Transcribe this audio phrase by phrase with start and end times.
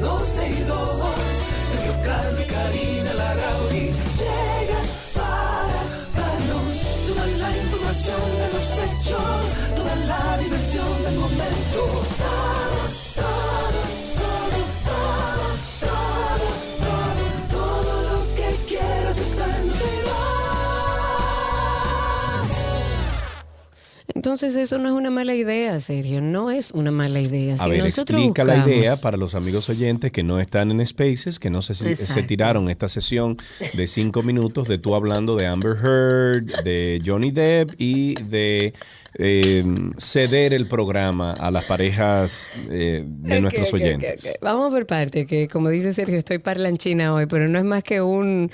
[0.00, 0.88] 12 y 2.
[1.70, 5.80] Sergio Carlos y Karina Larrauri llegan para
[6.16, 9.42] darnos toda la información de los hechos,
[9.76, 12.69] toda la diversión del momento.
[24.20, 27.54] Entonces eso no es una mala idea, Sergio, no es una mala idea.
[27.54, 30.70] A Si ver, nosotros explica la buscamos- idea para los amigos oyentes que no están
[30.70, 33.38] en Spaces, que no se, se tiraron esta sesión
[33.72, 38.74] de cinco minutos de tú hablando de Amber Heard, de Johnny Depp y de
[39.14, 39.64] eh,
[39.96, 44.26] ceder el programa a las parejas eh, de Ok, nuestros oyentes.
[44.26, 44.42] ok.
[44.42, 48.02] Vamos por parte, que como dice Sergio, estoy parlanchina hoy, pero no es más que
[48.02, 48.50] un,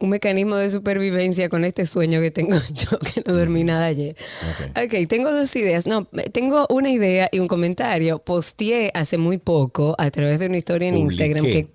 [0.00, 4.16] un mecanismo de supervivencia con este sueño que tengo yo, que no dormí nada ayer.
[4.50, 4.84] Ok.
[4.84, 5.86] ok, tengo dos ideas.
[5.86, 8.18] No, tengo una idea y un comentario.
[8.18, 11.24] Posteé hace muy poco a través de una historia en Publiqué.
[11.24, 11.68] Instagram que...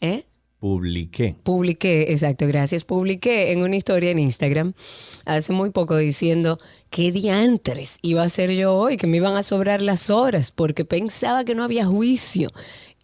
[0.00, 0.24] ¿Eh?
[0.62, 1.34] Publiqué.
[1.42, 2.84] Publiqué, exacto, gracias.
[2.84, 4.74] Publiqué en una historia en Instagram
[5.24, 9.42] hace muy poco diciendo qué diantres iba a hacer yo hoy, que me iban a
[9.42, 12.52] sobrar las horas porque pensaba que no había juicio.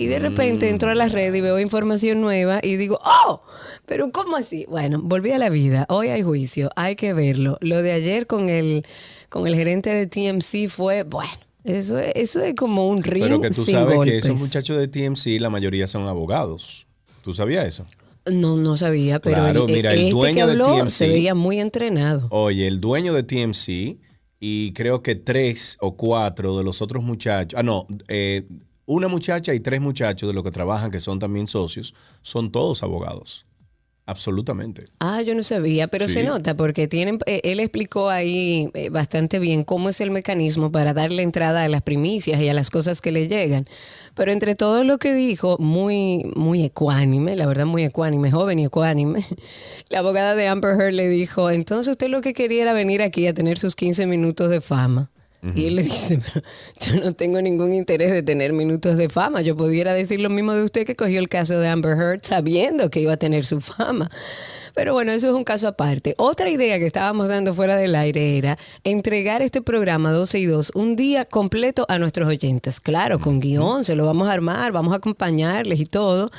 [0.01, 3.43] Y de repente entro a la red y veo información nueva y digo, ¡oh!
[3.85, 4.65] ¿Pero cómo así?
[4.69, 5.87] Bueno, volví a la vida.
[5.89, 7.59] Hoy hay juicio, hay que verlo.
[7.61, 8.85] Lo de ayer con el,
[9.29, 11.33] con el gerente de TMC fue, bueno,
[11.65, 14.13] eso es, eso es como un ring Pero que tú sin sabes golpes.
[14.13, 16.87] que esos muchachos de TMC, la mayoría son abogados.
[17.25, 17.85] ¿Tú sabías eso?
[18.31, 21.09] No, no sabía, pero Claro, el- mira, el este que dueño de habló TMC se
[21.09, 22.29] veía muy entrenado.
[22.31, 23.99] Oye, el dueño de TMC
[24.39, 28.47] y creo que tres o cuatro de los otros muchachos, ah, no, eh,
[28.89, 32.83] una muchacha y tres muchachos de los que trabajan, que son también socios, son todos
[32.83, 33.45] abogados.
[34.07, 34.85] Absolutamente.
[35.01, 36.15] Ah, yo no sabía, pero Sí.
[36.15, 40.73] se nota porque tienen, eh, él explicó ahí eh, bastante bien cómo es el mecanismo
[40.73, 43.67] para darle entrada a las primicias y a las cosas que le llegan.
[44.15, 48.65] Pero entre todo lo que dijo, muy, muy ecuánime, la verdad muy ecuánime, joven y
[48.65, 49.27] ecuánime,
[49.91, 53.27] la abogada de Amber Heard le dijo, entonces usted lo que quería era venir aquí
[53.27, 55.11] a tener sus 15 minutos de fama.
[55.55, 56.45] Y él le dice, pero
[56.81, 59.41] yo no tengo ningún interés de tener minutos de fama.
[59.41, 62.91] Yo pudiera decir lo mismo de usted que cogió el caso de Amber Heard sabiendo
[62.91, 64.11] que iba a tener su fama.
[64.79, 66.15] Pero bueno, eso es un caso aparte.
[66.19, 70.71] Otra idea que estábamos dando fuera del aire era entregar este programa 12 y 2
[70.77, 72.79] un día completo a nuestros oyentes.
[72.79, 76.31] Claro, con guion, se lo vamos a armar, vamos a acompañarles y todo,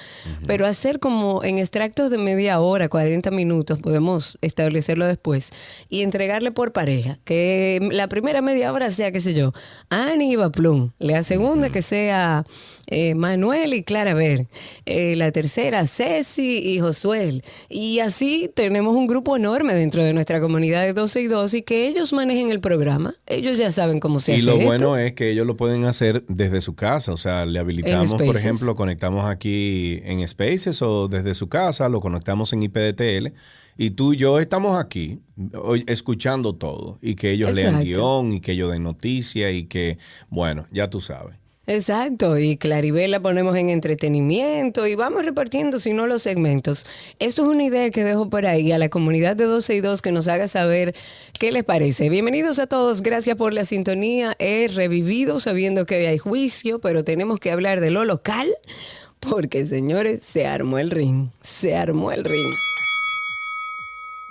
[0.48, 5.52] pero hacer como en extractos de media hora, 40 minutos, podemos establecerlo después,
[5.90, 7.20] y entregarle por pareja.
[7.26, 9.52] Que la primera media hora sea, qué sé yo,
[9.90, 10.92] Annie y Plum.
[10.98, 12.46] La segunda que sea
[12.90, 14.48] eh, Manuel y Clara Ver.
[14.86, 17.44] Eh, la tercera, Ceci y Josuel.
[17.70, 21.62] Y así tenemos un grupo enorme dentro de nuestra comunidad de 12 y 2 y
[21.62, 23.14] que ellos manejen el programa.
[23.28, 24.66] Ellos ya saben cómo se Y hace lo esto.
[24.66, 28.36] bueno es que ellos lo pueden hacer desde su casa, o sea, le habilitamos, por
[28.36, 33.34] ejemplo, conectamos aquí en Spaces o desde su casa, lo conectamos en IPDTL
[33.78, 35.20] y tú y yo estamos aquí
[35.88, 39.98] escuchando todo y que ellos lean guion y que ellos den noticia y que,
[40.30, 41.36] bueno, ya tú sabes.
[41.72, 46.88] Exacto, y Claribel la ponemos en entretenimiento y vamos repartiendo, si no, los segmentos.
[47.20, 50.02] Eso es una idea que dejo por ahí a la comunidad de 12 y 2
[50.02, 50.96] que nos haga saber
[51.40, 52.10] qué les parece.
[52.10, 54.36] Bienvenidos a todos, gracias por la sintonía.
[54.40, 58.48] He revivido sabiendo que hoy hay juicio, pero tenemos que hablar de lo local
[59.20, 62.52] porque, señores, se armó el ring, se armó el ring.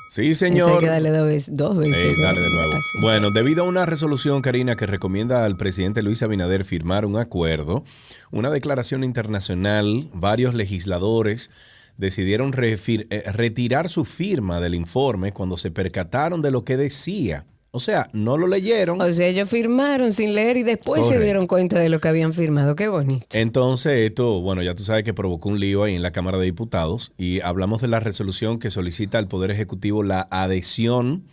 [0.08, 0.78] Sí, Esto hay señor.
[0.80, 1.54] que darle dos veces.
[1.56, 2.72] Dos veces dale de nuevo.
[2.72, 2.98] Así.
[3.00, 7.84] Bueno, debido a una resolución, Karina, que recomienda al presidente Luis Abinader firmar un acuerdo,
[8.30, 11.50] una declaración internacional, varios legisladores
[11.98, 17.44] decidieron eh, retirar su firma del informe cuando se percataron de lo que decía.
[17.70, 19.00] O sea, no lo leyeron.
[19.00, 22.32] O sea, ellos firmaron sin leer y después se dieron cuenta de lo que habían
[22.32, 22.74] firmado.
[22.74, 23.26] Qué bonito.
[23.32, 26.46] Entonces, esto, bueno, ya tú sabes que provocó un lío ahí en la Cámara de
[26.46, 31.24] Diputados y hablamos de la resolución que solicita al Poder Ejecutivo la adhesión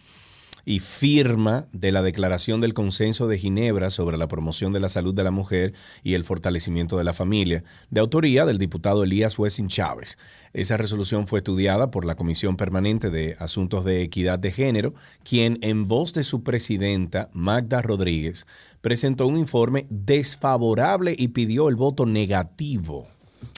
[0.65, 5.13] y firma de la Declaración del Consenso de Ginebra sobre la promoción de la salud
[5.13, 5.73] de la mujer
[6.03, 10.17] y el fortalecimiento de la familia, de autoría del diputado Elías Wessing Chávez.
[10.53, 15.59] Esa resolución fue estudiada por la Comisión Permanente de Asuntos de Equidad de Género, quien
[15.61, 18.47] en voz de su presidenta, Magda Rodríguez,
[18.81, 23.07] presentó un informe desfavorable y pidió el voto negativo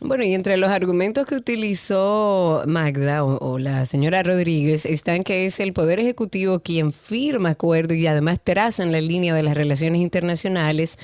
[0.01, 5.59] Bueno, y entre los argumentos que utilizó Magda o, la señora Rodríguez están que es
[5.59, 10.01] el Poder Ejecutivo quien firma acuerdo y además traza en la línea de las relaciones
[10.01, 10.97] internacionales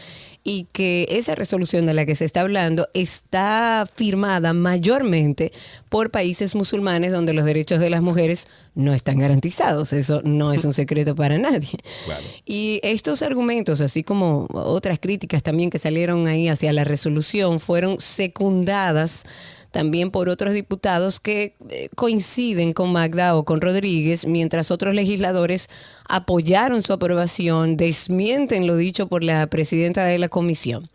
[0.44, 5.54] y que esa resolución de la que se está hablando está firmada mayormente
[5.90, 9.94] por países musulmanes donde los derechos de las mujeres no están garantizados.
[9.94, 11.78] Eso no es un secreto para nadie.
[12.06, 12.24] Claro.
[12.45, 18.00] Y estos argumentos, así como otras críticas también que salieron ahí hacia la resolución, fueron
[18.01, 19.25] secundadas
[19.74, 25.68] también por otros diputados que eh, coinciden con Magda o con Rodríguez, mientras otros legisladores
[26.08, 30.90] apoyaron su aprobación, desmienten lo dicho por la presidenta de la comisión.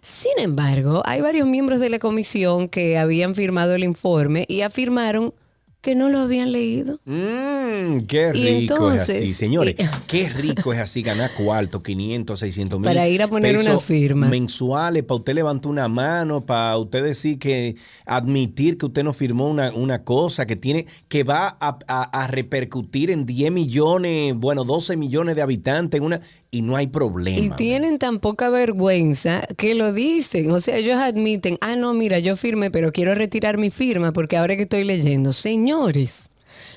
[0.00, 5.34] Sin embargo, hay varios miembros de la comisión que habían firmado el informe y afirmaron
[5.80, 7.00] que no lo habían leído.
[7.06, 9.74] Mmm, qué rico entonces- es así, señores.
[9.78, 12.84] y- Qué rico es así ganar cuarto, 500, 600 mil.
[12.86, 14.28] Para ir a poner una firma.
[14.28, 19.48] Mensuales, para usted levantar una mano, para usted decir que admitir que usted no firmó
[19.48, 24.64] una, una cosa que tiene, que va a, a- a repercutir en 10 millones, bueno,
[24.64, 27.38] 12 millones de habitantes en una, y no hay problema.
[27.38, 30.50] Y tienen tan poca vergüenza que lo dicen.
[30.50, 34.36] O sea, ellos admiten, ah, no, mira, yo firmé, pero quiero retirar mi firma porque
[34.36, 36.28] ahora que estoy leyendo, señores.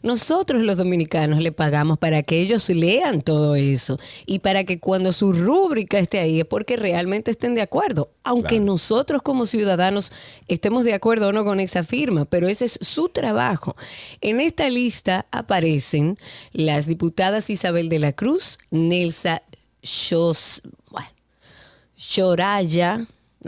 [0.01, 5.13] Nosotros los dominicanos le pagamos para que ellos lean todo eso y para que cuando
[5.13, 8.65] su rúbrica esté ahí es porque realmente estén de acuerdo, aunque Claro.
[8.65, 10.11] nosotros como ciudadanos
[10.49, 13.77] estemos de acuerdo o no con esa firma, pero ese es su trabajo.
[14.19, 16.17] En esta lista aparecen
[16.51, 19.41] las diputadas Isabel de la Cruz, Nelsa
[19.83, 21.09] Shos, bueno,
[21.95, 23.05] Soraya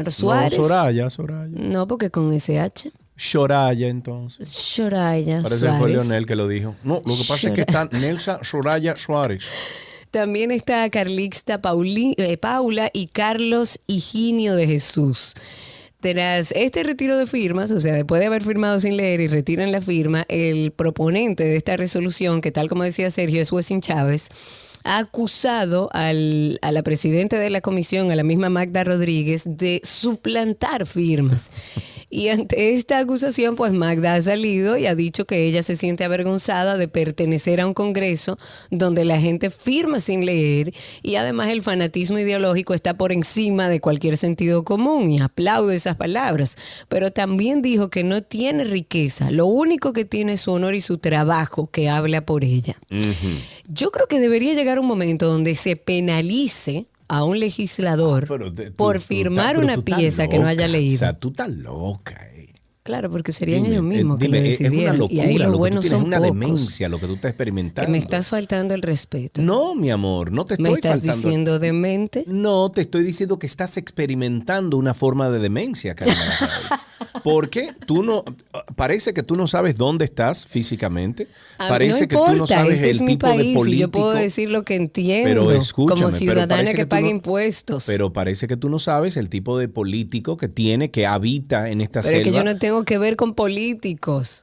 [0.10, 0.58] Suárez.
[0.58, 1.48] No, Soraya, Soraya.
[1.50, 2.92] No, porque con SH.
[3.16, 4.50] Soraya, entonces.
[4.50, 5.96] Soraya Parece que fue Suárez.
[5.96, 6.76] Leonel que lo dijo.
[6.84, 9.46] No, lo que pasa es que está Nelsa Soraya Suárez.
[10.12, 15.34] También está Carlixta Pauli- eh, Paula y Carlos Higinio de Jesús.
[16.02, 19.72] Tras este retiro de firmas, o sea, después de haber firmado sin leer y retiran
[19.72, 24.28] la firma, el proponente de esta resolución, que tal como decía Sergio, es Wessin Chávez,
[24.86, 29.82] ha acusado al- a la presidenta de la comisión, a la misma Magda Rodríguez, de
[29.84, 31.52] suplantar firmas.
[32.08, 36.04] Y ante esta acusación, pues Magda ha salido y ha dicho que ella se siente
[36.06, 38.38] avergonzada de pertenecer a un Congreso
[38.70, 40.72] donde la gente firma sin leer
[41.02, 45.98] y además el fanatismo ideológico está por encima de cualquier sentido común y aplaudo esas
[45.98, 46.58] palabras.
[46.88, 50.82] Pero también dijo que no tiene riqueza, lo único que tiene es su honor y
[50.82, 52.78] su trabajo que habla por ella.
[53.68, 58.28] Yo creo que debería llegar un momento donde se penalice a un legislador Ah,
[58.72, 60.96] tú- por firmar una pieza que no haya leído.
[60.96, 62.16] O sea, tú estás loca.
[62.34, 62.35] eh.
[62.86, 64.98] Claro, porque serían Dime, ellos mismos eh, que dime, lo es- es una decidieran.
[65.00, 66.32] locura y ahí lo los que tú tienes, son una pocos.
[66.40, 67.90] demencia lo que tú estás experimentando.
[67.92, 69.42] Me estás faltando el respeto.
[69.42, 71.28] No, mi amor, no te me estoy estás faltando.
[71.28, 72.24] diciendo demente.
[72.28, 76.16] No, te estoy diciendo que estás experimentando una forma de demencia, Larrauri.
[77.24, 78.24] Porque tú no,
[78.76, 81.28] parece que tú no sabes dónde estás físicamente.
[81.58, 83.48] A Parece no que tú no importa, sabes este el es mi tipo de país
[83.52, 83.80] y político.
[83.80, 87.86] yo puedo decir lo que entiendo Pero escúchame, como ciudadana que, paga no- impuestos.
[87.88, 91.82] Pero parece que tú no sabes el tipo de político que tiene, que habita en
[91.82, 92.32] esta Pero es selva.
[92.32, 94.42] que yo no tengo que ver con políticos.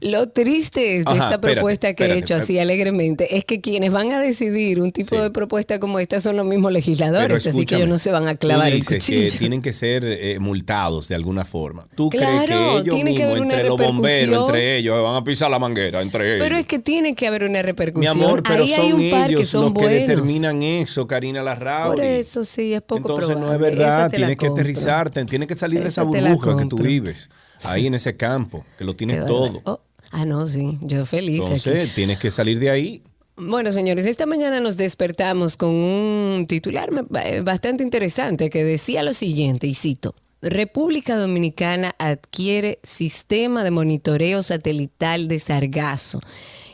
[0.00, 3.44] Lo triste es de Ajá, esta espérate, propuesta que he espérate, hecho así alegremente es
[3.44, 5.22] que quienes van a decidir un tipo Sí.
[5.22, 8.34] de propuesta como esta son los mismos legisladores, así que ellos no se van a
[8.34, 9.30] clavar tú el dices cuchillo.
[9.32, 11.86] que tienen que ser eh, multados de alguna forma.
[11.94, 15.02] ¿Tú Claro, crees que ellos tiene que mismos, haber una entre los bomberos, entre ellos,
[15.02, 16.44] van a pisar la manguera, entre ellos?
[16.48, 18.16] Pero es que tiene que haber una Mi repercusión.
[18.24, 20.00] amor, pero Ahí son hay un par que ellos son los que buenos.
[20.08, 21.96] determinan eso, Karina Larrauri.
[21.98, 23.68] Por eso sí, es poco Entonces no es probable.
[23.68, 26.30] Esa verdad, te la tienes que aterrizarte, tienes que salir de esa Esa te la
[26.30, 27.30] burbuja que tú vives,
[27.64, 29.60] ahí en ese campo, que lo tienes todo.
[29.64, 31.54] Oh, ah, no, sí, yo feliz aquí.
[31.54, 33.02] Entonces tienes que salir de ahí.
[33.36, 36.90] Bueno, señores, esta mañana nos despertamos con un titular
[37.24, 44.42] eh, bastante interesante que decía lo siguiente, y cito, República Dominicana adquiere sistema de monitoreo
[44.42, 46.20] satelital de sargazo.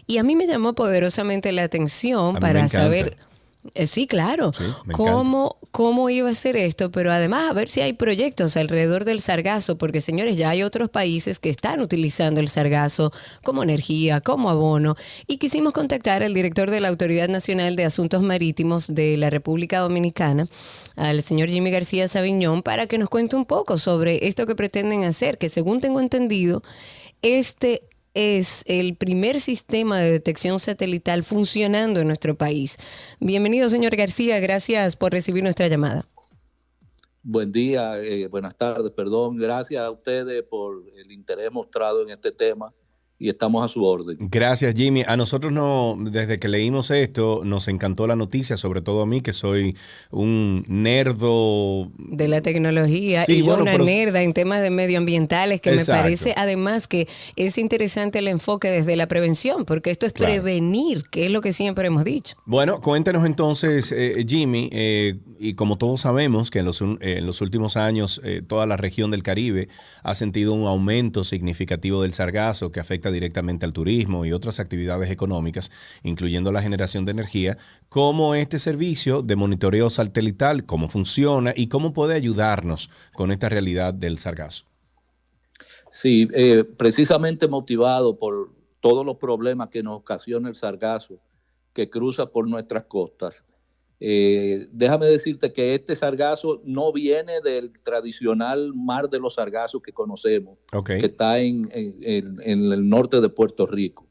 [0.07, 3.19] Y a mí me llamó poderosamente la atención para saber,
[3.87, 7.81] sí, claro, Sí, me cómo, cómo iba a ser esto, pero además a ver si
[7.81, 12.49] hay proyectos alrededor del sargazo, porque señores, ya hay otros países que están utilizando el
[12.49, 14.97] sargazo como energía, como abono,
[15.27, 19.81] y quisimos contactar al director de la Autoridad Nacional de Asuntos Marítimos de la República
[19.81, 20.49] Dominicana,
[20.97, 25.05] al señor Jimmy García Sabiñón, para que nos cuente un poco sobre esto que pretenden
[25.05, 26.63] hacer, que según tengo entendido,
[27.23, 27.88] este
[28.19, 32.77] es el primer sistema de detección satelital funcionando en nuestro país.
[33.21, 34.41] Bienvenido, señor García.
[34.41, 36.05] Gracias por recibir nuestra llamada.
[37.23, 39.37] Buen día, eh, buenas tardes, perdón.
[39.37, 42.75] Gracias a ustedes por el interés mostrado en este tema
[43.19, 44.17] y estamos a su orden.
[44.21, 45.03] Gracias, Jimmy.
[45.07, 49.23] A nosotros no, desde que leímos esto, nos encantó la noticia, sobre todo a mí,
[49.23, 49.77] que soy
[50.11, 51.91] un nerdo.
[51.99, 57.09] De la tecnología y una nerda en temas de medioambientales, que me parece además que
[57.35, 61.53] es interesante el enfoque desde la prevención, porque esto es prevenir, que es lo que
[61.53, 62.37] siempre hemos dicho.
[62.47, 67.41] Bueno, cuéntenos entonces, eh, Jimmy, eh, y como todos sabemos que en los, en los
[67.41, 69.69] últimos años eh, toda la región del Caribe
[70.03, 75.11] ha sentido un aumento significativo del sargazo que afecta directamente al turismo y otras actividades
[75.11, 75.71] económicas,
[76.03, 81.93] incluyendo la generación de energía, cómo este servicio de monitoreo satelital, cómo funciona y cómo
[81.93, 84.65] puede ayudarnos con esta realidad del sargazo.
[85.91, 91.19] Sí, eh, precisamente motivado por todos los problemas que nos ocasiona el sargazo
[91.73, 93.45] que cruza por nuestras costas.
[94.01, 99.93] Eh, déjame decirte que este sargazo no viene del tradicional mar de los sargazos que
[99.93, 104.07] conocemos, que está en, el norte de Puerto Rico.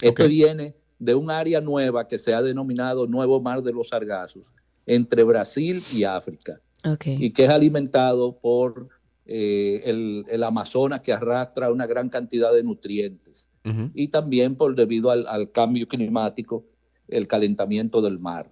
[0.00, 4.52] Este viene de un área nueva que se ha denominado Nuevo Mar de los Sargazos,
[4.86, 6.60] entre Brasil y África,
[7.04, 8.88] y que es alimentado por
[9.26, 13.50] eh, el, Amazonas que arrastra una gran cantidad de nutrientes,
[13.94, 16.64] y también por debido al cambio climático
[17.08, 18.51] el calentamiento del mar.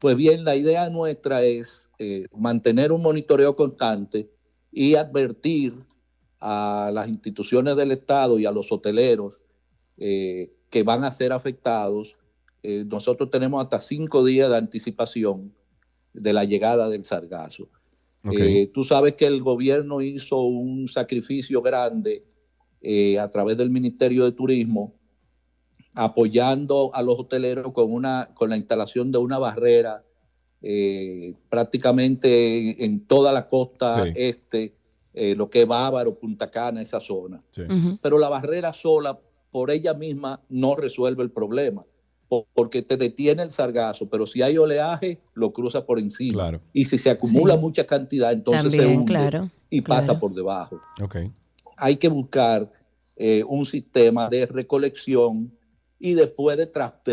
[0.00, 4.30] Pues bien, la idea nuestra es eh, mantener un monitoreo constante
[4.72, 5.74] y advertir
[6.40, 9.34] a las instituciones del Estado y a los hoteleros
[9.98, 12.14] eh, que van a ser afectados.
[12.62, 15.54] Eh, nosotros tenemos hasta cinco días de anticipación
[16.14, 17.68] de la llegada del sargazo.
[18.72, 22.22] tú sabes que el gobierno hizo un sacrificio grande
[23.20, 24.99] a través del Ministerio de Turismo
[25.94, 30.04] apoyando a los hoteleros con, una, con la instalación de una barrera
[30.62, 34.74] eh, prácticamente en, toda la costa este,
[35.14, 37.42] eh, lo que es Bávaro, Punta Cana, esa zona.
[38.02, 39.18] Pero la barrera sola,
[39.50, 41.84] por ella misma, no resuelve el problema,
[42.54, 46.60] porque te detiene el sargazo, pero si hay oleaje, lo cruza por encima.
[46.72, 50.80] Y si se acumula mucha cantidad, entonces se hunde y pasa por debajo.
[51.76, 52.70] Hay que buscar
[53.16, 55.50] eh, un sistema de recolección
[56.02, 56.66] y después de,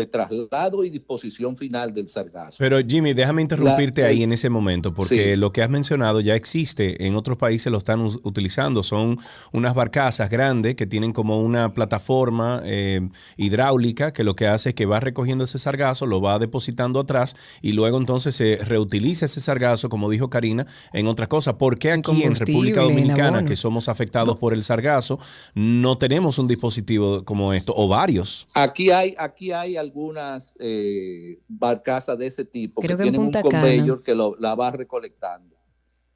[0.06, 2.56] traslado y disposición final del sargazo.
[2.58, 7.06] Pero Jimmy, déjame interrumpirte ahí en ese momento, porque lo que has mencionado ya existe,
[7.06, 9.18] en otros países lo están utilizando, son
[9.52, 14.74] unas barcazas grandes que tienen como una plataforma eh, hidráulica que lo que hace es
[14.74, 19.40] que va recogiendo ese sargazo, lo va depositando atrás y luego entonces se reutiliza ese
[19.40, 21.58] sargazo, como dijo Karina, en otra cosa.
[21.58, 25.18] ¿Por qué aquí en República Dominicana, que somos afectados por el sargazo,
[25.54, 28.46] no tenemos un dispositivo como esto o varios?
[28.54, 34.04] Aquí Aquí hay, aquí hay algunas eh, barcazas de ese tipo que, tienen un conveyor
[34.04, 35.56] que la va recolectando.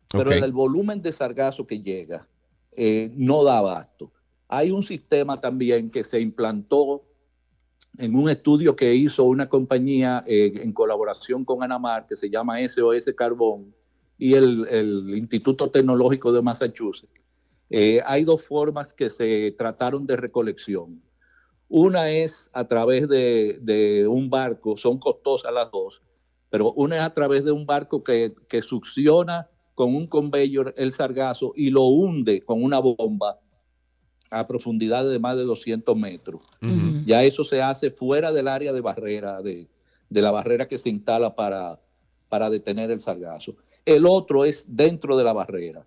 [0.09, 2.29] Pero el volumen de sargazo que llega
[2.71, 4.13] eh, no da abasto.
[4.47, 7.03] Hay un sistema también que se implantó
[7.99, 12.61] en un estudio que hizo una compañía eh, en colaboración con Anamar que se llama
[12.61, 13.75] SOS Carbón
[14.19, 17.25] y el, el Instituto Tecnológico de Massachusetts.
[18.07, 21.03] hay dos formas que se trataron de recolección.
[21.75, 26.03] Una es a través de, un barco, son costosas las dos,
[26.51, 31.55] pero una es a través de un barco que, succiona con un conveyor el sargazo
[31.57, 33.41] y lo hunde con una bomba
[34.29, 36.43] a profundidad de más de 200 metros.
[37.07, 39.67] Ya eso se hace fuera del área de barrera, de,
[40.11, 41.81] la barrera que se instala para,
[42.29, 43.57] para detener el sargazo.
[43.87, 45.87] El otro es dentro de la barrera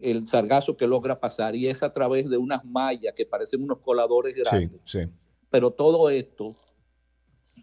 [0.00, 3.78] el sargazo que logra pasar y es a través de unas mallas que parecen unos
[3.78, 4.80] coladores grandes.
[5.50, 6.54] Pero todo esto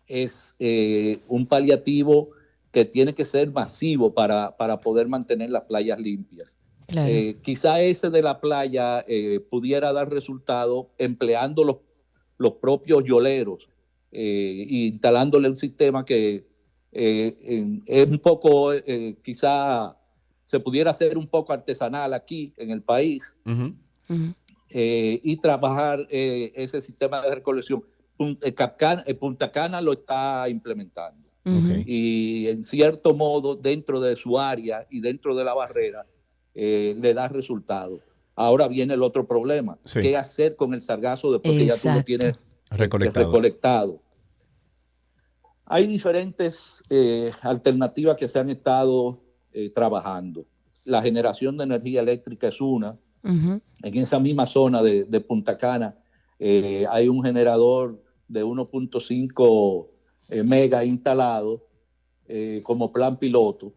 [0.08, 2.32] es eh, un paliativo
[2.72, 6.58] que tiene que ser masivo para, para poder mantener las playas limpias.
[6.88, 11.78] Eh, quizá ese de la playa eh, pudiera dar resultado empleando los,
[12.38, 13.70] los propios yoleros
[14.12, 16.46] e instalándole un sistema que
[16.92, 18.72] es un poco
[19.22, 19.98] quizá
[20.46, 23.36] se pudiera hacer un poco artesanal aquí en el país
[24.70, 27.84] eh, y trabajar eh, ese sistema de recolección.
[28.20, 31.26] Eh, Punta Cana, lo está implementando.
[31.86, 36.06] Y en cierto modo, dentro de su área y dentro de la barrera,
[36.54, 38.00] le da resultado.
[38.36, 39.78] Ahora viene el otro problema.
[39.94, 42.36] ¿Qué hacer con el sargazo después que ya tú lo tienes
[42.72, 44.02] recolectado?
[45.66, 46.84] Hay diferentes
[47.42, 49.25] alternativas que se han estado
[49.58, 50.46] eh, trabajando.
[50.84, 53.00] La generación de energía eléctrica es una.
[53.24, 55.98] En esa misma zona de, Punta Cana
[56.38, 59.88] eh, hay un generador de 1.5
[60.30, 61.66] eh, mega instalado
[62.64, 63.74] como plan piloto.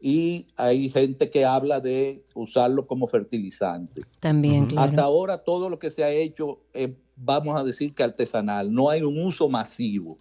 [0.00, 4.00] y hay gente que habla de usarlo como fertilizante.
[4.18, 4.88] También, claro.
[4.88, 6.60] Hasta ahora todo lo que se ha hecho,
[7.16, 10.16] vamos a decir que artesanal, no hay un uso masivo,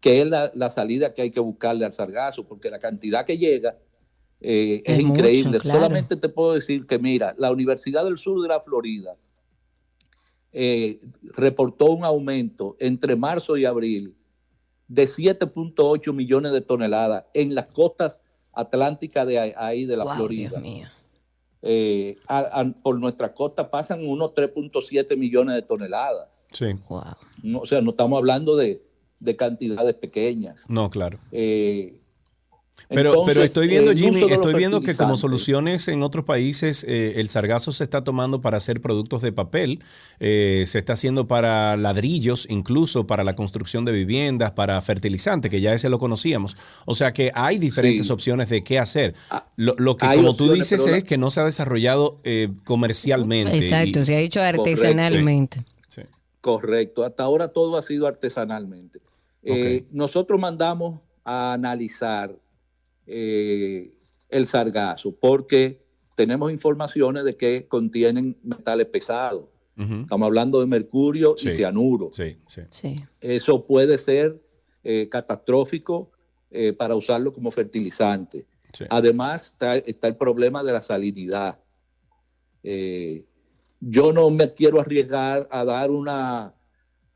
[0.00, 3.78] que es la, salida que hay que buscarle al sargazo, porque la cantidad que llega
[4.46, 5.58] eh, es, increíble.
[5.60, 9.16] Solamente te puedo decir que, mira, la Universidad del Sur de la Florida
[10.52, 11.00] eh,
[11.32, 14.14] reportó un aumento entre marzo y abril
[14.86, 18.20] de 7.8 millones de toneladas en las costas
[18.52, 20.62] atlánticas de ahí de la Florida.
[21.62, 22.16] Eh,
[22.82, 26.28] por nuestra costa pasan unos 3.7 millones de toneladas.
[26.52, 26.66] Sí.
[26.90, 28.82] o sea, no estamos hablando de,
[29.38, 30.66] cantidades pequeñas.
[30.68, 31.18] No, claro.
[31.32, 31.96] Eh,
[32.88, 37.28] pero, pero estoy viendo, Jimmy, estoy viendo que como soluciones en otros países eh, el
[37.28, 39.82] sargazo se está tomando para hacer productos de papel,
[40.20, 45.60] eh, se está haciendo para ladrillos, incluso para la construcción de viviendas, para fertilizante, que
[45.60, 46.56] ya ese lo conocíamos.
[46.84, 49.14] O sea que hay diferentes opciones de qué hacer.
[49.30, 53.56] Ah, lo, que como tú dices es que no se ha desarrollado eh, comercialmente.
[53.56, 55.64] Exacto, se ha hecho artesanalmente.
[56.40, 59.00] Correcto, hasta ahora todo ha sido artesanalmente.
[59.90, 62.36] nosotros mandamos a analizar
[63.06, 63.90] eh,
[64.28, 65.80] el sargazo, porque
[66.14, 69.44] tenemos informaciones de que contienen metales pesados.
[69.76, 72.10] Estamos hablando de mercurio y cianuro.
[73.20, 74.40] Eso puede ser
[74.84, 76.12] eh, catastrófico
[76.52, 78.46] eh, para usarlo como fertilizante.
[78.88, 81.58] Además, está, el problema de la salinidad.
[83.80, 86.54] yo no me quiero arriesgar a dar una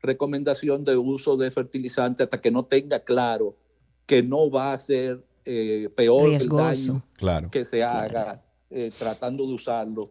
[0.01, 3.57] recomendación de uso de fertilizante hasta que no tenga claro
[4.05, 7.03] que no va a ser eh, peor el daño
[7.51, 10.09] que se haga eh, tratando de usarlo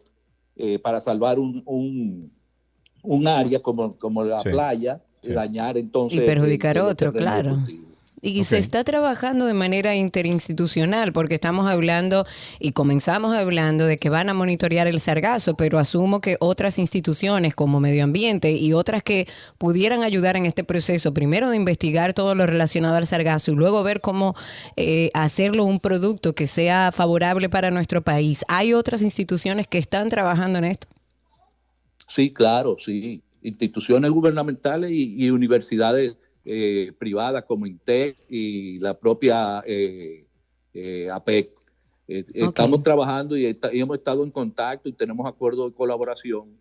[0.55, 1.63] eh, para salvar un,
[3.03, 6.21] un, área como, como la playa, y dañar entonces...
[6.21, 7.63] Y perjudicar otro, claro.
[8.21, 12.25] Y se está trabajando de manera interinstitucional, porque estamos hablando
[12.59, 17.55] y comenzamos hablando de que van a monitorear el sargazo, pero asumo que otras instituciones
[17.55, 22.35] como Medio Ambiente y otras que pudieran ayudar en este proceso, primero de investigar todo
[22.35, 24.35] lo relacionado al sargazo y luego ver cómo
[24.75, 28.43] eh, hacerlo un producto que sea favorable para nuestro país.
[28.49, 30.87] ¿Hay otras instituciones que están trabajando en esto?
[32.07, 33.21] Sí, claro, sí.
[33.41, 40.25] Instituciones gubernamentales y universidades eh, privadas como INTEC y la propia eh,
[40.73, 41.51] eh, APEC.
[42.07, 46.57] Estamos trabajando y, hemos estado en contacto y tenemos acuerdos de colaboración,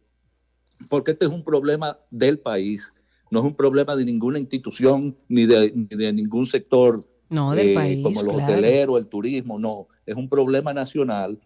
[0.90, 2.92] porque este es un problema del país,
[3.30, 5.72] no es un problema de ninguna institución ni de,
[6.12, 11.38] ningún sector no, del país, como los hoteleros, el turismo, no, es un problema nacional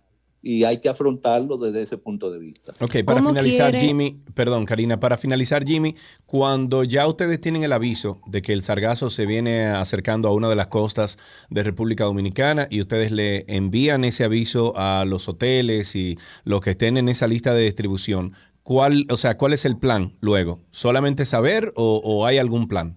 [0.43, 2.73] y hay que afrontarlo desde ese punto de vista.
[2.81, 5.95] Ok, para finalizar, Jimmy, perdón, Karina, para finalizar, Jimmy,
[6.27, 10.49] cuando ya ustedes tienen el aviso de que el sargazo se viene acercando a una
[10.49, 11.17] de las costas
[11.49, 16.71] de República Dominicana y ustedes le envían ese aviso a los hoteles y los que
[16.71, 20.59] estén en esa lista de distribución, ¿cuál, o sea, cuál es el plan luego?
[20.73, 22.95] ¿Solamente saber o, hay algún plan?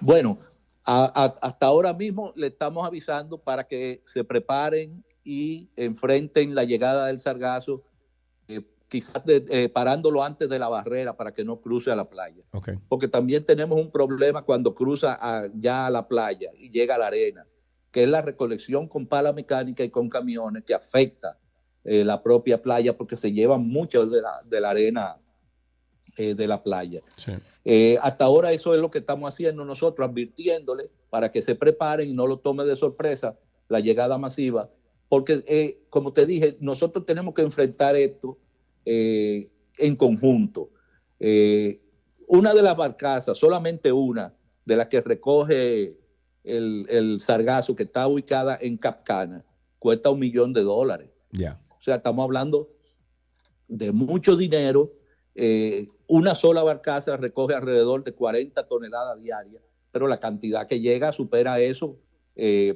[0.00, 0.38] Bueno,
[0.84, 7.20] hasta ahora mismo le estamos avisando para que se preparen y enfrenten la llegada del
[7.20, 7.82] sargazo,
[8.46, 12.44] eh, quizás eh, parándolo antes de la barrera para que no cruce a la playa.
[12.88, 15.18] Porque también tenemos un problema cuando cruza
[15.54, 17.44] ya a la playa y llega a la arena,
[17.90, 21.36] que es la recolección con pala mecánica y con camiones que afecta
[21.82, 25.16] eh, la propia playa porque se llevan mucho de la, de la arena
[26.16, 27.02] de la playa.
[28.00, 32.14] hasta ahora eso es lo que estamos haciendo nosotros, advirtiéndole para que se preparen y
[32.14, 33.36] no lo tome de sorpresa
[33.68, 34.70] la llegada masiva
[35.08, 38.38] porque, eh, como te dije, nosotros tenemos que enfrentar esto
[38.84, 40.70] eh, en conjunto.
[41.20, 41.80] Eh,
[42.26, 45.96] una de las barcazas, solamente una, de las que recoge
[46.42, 49.44] el, sargazo que está ubicada en Capcana,
[49.78, 51.10] cuesta un millón de dólares.
[51.30, 51.60] Ya.
[51.78, 52.68] O sea, estamos hablando
[53.68, 54.92] de mucho dinero.
[56.08, 61.60] una sola barcaza recoge alrededor de 40 toneladas diarias, pero la cantidad que llega supera
[61.60, 61.96] eso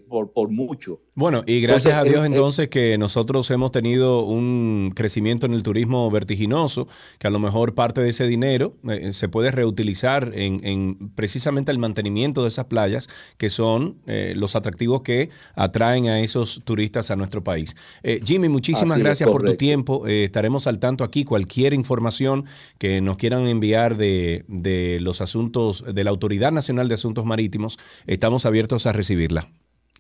[0.09, 1.01] por, por mucho.
[1.21, 6.11] Bueno, y gracias a Dios entonces que nosotros hemos tenido un crecimiento en el turismo
[6.11, 11.73] vertiginoso, que a lo mejor parte de ese dinero eh, se puede reutilizar en, precisamente
[11.73, 17.11] el mantenimiento de esas playas, que son eh, los atractivos que atraen a esos turistas
[17.11, 17.77] a nuestro país.
[18.25, 20.07] Jimmy, muchísimas gracias por tu tiempo.
[20.07, 21.25] estaremos al tanto aquí.
[21.25, 22.47] Cualquier información
[22.79, 27.79] que nos quieran enviar de, de los asuntos de la Autoridad Nacional de Asuntos Marítimos,
[28.07, 29.51] estamos abiertos a recibirla.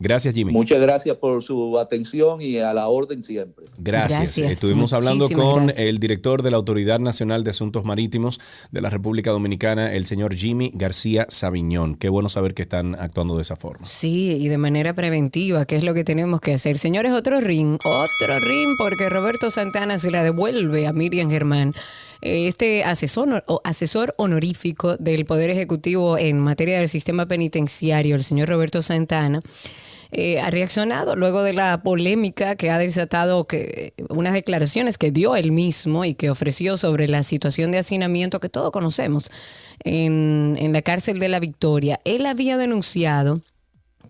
[0.03, 0.51] Gracias, Jimmy.
[0.51, 3.67] Muchas gracias por su atención y a la orden siempre.
[3.77, 4.39] Gracias.
[4.39, 9.31] Estuvimos hablando con el director de la Autoridad Nacional de Asuntos Marítimos de la República
[9.31, 11.97] Dominicana, el señor Jimmy García Sabiñón.
[11.97, 13.87] Qué bueno saber que están actuando de esa forma.
[13.87, 16.79] Sí, y de manera preventiva, que es lo que tenemos que hacer.
[16.79, 21.75] Señores, otro ring, otro ring, porque Roberto Santana se la devuelve a Miriam Germán
[22.23, 28.83] este asesor, asesor honorífico del Poder Ejecutivo en materia del sistema penitenciario, el señor Roberto
[28.83, 29.41] Santana,
[30.13, 35.37] eh, ha reaccionado luego de la polémica que ha desatado que unas declaraciones que dio
[35.37, 39.31] él mismo y que ofreció sobre la situación de hacinamiento que todos conocemos
[39.85, 42.01] en, en la cárcel de la Victoria.
[42.05, 43.43] Él había denunciado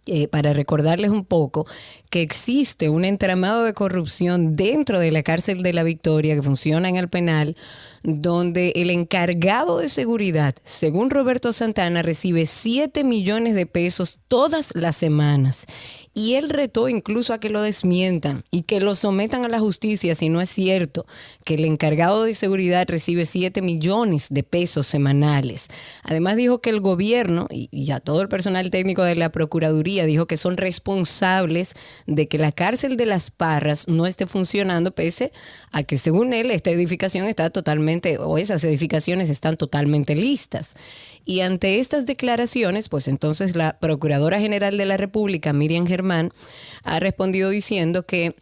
[0.07, 1.67] eh, para recordarles un poco
[2.09, 6.89] que existe un entramado de corrupción dentro de la cárcel de la Victoria que funciona
[6.89, 7.55] en el penal,
[8.03, 14.97] donde el encargado de seguridad, según Roberto Santana, recibe 7 millones de pesos todas las
[14.97, 15.67] semanas
[16.13, 20.15] y él retó incluso a que lo desmientan y que lo sometan a la justicia
[20.17, 21.07] si no es cierto
[21.45, 25.69] que el encargado de seguridad recibe 7 millones de pesos semanales.
[26.03, 30.27] Además dijo que el gobierno y, a todo el personal técnico de la Procuraduría dijo
[30.27, 31.75] que son responsables
[32.07, 35.33] de que la cárcel de las Parras no esté funcionando pese
[35.73, 40.75] a que según él esta edificación está totalmente o esas edificaciones están totalmente listas.
[41.25, 46.00] Y ante estas declaraciones, pues entonces la Procuradora General de la República, Miriam Germán,
[46.83, 48.35] ha respondido diciendo que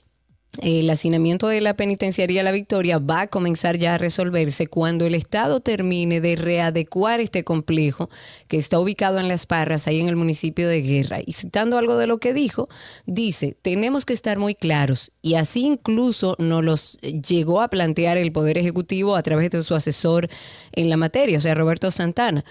[0.60, 5.14] el hacinamiento de la penitenciaría La Victoria va a comenzar ya a resolverse cuando el
[5.14, 8.10] Estado termine de readecuar este complejo
[8.48, 11.18] que está ubicado en Las Parras, ahí en el municipio de Guerra.
[11.24, 12.68] Y citando algo de lo que dijo,
[13.06, 18.32] dice, tenemos que estar muy claros, y así incluso nos los llegó a plantear el
[18.32, 20.28] Poder Ejecutivo a través de su asesor
[20.72, 22.44] en la materia, o sea, Roberto Santana.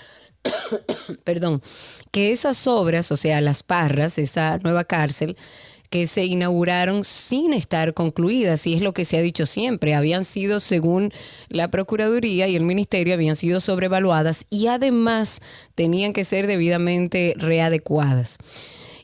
[1.24, 1.62] perdón,
[2.12, 5.38] que esas obras, o sea, las parras, esa nueva cárcel,
[5.90, 10.26] que se inauguraron sin estar concluidas, y es lo que se ha dicho siempre, habían
[10.26, 11.14] sido, según
[11.50, 15.42] la Procuraduría y el Ministerio, habían sido sobrevaluadas y además
[15.76, 18.38] tenían que ser debidamente readecuadas.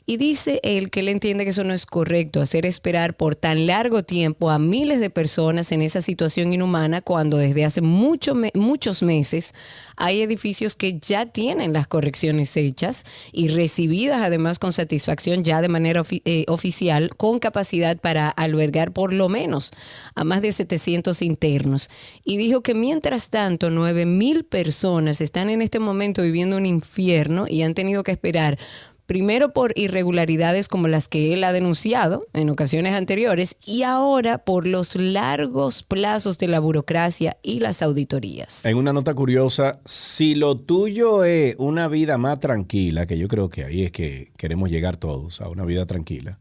[0.06, 3.66] Y dice él que él entiende que eso no es correcto, hacer esperar por tan
[3.66, 9.02] largo tiempo a miles de personas en esa situación inhumana cuando desde hace mucho, muchos
[9.02, 9.54] meses
[9.96, 15.68] hay edificios que ya tienen las correcciones hechas y recibidas además con satisfacción ya de
[15.68, 19.72] manera eh, oficial con capacidad para albergar por lo menos
[20.14, 21.88] a más de 700 internos.
[22.24, 27.46] Y dijo que mientras tanto 9 mil personas están en este momento viviendo un infierno
[27.48, 28.58] y han tenido que esperar
[29.06, 34.66] primero por irregularidades como las que él ha denunciado en ocasiones anteriores y ahora por
[34.66, 38.64] los largos plazos de la burocracia y las auditorías.
[38.64, 43.48] En una nota curiosa, si lo tuyo es una vida más tranquila, que yo creo
[43.48, 46.38] que ahí es que queremos llegar todos a una vida tranquila,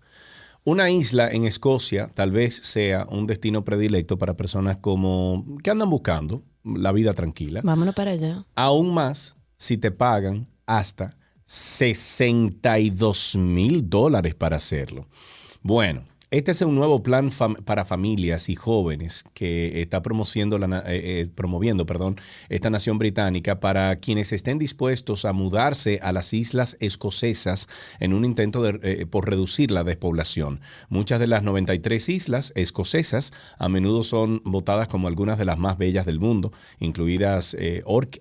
[0.65, 5.89] una isla en Escocia tal vez sea un destino predilecto para personas como que andan
[5.89, 7.59] buscando la vida tranquila.
[7.63, 8.45] Vámonos para allá.
[8.55, 11.17] Aún más si te pagan hasta
[11.53, 15.05] 62 mil dólares para hacerlo.
[15.61, 17.29] Bueno, este es un nuevo plan
[17.63, 23.95] para familias y jóvenes que está la, eh, eh, promoviendo perdón, esta nación británica para
[23.97, 29.29] quienes estén dispuestos a mudarse a las islas escocesas en un intento de, eh, por
[29.29, 30.59] reducir la despoblación.
[30.89, 35.77] Muchas de las 93 islas escocesas a menudo son votadas como algunas de las más
[35.77, 37.55] bellas del mundo, incluidas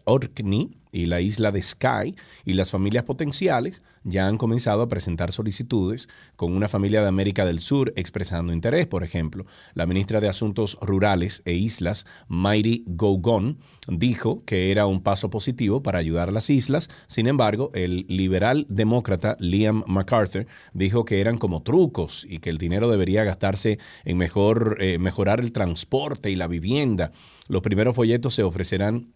[0.05, 5.33] Orkney, y la isla de Skye y las familias potenciales ya han comenzado a presentar
[5.33, 8.87] solicitudes con una familia de América del Sur expresando interés.
[8.87, 15.03] Por ejemplo, la ministra de Asuntos Rurales e Islas, Mighty Gogon, dijo que era un
[15.03, 16.91] paso positivo para ayudar a las islas.
[17.07, 22.59] Sin embargo, el liberal demócrata Liam MacArthur dijo que eran como trucos y que el
[22.59, 27.13] dinero debería gastarse en mejor, eh, mejorar el transporte y la vivienda.
[27.49, 29.13] Los primeros folletos se ofrecerán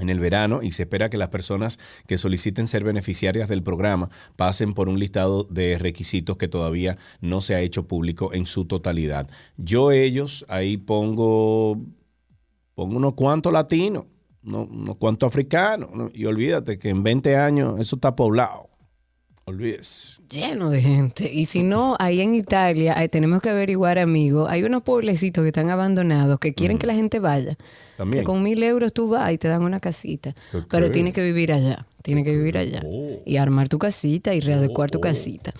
[0.00, 4.08] en el verano y se espera que las personas que soliciten ser beneficiarias del programa
[4.36, 8.64] pasen por un listado de requisitos que todavía no se ha hecho público en su
[8.64, 9.28] totalidad.
[9.56, 11.78] Yo ellos ahí pongo,
[12.74, 14.04] pongo unos cuantos latinos,
[14.42, 18.69] unos, cuantos africanos y olvídate que en 20 años eso está poblado.
[19.50, 20.20] Olvídese.
[20.30, 21.32] Lleno de gente.
[21.32, 24.46] Y si no, ahí en Italia tenemos que averiguar, amigo.
[24.48, 27.58] Hay unos pueblecitos que están abandonados que quieren que la gente vaya.
[27.96, 28.22] También.
[28.22, 30.36] Que con mil euros tú vas y te dan una casita.
[30.70, 31.84] Pero tienes que vivir allá.
[32.02, 32.82] Tiene que vivir allá.
[32.84, 33.20] Oh.
[33.24, 35.00] Y armar tu casita y readecuar tu oh.
[35.00, 35.52] casita.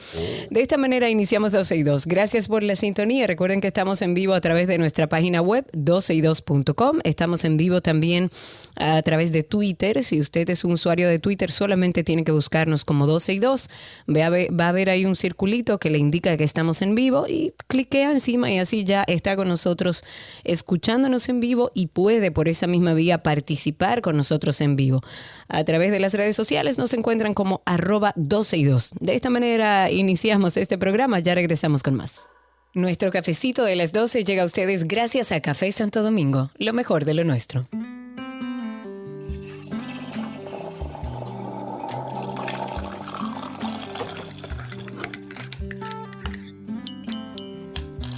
[0.51, 2.07] De esta manera iniciamos 12 y 2.
[2.07, 3.27] Gracias por la sintonía.
[3.27, 7.01] Recuerden que estamos en vivo a través de nuestra página web 12y2.com.
[7.05, 8.31] Estamos en vivo también
[8.77, 10.03] a través de Twitter.
[10.03, 13.69] Si usted es un usuario de Twitter, solamente tiene que buscarnos como 12 y 2.
[14.09, 18.13] Va a ver ahí un circulito que le indica que estamos en vivo y cliquea
[18.13, 20.05] encima y así ya está con nosotros
[20.45, 25.03] escuchándonos en vivo y puede por esa misma vía participar con nosotros en vivo.
[25.51, 28.93] A través de las redes sociales nos encuentran como arroba 12 y 2.
[29.01, 32.29] De esta manera iniciamos este programa, ya regresamos con más.
[32.73, 37.05] Nuestro cafecito de las 12 llega a ustedes gracias a Café Santo Domingo, lo mejor
[37.05, 37.67] de lo nuestro.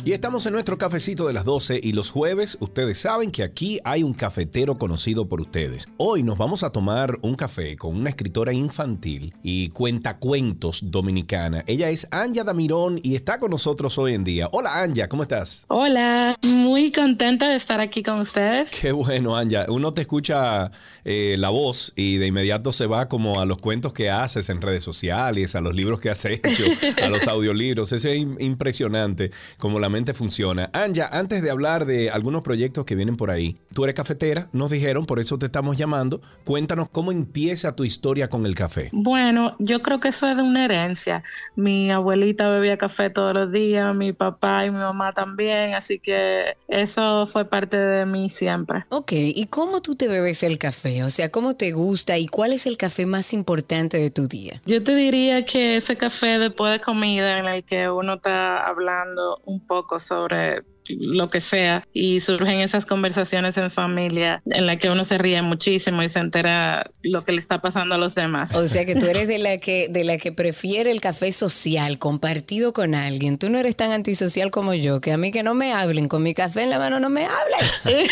[0.05, 3.79] Y estamos en nuestro cafecito de las 12 y los jueves ustedes saben que aquí
[3.85, 5.87] hay un cafetero conocido por ustedes.
[5.97, 11.63] Hoy nos vamos a tomar un café con una escritora infantil y cuentacuentos dominicana.
[11.69, 14.49] Ella es Anja Damirón y está con nosotros hoy en día.
[14.51, 15.67] Hola Anja, ¿cómo estás?
[15.69, 18.73] Hola, muy contenta de estar aquí con ustedes.
[18.73, 20.73] Qué bueno Anja, uno te escucha
[21.05, 24.63] eh, la voz y de inmediato se va como a los cuentos que haces en
[24.63, 26.65] redes sociales, a los libros que has hecho,
[27.01, 27.93] a los audiolibros.
[27.93, 30.71] Eso es impresionante como la funciona.
[30.73, 34.71] Anja, antes de hablar de algunos proyectos que vienen por ahí, tú eres cafetera, nos
[34.71, 36.21] dijeron, por eso te estamos llamando.
[36.45, 38.89] Cuéntanos cómo empieza tu historia con el café.
[38.93, 41.23] Bueno, yo creo que eso es de una herencia.
[41.57, 46.57] Mi abuelita bebía café todos los días, mi papá y mi mamá también, así que
[46.69, 48.85] eso fue parte de mí siempre.
[48.89, 51.05] Ok, ¿y cómo tú te bebes el café?
[51.05, 54.63] O sea, ¿cómo te gusta y cuál es el café más importante de tu día?
[54.65, 59.39] Yo te diría que ese café después de comida en el que uno está hablando
[59.45, 64.91] un poco sobre lo que sea y surgen esas conversaciones en familia en la que
[64.91, 68.55] uno se ríe muchísimo y se entera lo que le está pasando a los demás.
[68.55, 71.99] O sea que tú eres de la que de la que prefiere el café social
[71.99, 73.39] compartido con alguien.
[73.39, 76.23] Tú no eres tan antisocial como yo, que a mí que no me hablen con
[76.23, 78.07] mi café en la mano no me hablen.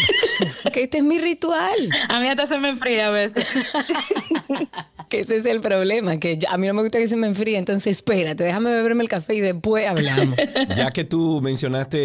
[0.72, 1.90] que este es mi ritual.
[2.09, 3.72] A mí hasta se me enfría a veces.
[5.10, 7.58] que ese es el problema, que a mí no me gusta que se me enfríe,
[7.58, 10.38] entonces espérate, déjame beberme el café y después hablamos.
[10.76, 11.98] Ya que tú mencionaste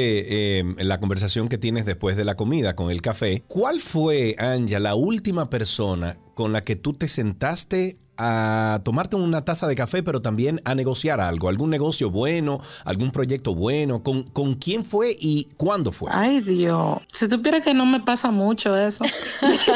[0.59, 4.79] eh, la conversación que tienes después de la comida con el café, ¿cuál fue, Anja,
[4.79, 10.03] la última persona con la que tú te sentaste a tomarte una taza de café,
[10.03, 14.03] pero también a negociar algo, algún negocio bueno, algún proyecto bueno.
[14.03, 16.09] ¿Con, con quién fue y cuándo fue?
[16.13, 16.99] Ay, Dios.
[17.07, 19.03] Si supiera que no me pasa mucho eso.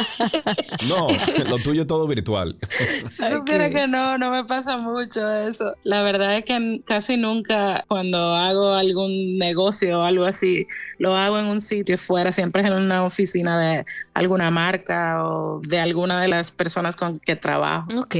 [0.89, 1.07] no,
[1.49, 2.55] lo tuyo todo virtual.
[3.09, 5.73] si supiera que no, no me pasa mucho eso.
[5.83, 11.39] La verdad es que casi nunca cuando hago algún negocio o algo así, lo hago
[11.39, 16.21] en un sitio fuera, siempre es en una oficina de alguna marca o de alguna
[16.21, 17.87] de las personas con que trabajo.
[17.97, 18.15] Ok.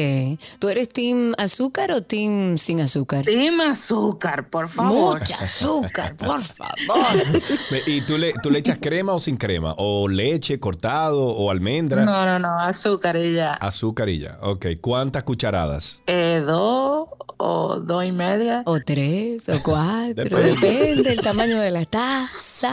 [0.60, 3.26] ¿Tú eres team azúcar o team sin azúcar?
[3.26, 5.20] Team azúcar, por favor.
[5.20, 7.24] Mucha azúcar, por favor.
[7.88, 9.74] ¿Y tú le, tú le echas crema o sin crema?
[9.78, 12.06] ¿O leche cortado o almendra?
[12.06, 13.54] No, no, no, azúcar y ya.
[13.54, 14.68] Azúcar y ya, ok.
[14.82, 16.02] ¿Cuántas cucharadas?
[16.08, 18.64] Eh, dos o dos y media.
[18.66, 20.38] O tres o cuatro.
[20.38, 22.72] Depende del tamaño de la taza.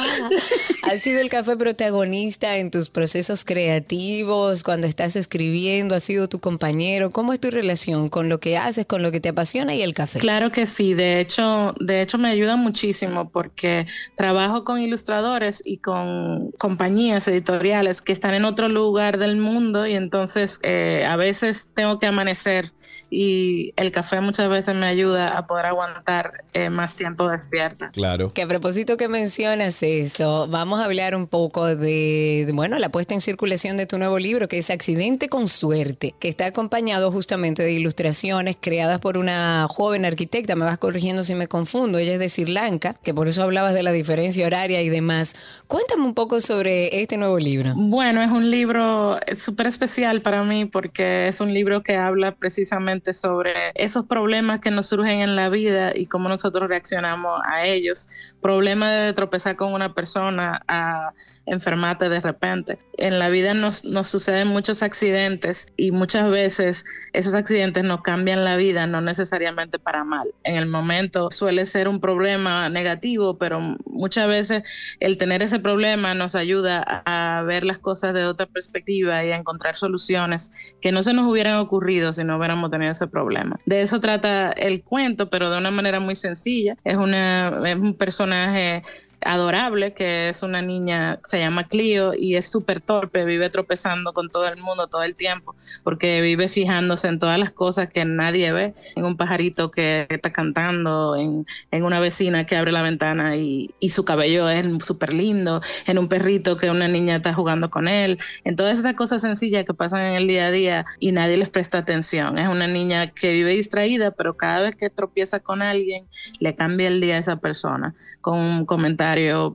[0.86, 5.96] ¿Ha sido el café protagonista en tus procesos creativos cuando estás escribiendo?
[5.96, 7.10] ¿Ha sido tu compañero?
[7.10, 9.94] ¿Cómo es tu relación con lo que haces, con lo que te apasiona y el
[9.94, 10.20] café?
[10.20, 10.94] Claro que sí.
[10.94, 18.00] De hecho, de hecho me ayuda muchísimo porque trabajo con ilustradores y con compañías editoriales
[18.00, 22.70] que están en otro lugar del mundo y entonces eh, a veces tengo que amanecer
[23.10, 27.90] y el café muchas veces me ayuda a poder aguantar eh, más tiempo despierta.
[27.90, 28.32] Claro.
[28.32, 33.14] Que a propósito que mencionas eso, vamos a hablar un poco de, bueno, la puesta
[33.14, 37.62] en circulación de tu nuevo libro, que es Accidente con Suerte, que está acompañado justamente
[37.62, 42.18] de ilustraciones creadas por una joven arquitecta, me vas corrigiendo si me confundo, ella es
[42.18, 45.34] de Sri Lanka, que por eso hablabas de la diferencia horaria y demás.
[45.66, 47.72] Cuéntame un poco sobre este nuevo libro.
[47.76, 53.12] Bueno, es un libro súper especial para mí porque es un libro que habla precisamente
[53.12, 58.08] sobre esos problemas que nos surgen en la vida y cómo nosotros reaccionamos a ellos.
[58.40, 61.12] Problema de tropezar con una persona a
[61.46, 62.78] enfermarte de repente.
[62.98, 68.44] En la vida nos, nos suceden muchos accidentes y muchas veces esos accidentes nos cambian
[68.44, 70.28] la vida, no necesariamente para mal.
[70.44, 74.62] En el momento suele ser un problema negativo, pero muchas veces
[75.00, 79.36] el tener ese problema nos ayuda a ver las cosas de otra perspectiva y a
[79.36, 83.58] encontrar soluciones que no se nos hubieran ocurrido si no hubiéramos tenido ese problema.
[83.66, 86.76] De eso trata el cuento, pero de una manera muy sencilla.
[86.84, 88.82] Es, una, es un personaje
[89.22, 94.30] adorable, que es una niña, se llama Clio y es súper torpe, vive tropezando con
[94.30, 98.52] todo el mundo todo el tiempo, porque vive fijándose en todas las cosas que nadie
[98.52, 103.70] ve, en un pajarito que está cantando, en, una vecina que abre la ventana y,
[103.80, 107.86] y su cabello es súper lindo, en un perrito que una niña está jugando con
[107.86, 111.36] él, en todas esas cosas sencillas que pasan en el día a día y nadie
[111.36, 112.38] les presta atención.
[112.38, 116.06] Es una niña que vive distraída, pero cada vez que tropieza con alguien,
[116.40, 118.66] le cambia el día a esa persona, con un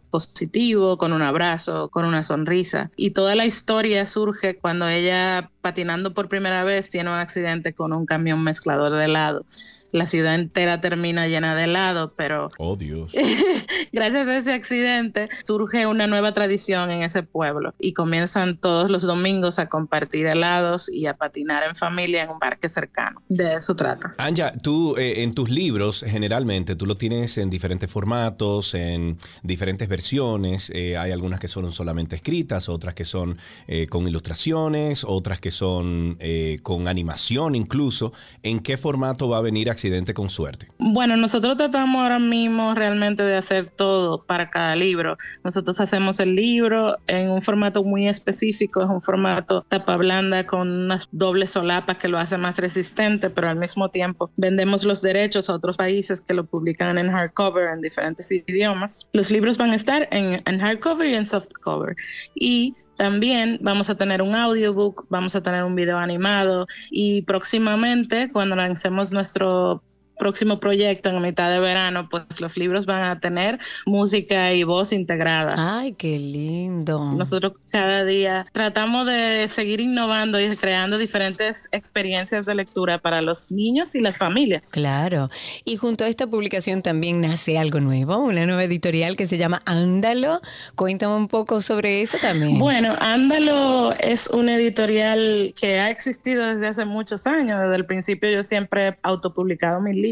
[0.10, 2.90] positivo, con un abrazo, con una sonrisa.
[2.96, 7.94] Y toda la historia surge cuando ella, patinando por primera vez, tiene un accidente con
[7.94, 9.46] un camión mezclador de helado
[9.92, 13.14] la ciudad entera termina llena de helado, pero oh Dios.
[13.92, 19.02] gracias a ese accidente surge una nueva tradición en ese pueblo y comienzan todos los
[19.04, 23.22] domingos a compartir helados y a patinar en familia en un parque cercano.
[23.28, 24.16] De eso trata.
[24.18, 29.88] Anja, tú eh, en tus libros generalmente tú lo tienes en diferentes formatos, en diferentes
[29.90, 30.72] versiones.
[30.74, 35.52] Eh, hay algunas que son solamente escritas, otras que son eh, con ilustraciones, otras que
[35.52, 36.18] son
[36.62, 38.14] con animación incluso.
[38.44, 39.76] ¿En qué formato va a venir a
[40.14, 40.68] con suerte?
[40.78, 45.18] Bueno, nosotros tratamos ahora mismo realmente de hacer todo para cada libro.
[45.44, 50.70] Nosotros hacemos el libro en un formato muy específico, es un formato tapa blanda con
[50.86, 55.50] unas dobles solapas que lo hace más resistente, pero al mismo tiempo vendemos los derechos
[55.50, 59.10] a otros países que lo publican en hardcover en diferentes idiomas.
[59.14, 61.96] Los libros van a estar en, en hardcover y en softcover.
[62.36, 68.30] Y también vamos a tener un audiobook, vamos a tener un video animado y próximamente
[68.32, 69.84] cuando lancemos nuestro
[70.22, 73.58] próximo proyecto en mitad de verano, pues los libros van a tener
[73.88, 75.56] música y voz integrada.
[75.58, 77.12] Ay, qué lindo.
[77.14, 83.52] Nosotros cada día tratamos de seguir innovando y creando diferentes experiencias de lectura para los
[83.52, 84.70] niños y las familias.
[84.70, 85.32] Claro.
[85.66, 89.64] Y junto a esta publicación también nace algo nuevo, una nueva editorial que se llama
[89.66, 90.40] Ándalo.
[90.76, 92.60] Cuéntame un poco sobre eso también.
[92.60, 97.60] Bueno, Ándalo es una editorial que ha existido desde hace muchos años.
[97.60, 100.11] Desde el principio yo siempre he autopublicado mis libros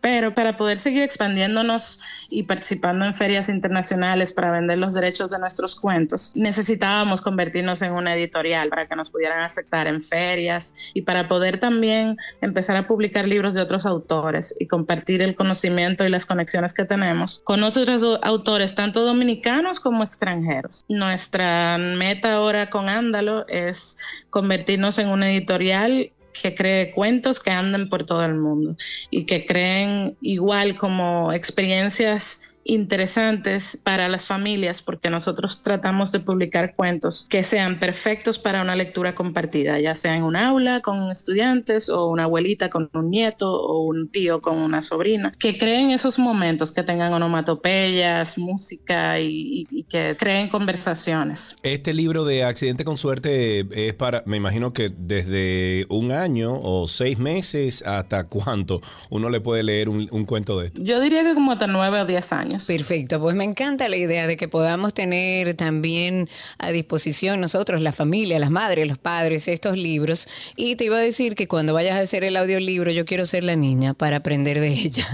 [0.00, 5.38] pero para poder seguir expandiéndonos y participando en ferias internacionales para vender los derechos de
[5.38, 11.02] nuestros cuentos, necesitábamos convertirnos en una editorial para que nos pudieran aceptar en ferias y
[11.02, 16.08] para poder también empezar a publicar libros de otros autores y compartir el conocimiento y
[16.08, 20.84] las conexiones que tenemos con otros autores, tanto dominicanos como extranjeros.
[20.88, 23.98] Nuestra meta ahora con Ándalo es
[24.30, 28.76] convertirnos en una editorial que cree cuentos que anden por todo el mundo
[29.10, 36.74] y que creen igual como experiencias interesantes para las familias porque nosotros tratamos de publicar
[36.74, 41.88] cuentos que sean perfectos para una lectura compartida, ya sea en un aula con estudiantes
[41.88, 46.18] o una abuelita con un nieto o un tío con una sobrina, que creen esos
[46.18, 51.56] momentos, que tengan onomatopeyas, música y, que creen conversaciones.
[51.62, 56.88] Este libro de Accidente con Suerte es para, me imagino que desde un año o
[56.88, 60.82] seis meses hasta cuánto uno le puede leer un, un cuento de esto.
[60.82, 62.53] Yo diría que como hasta nueve o diez años.
[62.66, 67.92] Perfecto, pues me encanta la idea de que podamos tener también a disposición nosotros, la
[67.92, 70.28] familia, las madres, los padres, estos libros.
[70.56, 73.44] Y te iba a decir que cuando vayas a hacer el audiolibro, yo quiero ser
[73.44, 75.06] la niña para aprender de ella.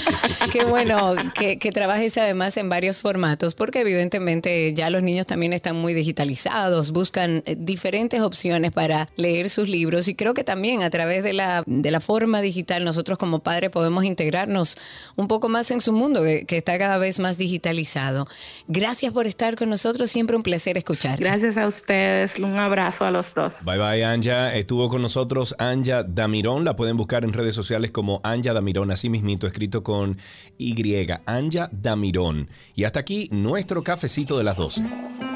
[0.52, 5.76] Qué bueno que, trabajes además en varios formatos, porque evidentemente ya los niños también están
[5.76, 10.90] muy digitalizados, buscan eh, diferentes opciones para leer sus libros y creo que también a
[10.90, 14.78] través de la, de la forma digital nosotros como padres podemos integrarnos
[15.16, 18.28] un poco más en su mundo, que, que está cada vez más digitalizado.
[18.68, 21.18] Gracias por estar con nosotros, siempre un placer escuchar.
[21.18, 23.64] Gracias a ustedes, un abrazo a los dos.
[23.64, 28.20] Bye bye Anja, estuvo con nosotros Anja Damirón, la pueden buscar en redes sociales como
[28.22, 30.16] Anja Damirón, así mismito, escrito con
[30.58, 30.76] Y,
[31.26, 32.50] Anja Damirón.
[32.76, 35.35] Y hasta aquí nuestro cafecito de las 12.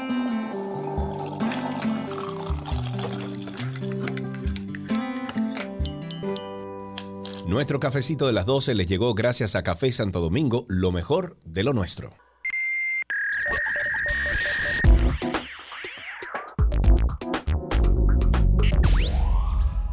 [7.51, 11.65] Nuestro cafecito de las 12 les llegó gracias a Café Santo Domingo, lo mejor de
[11.65, 12.13] lo nuestro.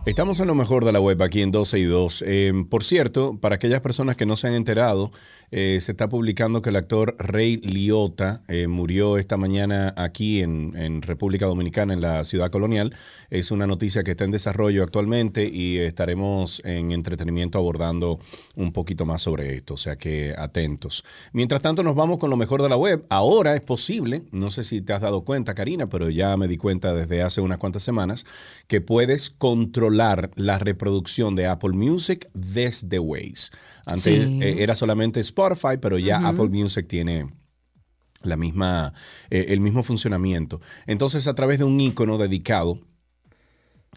[0.07, 2.25] Estamos en lo mejor de la web aquí en 12 y 2.
[2.29, 5.11] Eh, por cierto, para aquellas personas que no se han enterado,
[5.51, 10.69] eh, se está publicando que el actor Rey Liotta eh, murió esta mañana aquí en,
[11.03, 12.95] República Dominicana, en la ciudad colonial.
[13.31, 18.19] Es una noticia que está en desarrollo actualmente y estaremos en entretenimiento abordando
[18.57, 21.05] un poquito más sobre esto, o sea que atentos.
[21.33, 23.07] Mientras tanto, nos vamos con lo mejor de la web.
[23.09, 26.57] Ahora es posible, no sé si te has dado cuenta, Karina, pero ya me di
[26.57, 28.27] cuenta desde hace unas cuantas semanas,
[28.67, 33.51] que puedes controlar la reproducción de Apple Music desde Waze.
[33.89, 37.33] Antes eh, era solamente Spotify, pero ya Apple Music tiene
[38.23, 38.93] la misma,
[39.31, 40.61] eh, el mismo funcionamiento.
[40.87, 42.81] Entonces, a través de un icono dedicado,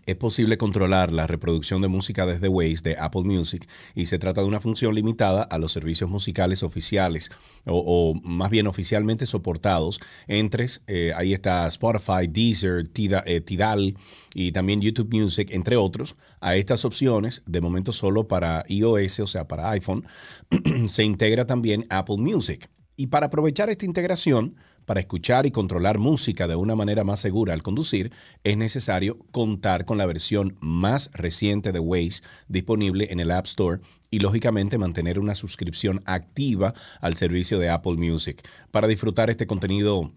[0.05, 4.41] es posible controlar la reproducción de música desde Waze de Apple Music y se trata
[4.41, 7.31] de una función limitada a los servicios musicales oficiales
[7.65, 12.83] o, más bien oficialmente soportados entre, eh, ahí está Spotify, Deezer,
[13.25, 13.95] eh, Tidal
[14.33, 16.15] y también YouTube Music, entre otros.
[16.39, 20.05] A estas opciones, de momento solo para iOS, o sea, para iPhone,
[20.87, 22.69] se integra también Apple Music.
[22.95, 24.55] Y para aprovechar esta integración,
[24.91, 28.11] para escuchar y controlar música de una manera más segura al conducir,
[28.43, 33.79] es necesario contar con la versión más reciente de Waze disponible en el App Store
[34.09, 38.45] y lógicamente mantener una suscripción activa al servicio de Apple Music.
[38.69, 40.11] Para disfrutar este contenido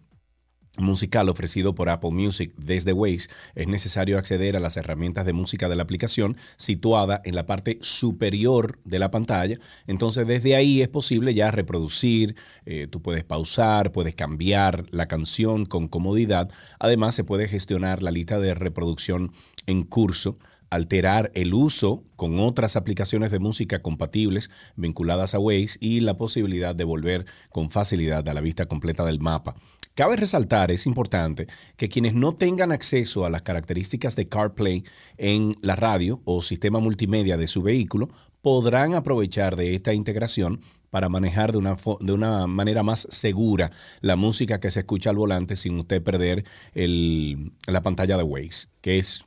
[0.79, 5.69] musical ofrecido por Apple Music desde Waze, es necesario acceder a las herramientas de música
[5.69, 9.59] de la aplicación situada en la parte superior de la pantalla.
[9.87, 15.67] Entonces desde ahí es posible ya reproducir, eh, tú puedes pausar, puedes cambiar la canción
[15.67, 16.51] con comodidad.
[16.79, 19.33] Además se puede gestionar la lista de reproducción
[19.67, 20.39] en curso
[20.75, 26.75] alterar el uso con otras aplicaciones de música compatibles vinculadas a Waze y la posibilidad
[26.75, 29.55] de volver con facilidad a la vista completa del mapa.
[29.95, 31.47] Cabe resaltar, es importante,
[31.77, 34.85] que quienes no tengan acceso a las características de CarPlay
[35.19, 38.09] en la radio o sistema multimedia de su vehículo
[38.43, 40.61] podrán aprovechar de esta integración
[40.91, 43.71] para manejar de una, de una manera más segura
[44.01, 46.45] la música que se escucha al volante sin usted perder
[46.75, 49.25] la pantalla de Waze, que es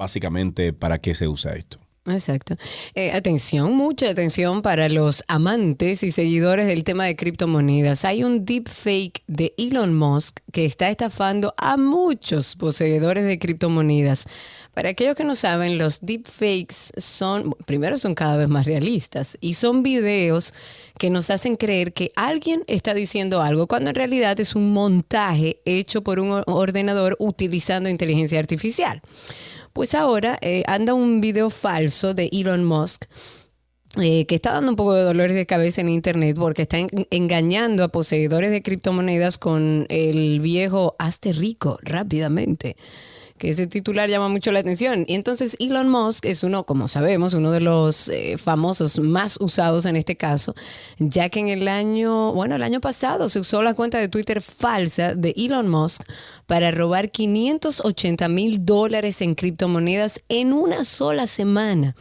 [0.00, 1.78] básicamente para qué se usa esto.
[2.06, 2.56] Exacto.
[2.94, 8.06] Eh, atención, mucha atención para los amantes y seguidores del tema de criptomonedas.
[8.06, 14.24] Hay un deepfake de Elon Musk que está estafando a muchos poseedores de criptomonedas.
[14.72, 19.54] Para aquellos que no saben, los deepfakes son, primero son cada vez más realistas y
[19.54, 20.54] son videos
[20.96, 25.60] que nos hacen creer que alguien está diciendo algo cuando en realidad es un montaje
[25.66, 29.02] hecho por un ordenador utilizando inteligencia artificial.
[29.72, 33.04] Pues ahora eh, anda un video falso de Elon Musk.
[33.96, 36.78] Eh, que está dando un poco de dolores de cabeza en Internet porque está
[37.10, 42.76] engañando a poseedores de criptomonedas con el viejo hazte rico rápidamente
[43.40, 45.06] que ese titular llama mucho la atención.
[45.08, 49.86] Y entonces Elon Musk es uno, como sabemos, uno de los eh, famosos más usados
[49.86, 50.54] en este caso,
[50.98, 54.42] ya que en el año, bueno, el año pasado se usó la cuenta de Twitter
[54.42, 56.02] falsa de Elon Musk
[56.46, 61.96] para robar 580 mil dólares en criptomonedas en una sola semana.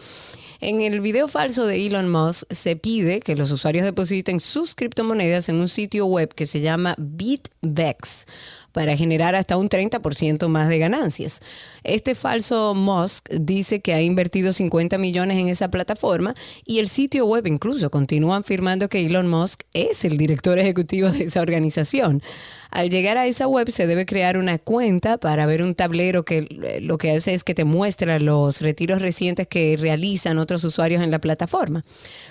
[0.61, 5.47] En el video falso de Elon Musk se pide que los usuarios depositen sus criptomonedas
[5.47, 8.25] en un sitio web que se llama BitVex
[8.71, 11.41] para generar hasta un 30% más de ganancias.
[11.83, 17.25] Este falso Musk dice que ha invertido 50 millones en esa plataforma y el sitio
[17.25, 22.21] web incluso continúa afirmando que Elon Musk es el director ejecutivo de esa organización.
[22.71, 26.47] Al llegar a esa web se debe crear una cuenta para ver un tablero que
[26.63, 31.01] eh, lo que hace es que te muestra los retiros recientes que realizan otros usuarios
[31.01, 31.83] en la plataforma.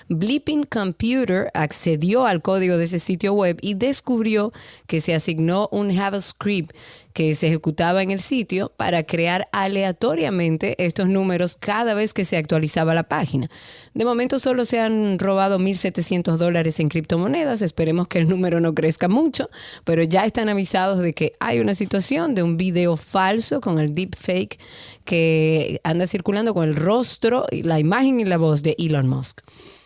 [0.07, 4.53] Bleeping Computer accedió al código de ese sitio web y descubrió
[4.87, 6.73] que se asignó un JavaScript
[7.13, 12.37] que se ejecutaba en el sitio para crear aleatoriamente estos números cada vez que se
[12.37, 13.49] actualizaba la página.
[13.93, 18.73] De momento solo se han robado 1.700 dólares en criptomonedas, esperemos que el número no
[18.73, 19.49] crezca mucho,
[19.83, 23.93] pero ya están avisados de que hay una situación de un video falso con el
[23.93, 24.59] deepfake
[25.03, 29.41] que anda circulando con el rostro, la imagen y la voz de Elon Musk.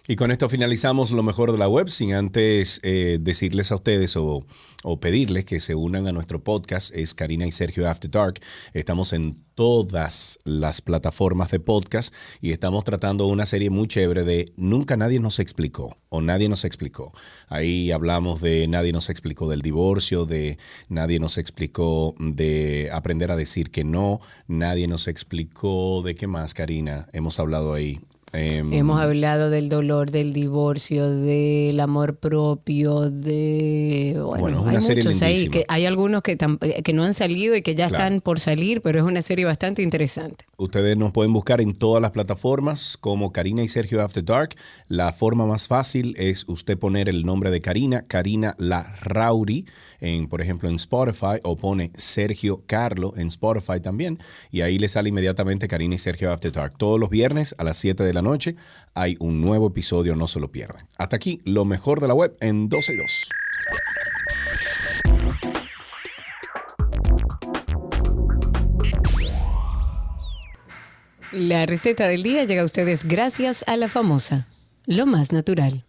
[0.06, 4.18] Y con esto finalizamos lo mejor de la web, sin antes eh, decirles a ustedes
[4.18, 4.46] o,
[5.00, 6.94] pedirles que se unan a nuestro podcast.
[6.94, 8.42] Es Karina y Sergio After Dark.
[8.74, 14.52] Estamos en todas las plataformas de podcast y estamos tratando una serie muy chévere de
[14.58, 17.14] Nunca nadie nos explicó o nadie nos explicó.
[17.48, 20.58] Ahí hablamos de nadie nos explicó del divorcio, de
[20.90, 26.54] nadie nos explicó de aprender a decir que no, nadie nos explicó de qué más,
[26.54, 27.08] Karina.
[27.14, 28.02] Hemos hablado ahí
[28.34, 34.20] Em, Hemos hablado del dolor, del divorcio, del amor propio, de...
[34.24, 37.86] Bueno, hay muchos ahí, que hay algunos que, que no han salido y que ya
[37.86, 40.46] están por salir, pero es una serie bastante interesante.
[40.58, 44.56] Ustedes nos pueden buscar en todas las plataformas como Karina y Sergio After Dark.
[44.88, 49.68] La forma más fácil es usted poner el nombre de Karina, Karina La Rauri,
[50.04, 54.20] en, por ejemplo, en Spotify, o pone Sergio Carlo en Spotify también,
[54.52, 56.78] y ahí le sale inmediatamente Karina y Sergio After Dark.
[56.78, 58.58] Todos los viernes a las 7 de la noche
[58.94, 60.86] hay un nuevo episodio, no se lo pierdan.
[60.98, 63.30] Hasta aquí, lo mejor de la web en 12 y 2.
[71.32, 74.48] La receta del día llega a ustedes gracias a la famosa,
[74.86, 75.86] lo más natural.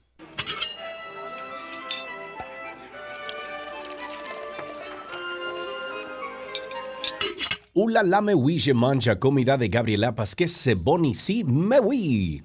[7.77, 12.41] Ula la me oui, je mancha comida de Gabriela que se boni sí, me oui.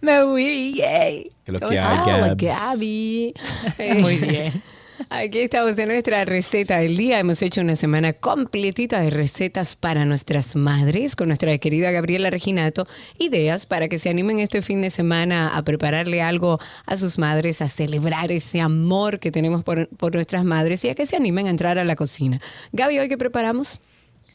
[0.00, 1.30] Me oui, yay.
[1.44, 3.34] Que lo que hay, Gabi.
[4.00, 4.62] Muy bien.
[5.10, 7.18] Aquí estamos en nuestra receta del día.
[7.18, 12.86] Hemos hecho una semana completita de recetas para nuestras madres con nuestra querida Gabriela Reginato.
[13.18, 17.60] Ideas para que se animen este fin de semana a prepararle algo a sus madres,
[17.60, 21.50] a celebrar ese amor que tenemos por, nuestras madres y a que se animen a
[21.50, 22.40] entrar a la cocina.
[22.72, 23.78] Gaby, ¿hoy qué preparamos?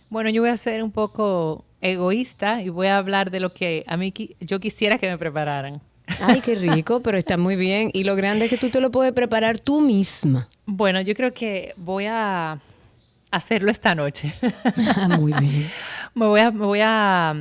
[0.09, 3.83] Bueno, yo voy a ser un poco egoísta y voy a hablar de lo que
[3.87, 5.81] a mí yo quisiera que me prepararan.
[6.21, 7.89] Ay, qué rico, pero está muy bien.
[7.93, 10.47] Y lo grande es que tú te lo puedes preparar tú misma.
[10.65, 12.59] Bueno, yo creo que voy a
[13.31, 14.33] hacerlo esta noche.
[15.19, 15.67] muy bien.
[16.13, 17.35] Me voy a, me voy a,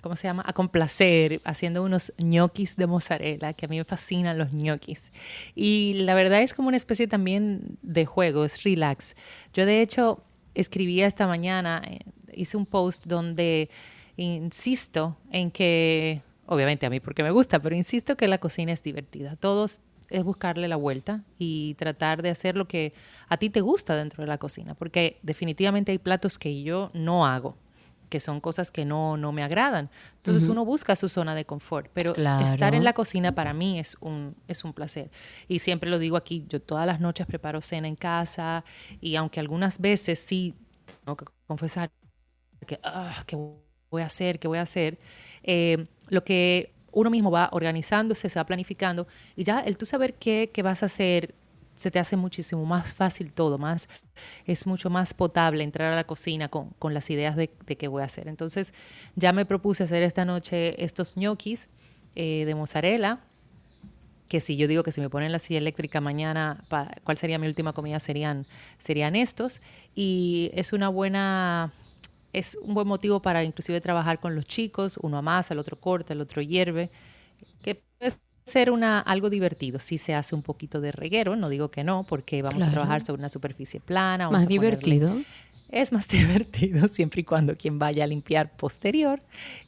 [0.00, 0.44] ¿cómo se llama?
[0.46, 5.10] A complacer haciendo unos ñoquis de mozzarella, que a mí me fascinan los ñoquis.
[5.54, 9.16] Y la verdad es como una especie también de juego, es relax.
[9.54, 10.22] Yo de hecho
[10.54, 12.00] escribí esta mañana, eh,
[12.32, 13.70] hice un post donde
[14.16, 18.82] insisto en que obviamente a mí porque me gusta, pero insisto que la cocina es
[18.82, 19.36] divertida.
[19.36, 19.80] Todos
[20.10, 22.92] es buscarle la vuelta y tratar de hacer lo que
[23.28, 27.26] a ti te gusta dentro de la cocina, porque definitivamente hay platos que yo no
[27.26, 27.56] hago
[28.10, 29.88] que son cosas que no, no me agradan.
[30.16, 33.96] Entonces uno busca su zona de confort, pero estar en la cocina para mí es
[34.00, 35.10] un, es un placer.
[35.48, 38.64] Y siempre lo digo aquí, yo todas las noches preparo cena en casa
[39.00, 40.54] y aunque algunas veces sí
[41.04, 41.90] tengo que confesar
[42.66, 43.36] que, ah, ¿qué
[43.90, 44.38] voy a hacer?
[44.38, 44.98] ¿Qué voy a hacer?
[45.42, 49.06] Eh, lo que uno mismo va organizándose, se va planificando
[49.36, 51.34] y ya el tú saber qué, vas a hacer
[51.74, 53.88] se te hace muchísimo más fácil todo, más
[54.46, 58.06] es mucho más potable entrar a la cocina con, las ideas de, qué voy a
[58.06, 58.28] hacer.
[58.28, 58.74] Entonces
[59.16, 61.68] ya me propuse hacer esta noche estos ñoquis
[62.14, 63.20] eh, de mozzarella,
[64.28, 66.62] que si yo digo que si me ponen la silla eléctrica mañana,
[67.02, 67.98] ¿cuál sería mi última comida?
[67.98, 68.46] Serían,
[68.78, 69.60] serían estos.
[69.94, 71.72] Y es una buena
[72.32, 76.12] es un buen motivo para inclusive trabajar con los chicos, uno amasa, el otro corta,
[76.12, 76.90] el otro hierve,
[78.44, 82.04] ser una, algo divertido si se hace un poquito de reguero, no digo que no,
[82.04, 84.30] porque vamos a trabajar sobre una superficie plana.
[84.30, 85.14] más divertido.
[85.68, 89.22] es más divertido siempre y cuando quien vaya a limpiar posterior,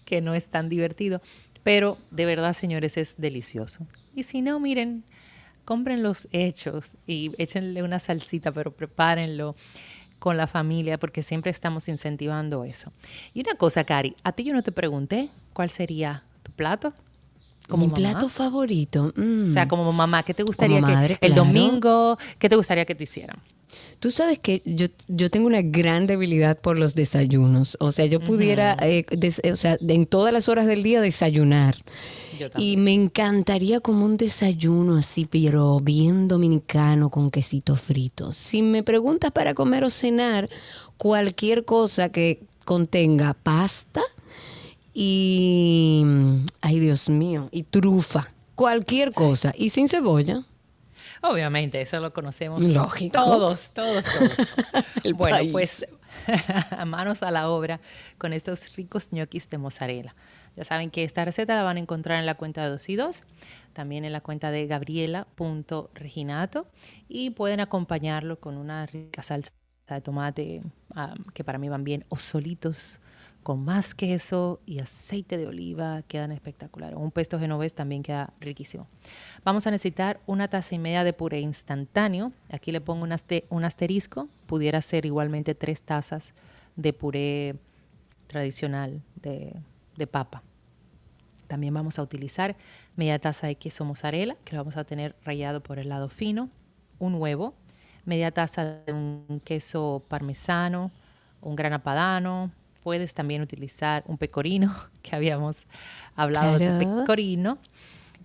[0.04, 1.20] que no es tan divertido.
[1.62, 3.86] Pero de verdad, señores, es delicioso.
[4.14, 5.04] Y si no, miren,
[5.64, 9.54] compren los hechos y échenle una salsita, pero prepárenlo
[10.18, 12.92] con la familia, porque siempre estamos incentivando eso.
[13.34, 16.94] Y una cosa, Cari, a ti yo no te pregunté cuál sería tu plato.
[17.72, 19.14] Como Mi plato favorito.
[19.16, 19.68] O sea, mm.
[19.68, 20.80] como mamá, ¿qué te gustaría
[21.18, 23.38] que el domingo, qué te gustaría que te hicieran?
[23.98, 27.78] Tú sabes que yo, yo tengo una gran debilidad por los desayunos.
[27.80, 29.06] O sea, yo pudiera, eh,
[29.50, 31.76] o sea, en todas las horas del día desayunar.
[32.58, 38.32] Y me encantaría como un desayuno así, pero bien dominicano con quesito frito.
[38.32, 40.48] Si me preguntas para comer o cenar,
[40.98, 44.02] cualquier cosa que contenga pasta
[44.94, 46.04] y,
[46.60, 50.44] ay Dios mío, y trufa, cualquier cosa, y sin cebolla.
[51.22, 52.60] Obviamente, eso lo conocemos.
[52.60, 53.16] Lógico.
[53.16, 55.14] Todos, todos, todos.
[55.16, 55.86] bueno, pues
[56.76, 57.80] a manos a la obra
[58.18, 60.16] con estos ricos ñoquis de mozzarella.
[60.56, 62.96] Ya saben que esta receta la van a encontrar en la cuenta de 2 y
[62.96, 63.24] 2,
[63.72, 66.66] también en la cuenta de gabriela.reginato
[67.08, 69.52] y pueden acompañarlo con una rica salsa
[69.88, 70.62] de tomate
[70.94, 73.00] ah, que para mí van bien o solitos
[73.42, 76.96] con más queso y aceite de oliva quedan espectaculares.
[76.98, 78.86] Un pesto genovés también queda riquísimo.
[79.44, 82.32] Vamos a necesitar una taza y media de puré instantáneo.
[82.50, 84.28] Aquí le pongo un, asterisco.
[84.46, 86.32] Pudiera ser igualmente tres tazas
[86.76, 87.56] de puré
[88.28, 89.54] tradicional de
[89.96, 90.42] de papa.
[91.46, 92.56] También vamos a utilizar
[92.96, 96.48] media taza de queso mozzarella, que lo vamos a tener rallado por el lado fino,
[96.98, 97.54] un huevo,
[98.04, 100.90] media taza de un queso parmesano,
[101.40, 102.50] un grana padano.
[102.82, 105.56] Puedes también utilizar un pecorino, que habíamos
[106.16, 107.58] hablado de pecorino.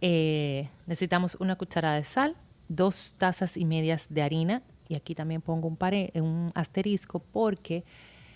[0.01, 2.35] Eh, necesitamos una cucharada de sal,
[2.67, 5.77] dos tazas y medias de harina, y aquí también pongo un,
[6.21, 7.83] un asterisco porque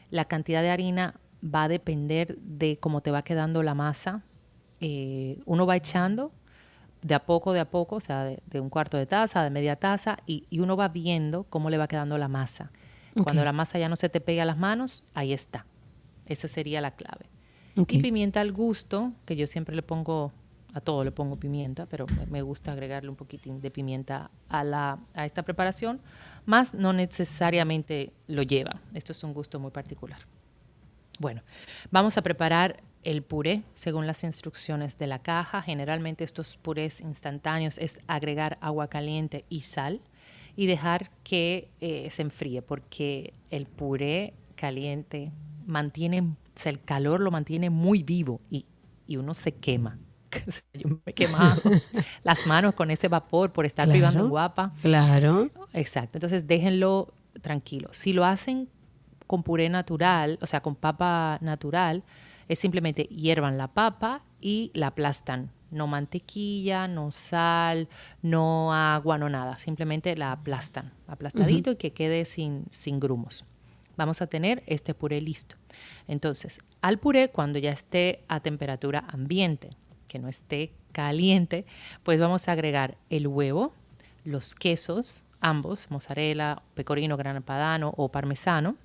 [0.09, 4.21] la cantidad de harina va a depender de cómo te va quedando la masa.
[4.79, 6.31] Eh, uno va echando
[7.01, 9.75] de a poco, de a poco, o sea, de, un cuarto de taza, de media
[9.75, 12.71] taza, y, uno va viendo cómo le va quedando la masa.
[13.23, 15.65] Cuando la masa ya no se te pega a las manos, ahí está.
[16.31, 17.25] Esa sería la clave.
[17.75, 20.31] Y pimienta al gusto, que yo siempre le pongo,
[20.73, 24.99] a todo le pongo pimienta, pero me gusta agregarle un poquitín de pimienta a, la,
[25.13, 26.01] a esta preparación,
[26.45, 28.81] más no necesariamente lo lleva.
[28.93, 30.19] Esto es un gusto muy particular.
[31.19, 31.43] Bueno,
[31.91, 35.61] vamos a preparar el puré según las instrucciones de la caja.
[35.61, 40.01] Generalmente estos purés instantáneos es agregar agua caliente y sal
[40.55, 45.31] y dejar que eh, se enfríe porque el puré caliente
[45.65, 48.65] mantiene, o sea, el calor lo mantiene muy vivo y,
[49.17, 49.99] uno se quema.
[50.73, 51.61] Yo me he quemado
[52.23, 54.71] las manos con ese vapor por estar privando guapa.
[54.81, 55.49] Claro.
[55.73, 56.15] Exacto.
[56.15, 57.89] Entonces déjenlo tranquilo.
[57.91, 58.69] Si lo hacen
[59.27, 62.03] con puré natural, o sea, con papa natural,
[62.47, 65.51] es simplemente hiervan la papa y la aplastan.
[65.71, 67.87] No mantequilla, no sal,
[68.21, 69.57] no agua, no nada.
[69.57, 73.45] Simplemente la aplastan, aplastadito y que quede sin, sin grumos.
[74.01, 75.57] Vamos a tener este puré listo.
[76.07, 79.69] Entonces, al puré, cuando ya esté a temperatura ambiente,
[80.07, 81.67] que no esté caliente,
[82.01, 83.75] pues vamos a agregar el huevo,
[84.23, 88.75] los quesos, ambos, mozzarella, pecorino, grana padano o parmesano,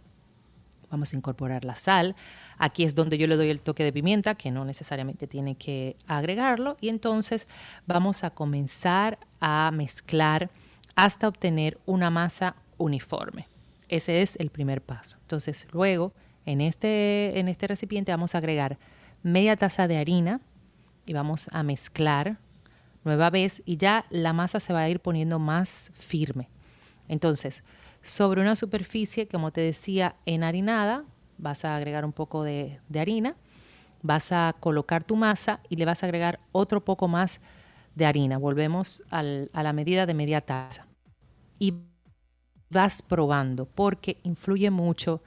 [0.90, 2.14] Vamos a incorporar la sal.
[2.58, 5.96] Aquí es donde yo le doy el toque de pimienta, que no necesariamente tiene que
[6.06, 6.76] agregarlo.
[6.80, 7.48] Y entonces
[7.86, 10.50] vamos a comenzar a mezclar
[10.94, 13.48] hasta obtener una masa uniforme.
[13.88, 15.18] Ese es el primer paso.
[15.22, 16.12] Entonces luego
[16.44, 18.78] en este, en este recipiente vamos a agregar
[19.22, 20.40] media taza de harina
[21.04, 22.38] y vamos a mezclar
[23.04, 26.48] nueva vez y ya la masa se va a ir poniendo más firme.
[27.08, 27.62] Entonces,
[28.02, 31.04] sobre una superficie, como te decía, enharinada,
[31.38, 33.36] vas a agregar un poco de, harina,
[34.02, 37.40] vas a colocar tu masa y le vas a agregar otro poco más
[37.94, 38.38] de harina.
[38.38, 40.86] Volvemos a la medida de media taza.
[41.58, 41.74] Y
[42.70, 45.22] vas probando porque influye mucho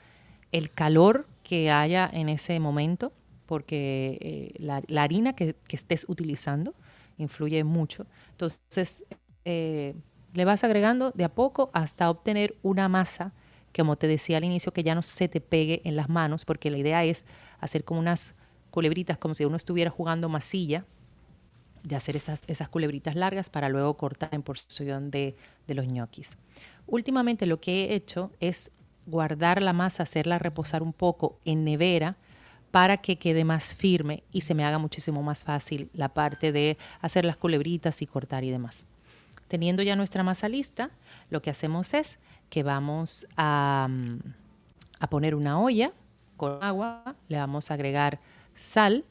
[0.52, 3.12] el calor que haya en ese momento,
[3.46, 6.74] porque eh, la, harina que, estés utilizando
[7.18, 8.06] influye mucho.
[8.32, 9.04] Entonces,
[9.46, 9.96] eh,
[10.34, 13.34] le vas agregando de a poco hasta obtener una masa,
[13.76, 16.70] como te decía al inicio, que ya no se te pegue en las manos, porque
[16.70, 17.26] la idea es
[17.60, 18.36] hacer como unas
[18.70, 20.86] culebritas, como si uno estuviera jugando masilla,
[21.84, 25.36] de hacer esas, esas culebritas largas para luego cortar en porción de,
[25.66, 26.38] de los ñoquis.
[26.90, 28.72] Últimamente lo que he hecho es
[29.06, 32.18] guardar la masa, hacerla reposar un poco en nevera
[32.72, 36.78] para que quede más firme y se me haga muchísimo más fácil la parte de
[37.02, 38.86] hacer las culebritas y cortar y demás.
[39.48, 40.92] Teniendo ya nuestra masa lista,
[41.30, 42.20] lo que hacemos es
[42.50, 43.90] que vamos a,
[45.10, 45.92] poner una olla
[46.38, 48.20] con agua, le vamos a agregar
[48.56, 49.06] sal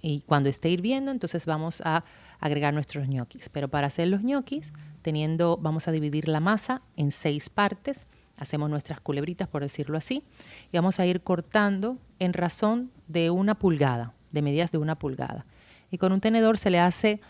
[0.00, 2.04] y cuando esté hirviendo, entonces vamos a
[2.38, 3.48] agregar nuestros ñoquis.
[3.48, 4.72] Pero para hacer los ñoquis,
[5.08, 8.06] teniendo, vamos a dividir la masa en seis partes,
[8.36, 10.22] hacemos nuestras culebritas, por decirlo así,
[10.70, 15.46] y vamos a ir cortando en razón de una pulgada, de medidas de una pulgada.
[15.90, 17.22] Y con un tenedor se le hace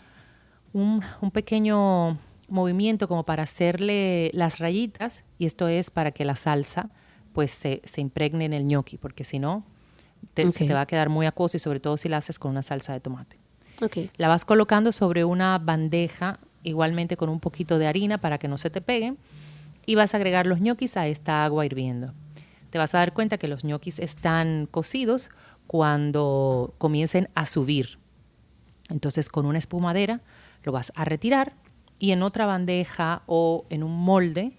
[0.73, 1.01] un,
[1.31, 2.17] pequeño
[2.49, 6.89] movimiento como para hacerle las rayitas y esto es para que la salsa
[7.31, 9.63] pues se, impregne en el gnocchi porque si no
[10.33, 12.51] te, se te va a quedar muy acuoso y sobre todo si la haces con
[12.51, 13.37] una salsa de tomate.
[14.17, 18.57] La vas colocando sobre una bandeja igualmente con un poquito de harina para que no
[18.57, 19.17] se te peguen
[19.85, 22.13] y vas a agregar los ñoquis a esta agua hirviendo.
[22.69, 25.31] Te vas a dar cuenta que los ñoquis están cocidos
[25.65, 27.97] cuando comiencen a subir.
[28.89, 30.21] Entonces con una espumadera
[30.63, 31.53] lo vas a retirar
[31.97, 34.53] y en otra bandeja o en un molde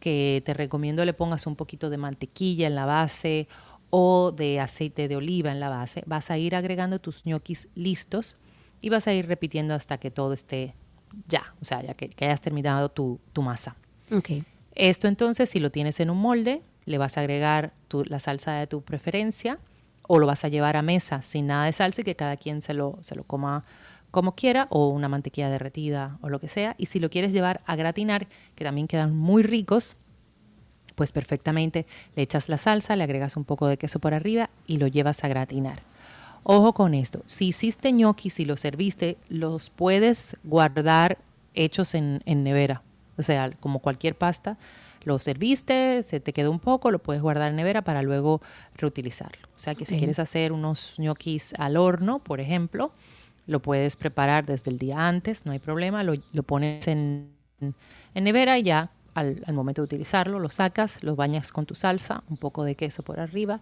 [0.00, 3.48] que te recomiendo le pongas un poquito de mantequilla en la base
[3.90, 8.36] o de aceite de oliva en la base, vas a ir agregando tus ñoquis listos
[8.80, 10.74] y vas a ir repitiendo hasta que todo esté
[11.28, 13.76] ya, o sea, ya que, hayas terminado tu, masa.
[14.10, 14.44] Okay.
[14.74, 18.66] Esto entonces, si lo tienes en un molde, le vas a agregar la salsa de
[18.66, 19.58] tu preferencia
[20.08, 22.62] o lo vas a llevar a mesa sin nada de salsa y que cada quien
[22.62, 23.64] se lo, se lo coma
[24.10, 26.74] como quiera, o una mantequilla derretida o lo que sea.
[26.78, 29.96] Y si lo quieres llevar a gratinar, que también quedan muy ricos,
[30.96, 31.86] pues perfectamente
[32.16, 35.22] le echas la salsa, le agregas un poco de queso por arriba y lo llevas
[35.24, 35.82] a gratinar.
[36.42, 41.18] Ojo con esto, si hiciste ñoquis y los serviste, los puedes guardar
[41.54, 42.82] hechos en, nevera.
[43.18, 44.56] O sea, como cualquier pasta,
[45.04, 48.40] lo serviste, se te quedó un poco, lo puedes guardar en nevera para luego
[48.74, 49.48] reutilizarlo.
[49.54, 52.92] O sea que si quieres hacer unos ñoquis al horno, por ejemplo,
[53.46, 57.30] lo puedes preparar desde el día antes, no hay problema, lo, pones en,
[57.60, 61.74] en, nevera y ya al, al, momento de utilizarlo lo sacas, lo bañas con tu
[61.74, 63.60] salsa, un poco de queso por arriba,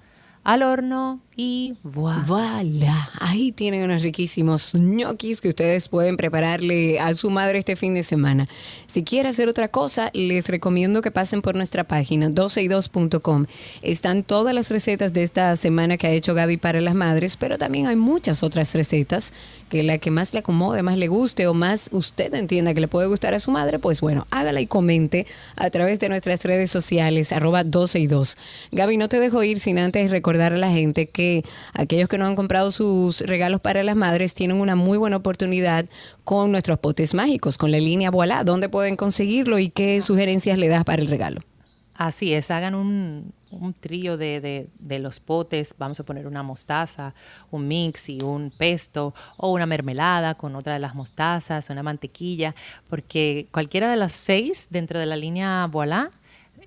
[0.49, 3.11] al horno y voilà.
[3.21, 8.03] Ahí tienen unos riquísimos ñoquis que ustedes pueden prepararle a su madre este fin de
[8.03, 8.49] semana.
[8.87, 13.45] Si quiere hacer otra cosa, les recomiendo que pasen por nuestra página 12y2.com.
[13.83, 17.59] Están todas las recetas de esta semana que ha hecho Gaby para las madres, pero
[17.59, 19.35] también hay muchas otras recetas
[19.69, 22.89] que la que más le acomode, más le guste o más usted entienda que le
[22.89, 25.27] puede gustar a su madre, pues bueno, hágala y comente
[25.57, 28.37] a través de nuestras redes sociales, arroba 12 y 2.
[28.73, 32.19] Gaby, no te dejo ir sin antes recordar recordar a la gente que aquellos que
[32.19, 35.87] no han comprado sus regalos para las madres tienen una muy buena oportunidad
[36.25, 38.45] con nuestros potes mágicos, con la línea Voilà.
[38.45, 41.41] ¿Dónde pueden conseguirlo y qué sugerencias le das para el regalo?
[41.95, 43.35] Así es, hagan un,
[43.81, 44.69] trío de,
[45.01, 47.13] los potes, vamos a poner una mostaza,
[47.51, 52.55] un mix y un pesto o una mermelada con otra de las mostazas, una mantequilla,
[52.89, 56.13] porque cualquiera de las seis dentro de la línea voilà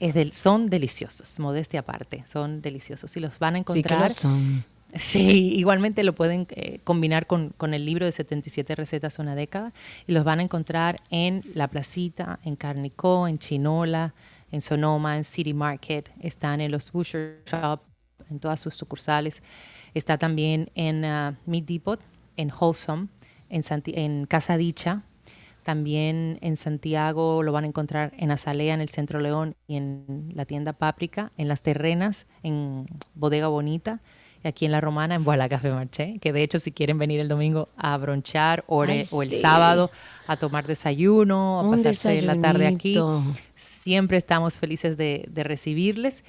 [0.02, 4.10] es del, son deliciosos, modestia aparte, son deliciosos y los van a encontrar.
[4.10, 4.66] Sí, son.
[4.96, 9.72] Sí, igualmente lo pueden eh, combinar con, con, el libro de 77 recetas una década
[10.08, 14.14] y los van a encontrar en La Placita, en Carnicó, en Chinola,
[14.52, 17.82] en Sonoma, en City Market, están en los Butcher Shop,
[18.30, 19.44] en todas sus sucursales.
[19.94, 22.02] Está también en uh, Meat Depot,
[22.38, 23.08] en Wholesome,
[23.50, 25.04] en, en Casa Dicha.
[25.64, 30.32] También en Santiago lo van a encontrar en Azalea, en el Centro León y en
[30.34, 34.02] la tienda Páprica, en Las Terrenas, en Bodega Bonita
[34.44, 37.20] y aquí en La Romana, en Boala Café Marché, que de hecho si quieren venir
[37.20, 39.92] el domingo a bronchar o, o el sábado
[40.26, 42.98] a tomar desayuno, a pasarse la tarde aquí,
[43.82, 46.24] Siempre estamos felices de, recibirles.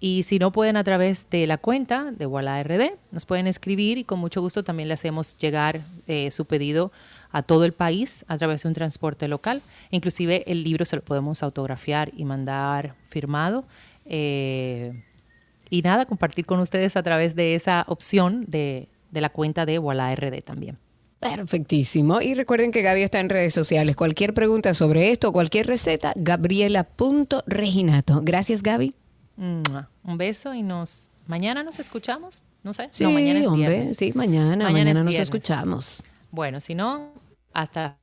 [0.00, 3.98] Y si no pueden a través de la cuenta de Walla RD, nos pueden escribir
[3.98, 6.92] y con mucho gusto también le hacemos llegar eh, su pedido
[7.32, 9.60] a todo el país a través de un transporte local.
[9.90, 13.64] Inclusive el libro se lo podemos autografiar y mandar firmado.
[14.06, 15.02] Eh,
[15.68, 19.80] y nada, compartir con ustedes a través de esa opción de, de la cuenta de
[19.80, 20.78] Walla RD también.
[21.18, 22.20] Perfectísimo.
[22.20, 23.96] Y recuerden que Gaby está en redes sociales.
[23.96, 28.20] Cualquier pregunta sobre esto, cualquier receta, gabriela.reginato.
[28.22, 28.94] Gracias, Gaby.
[29.38, 32.44] Un beso y nos mañana nos escuchamos.
[32.64, 32.88] No sé.
[32.90, 33.96] Sí, mañana es viernes.
[33.96, 36.04] sí, mañana, mañana, nos escuchamos.
[36.30, 37.12] Bueno, si no,
[37.52, 37.98] hasta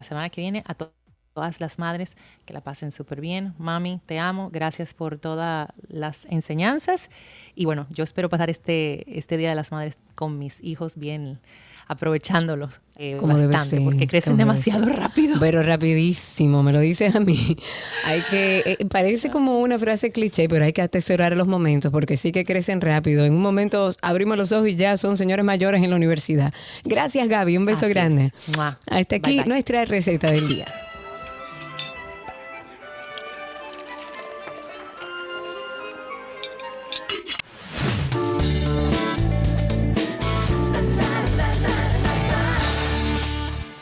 [0.00, 3.54] la semana que viene a todas las madres que la pasen súper bien.
[3.58, 4.50] Mami, te amo.
[4.52, 7.08] Gracias por todas las enseñanzas.
[7.54, 11.40] Y bueno, yo espero pasar este, este Día de las Madres con mis hijos bien
[11.86, 15.36] aprovechándolos eh, como bastante, porque crecen demasiado rápido.
[15.40, 17.56] Pero rapidísimo, me lo dices a mí.
[18.04, 22.16] Hay que, eh, parece como una frase cliché, pero hay que atesorar los momentos, porque
[22.16, 23.24] sí que crecen rápido.
[23.24, 26.54] En un momento abrimos los ojos y ya son señores mayores en la universidad.
[26.84, 27.56] Gracias, Gaby.
[27.56, 28.32] Un beso grande.
[28.86, 30.83] Hasta aquí nuestra receta del día.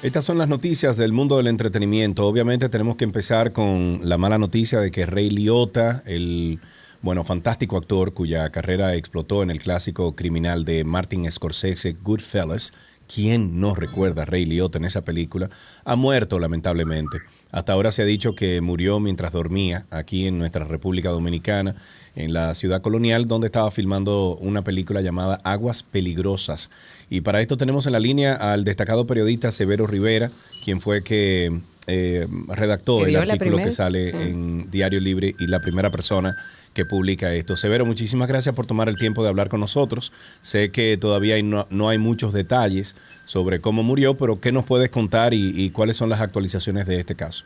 [0.03, 2.27] Estas son las noticias del mundo del entretenimiento.
[2.27, 6.59] Obviamente tenemos que empezar con la mala noticia de que Ray Liotta, el
[7.03, 12.73] bueno, fantástico actor cuya carrera explotó en el clásico criminal de Martin Scorsese, Goodfellas,
[13.07, 15.51] ¿quién no recuerda a Ray Liotta en esa película?
[15.85, 17.19] Ha muerto lamentablemente.
[17.53, 21.77] Hasta ahora se ha dicho que murió mientras dormía aquí en nuestra República Dominicana,
[22.17, 26.71] en la ciudad colonial, donde estaba filmando una película llamada Aguas Peligrosas.
[27.13, 30.31] Y para esto tenemos en la línea al destacado periodista Severo Rivera,
[30.65, 35.91] quien fue que eh, redactó el artículo que sale en Diario Libre y la primera
[35.91, 36.35] persona
[36.73, 37.55] que publica esto.
[37.55, 40.11] Severo, muchísimas gracias por tomar el tiempo de hablar con nosotros.
[40.41, 42.97] Sé que todavía no, hay muchos detalles
[43.27, 47.15] sobre cómo murió, pero ¿qué nos puedes contar y, cuáles son las actualizaciones de este
[47.15, 47.45] caso?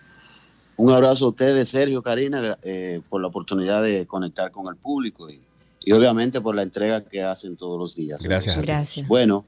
[0.77, 5.29] Un abrazo a ustedes, Sergio, Karina, eh, por la oportunidad de conectar con el público
[5.29, 5.41] y,
[5.85, 8.23] y, obviamente por la entrega que hacen todos los días.
[8.23, 8.57] Gracias.
[8.63, 9.09] Gracias.
[9.09, 9.45] Bueno,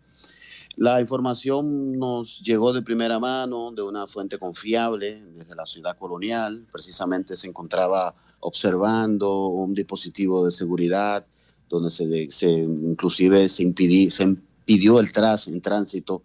[0.78, 6.66] la información nos llegó de primera mano de una fuente confiable desde la ciudad colonial.
[6.70, 11.26] Precisamente se encontraba observando un dispositivo de seguridad
[11.68, 13.64] donde se, se inclusive se,
[14.10, 16.22] se impidió el, tras, tránsito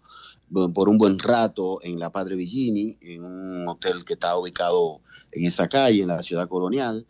[0.72, 5.00] por un buen rato en la Padre Villini, en un hotel que está ubicado
[5.32, 7.04] en esa calle, en la ciudad colonial.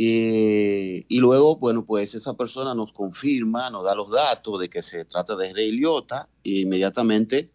[0.00, 4.80] Eh, y luego, bueno, pues esa persona nos confirma, nos da los datos de que
[4.80, 7.50] se trata de Rey Liotta e inmediatamente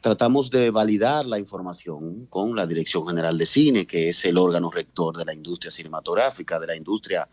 [0.00, 4.70] tratamos de validar la información con la Dirección General de Cine, que es el órgano
[4.70, 7.28] rector de la industria cinematográfica, de la industria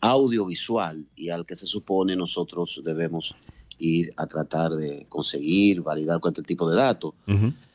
[0.00, 3.36] audiovisual y al que se supone nosotros debemos
[3.78, 7.14] ir a tratar de conseguir, validar cualquier tipo de datos.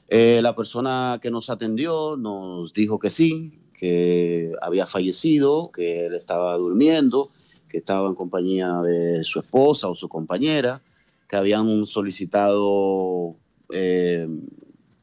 [0.09, 6.13] Eh, la persona que nos atendió nos dijo que sí, que había fallecido, que él
[6.13, 7.31] estaba durmiendo,
[7.67, 10.83] que estaba en compañía de su esposa o su compañera,
[11.27, 13.37] que habían solicitado
[13.73, 14.27] eh,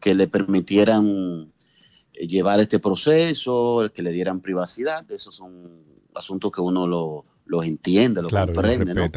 [0.00, 1.50] que le permitieran
[2.14, 5.10] eh, llevar este proceso, que le dieran privacidad.
[5.10, 5.82] Esos son
[6.14, 9.10] asuntos que uno lo, los entiende, los comprende.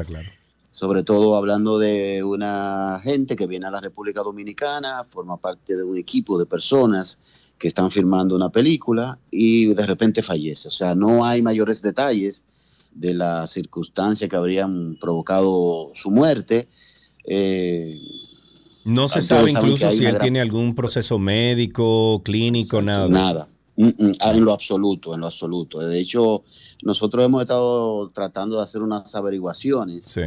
[0.72, 5.84] Sobre todo hablando de una gente que viene a la República Dominicana, forma parte de
[5.84, 7.20] un equipo de personas
[7.62, 10.68] que están filmando una película y de repente fallece.
[10.68, 12.44] O sea, no hay mayores detalles
[12.92, 16.68] de la circunstancia que habrían provocado su muerte.
[17.24, 18.02] Eh,
[18.84, 23.08] no se sabe incluso si él tiene algún proceso médico, clínico, nada.
[23.08, 23.48] Nada,
[23.82, 25.80] Mm, mm, ah, en lo absoluto, en lo absoluto.
[25.80, 26.44] De hecho,
[26.84, 30.20] nosotros hemos estado tratando de hacer unas averiguaciones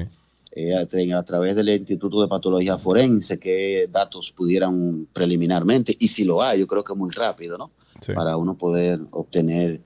[0.56, 6.42] eh, a, través del Instituto de Patología Forense, qué datos pudieran preliminarmente, y si lo
[6.42, 7.72] hay, yo creo que es muy rápido, ¿no?
[8.14, 9.80] Para uno poder obtener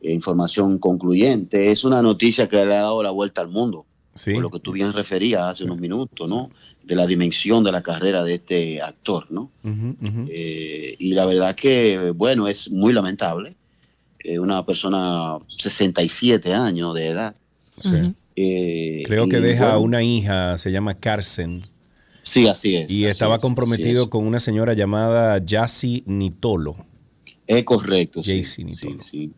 [0.00, 1.70] eh, información concluyente.
[1.70, 3.84] Es una noticia que le ha dado la vuelta al mundo.
[4.24, 6.50] Por lo que tú bien referías hace unos minutos, ¿no?
[6.84, 9.50] De la dimensión de la carrera de este actor, ¿no?
[10.28, 13.56] Eh, y la verdad que, bueno, es muy lamentable.
[14.20, 17.34] Eh, una persona 67 años de edad.
[18.36, 21.62] Eh, Creo que deja una hija, se llama Carsen.
[22.22, 22.90] Sí, así es.
[22.90, 26.76] Y estaba comprometido con una señora llamada Yassi Nitolo.
[27.46, 28.22] Es correcto.
[28.22, 29.00] Yassi Nitolo.
[29.00, 29.30] sí.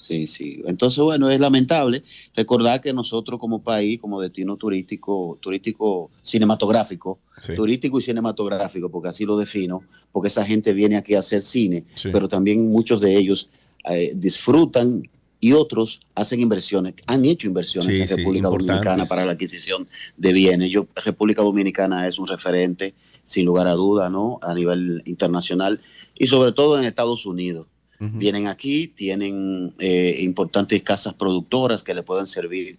[0.00, 0.62] Sí, sí.
[0.64, 2.02] Entonces, bueno, es lamentable
[2.34, 7.18] recordar que nosotros como país, como destino turístico, turístico cinematográfico,
[7.54, 11.84] turístico y cinematográfico, porque así lo defino, porque esa gente viene aquí a hacer cine,
[12.14, 13.50] pero también muchos de ellos
[13.90, 15.06] eh, disfrutan
[15.40, 20.70] y otros hacen inversiones, han hecho inversiones en República Dominicana para la adquisición de bienes.
[20.70, 24.38] Yo, República Dominicana es un referente, sin lugar a duda, ¿no?
[24.42, 25.80] A nivel internacional
[26.14, 27.66] y sobre todo en Estados Unidos.
[28.02, 32.78] Vienen aquí, tienen eh, importantes casas productoras que le pueden servir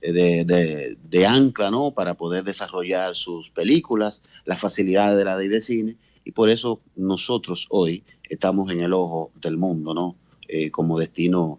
[0.00, 1.90] eh, de, ancla, ¿no?
[1.90, 5.96] Para poder desarrollar sus películas, las facilidades de la ley de cine.
[6.24, 10.14] Y por eso nosotros hoy estamos en el ojo del mundo, ¿no?
[10.46, 11.58] Eh, como destino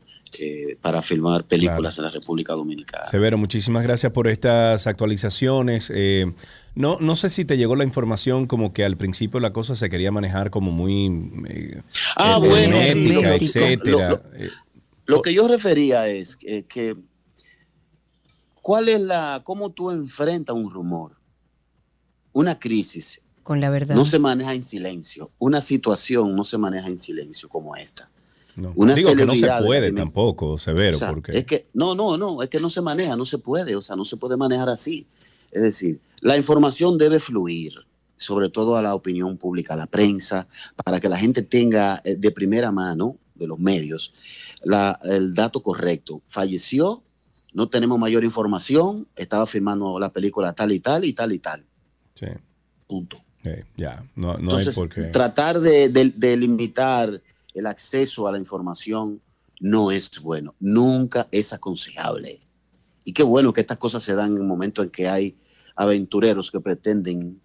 [0.81, 3.03] para filmar películas en la República Dominicana.
[3.03, 5.91] Severo, muchísimas gracias por estas actualizaciones.
[6.73, 9.89] No, no sé si te llegó la información como que al principio la cosa se
[9.89, 11.07] quería manejar como muy
[11.49, 11.81] eh,
[12.15, 14.21] ah, bueno, etcétera.
[15.05, 16.95] Lo, que yo refería es que,
[18.61, 21.17] ¿cuál es la, cómo tú enfrentas un rumor?
[22.31, 23.21] Una crisis.
[23.43, 23.95] Con la verdad.
[23.95, 25.31] No se maneja en silencio.
[25.39, 28.09] Una situación no se maneja en silencio como esta.
[28.55, 28.73] No.
[28.75, 30.97] Una Digo que no se puede tampoco, severo.
[31.09, 31.37] porque...
[31.37, 33.95] Es que, no, no, no, es que no se maneja, no se puede, o sea,
[33.95, 35.05] no se puede manejar así.
[35.51, 37.73] Es decir, la información debe fluir,
[38.17, 40.47] sobre todo a la opinión pública, a la prensa,
[40.83, 44.13] para que la gente tenga eh, de primera mano de los medios
[45.03, 46.21] el dato correcto.
[46.27, 47.01] Falleció,
[47.53, 51.65] no tenemos mayor información, estaba filmando la película tal y tal y tal y tal.
[52.15, 52.27] Sí.
[52.87, 53.17] Punto.
[53.75, 55.03] ya, no, hay por qué.
[55.05, 57.21] Tratar de, de limitar
[57.53, 59.21] el acceso a la información
[59.59, 62.41] no es bueno, nunca es aconsejable.
[63.05, 65.35] Y qué bueno que estas cosas se dan en un momento en que hay
[65.75, 67.41] aventureros que pretenden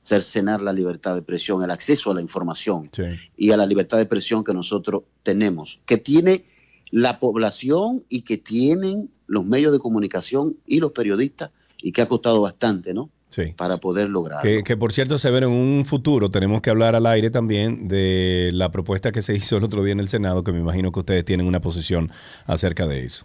[0.00, 2.90] cercenar la libertad de expresión, el acceso a la información
[3.36, 6.44] y a la libertad de expresión que nosotros tenemos, que tiene
[6.90, 11.50] la población y que tienen los medios de comunicación y los periodistas
[11.80, 13.10] y que ha costado bastante, ¿no?
[13.32, 13.54] Sí.
[13.56, 14.42] Para poder lograr.
[14.42, 17.88] Que, que, por cierto, se ve en un futuro tenemos que hablar al aire también
[17.88, 20.92] de la propuesta que se hizo el otro día en el Senado, que me imagino
[20.92, 22.10] que ustedes tienen una posición
[22.46, 23.24] acerca de eso.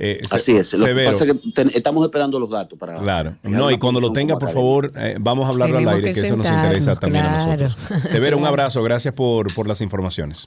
[0.00, 0.72] Eh, Así es.
[0.74, 3.00] Lo que pasa es que estamos esperando los datos para.
[3.00, 3.34] Claro.
[3.42, 6.36] No, y cuando lo tenga, por favor, eh, vamos a hablarlo al aire, que, eso
[6.36, 7.76] nos interesa también a nosotros.
[8.08, 8.80] Severo, un abrazo.
[8.84, 10.46] Gracias por, por las informaciones.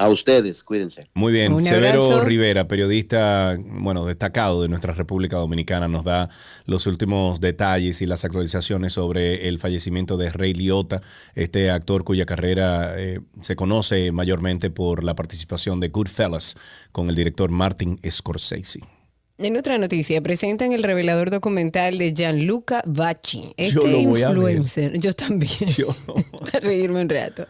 [0.00, 1.10] A ustedes, cuídense.
[1.12, 1.60] Muy bien.
[1.60, 6.30] Severo Rivera, periodista, bueno, destacado de nuestra República Dominicana, nos da
[6.64, 11.02] los últimos detalles y las actualizaciones sobre el fallecimiento de Rey Liotta,
[11.34, 16.56] este actor cuya carrera eh, se conoce mayormente por la participación de Goodfellas
[16.92, 18.80] con el director Martin Scorsese.
[19.42, 24.98] En otra noticia, presentan el revelador documental de Gianluca Bacci, este influencer.
[24.98, 25.64] Yo también.
[25.78, 25.96] Yo
[26.52, 27.46] a reírme un rato.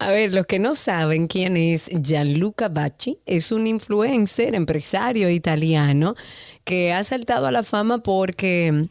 [0.00, 6.16] A ver, los que no saben quién es Gianluca Bacci, es un influencer, empresario italiano
[6.64, 8.88] que ha saltado a la fama porque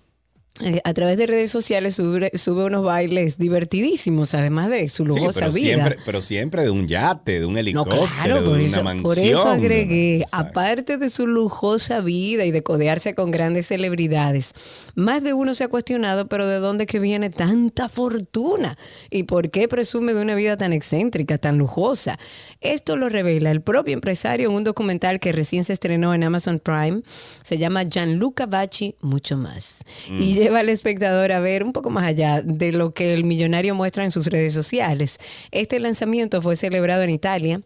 [0.61, 5.73] eh, a través de redes sociales sube, unos bailes divertidísimos, además de su lujosa vida.
[5.73, 9.01] Siempre, pero siempre de un yate, de un helicóptero, de una mansión.
[9.01, 14.53] Por eso agregué, aparte de su lujosa vida y de codearse con grandes celebridades,
[14.93, 18.77] más de uno se ha cuestionado, pero ¿de dónde que viene tanta fortuna?
[19.09, 22.19] ¿Y por qué presume de una vida tan excéntrica, tan lujosa?
[22.61, 26.59] Esto lo revela el propio empresario en un documental que recién se estrenó en Amazon
[26.59, 27.01] Prime.
[27.43, 29.79] Se llama Gianluca Bacci, mucho más.
[30.07, 33.23] Y mm lleva al espectador a ver un poco más allá de lo que el
[33.23, 35.17] millonario muestra en sus redes sociales.
[35.51, 37.61] Este lanzamiento fue celebrado en Italia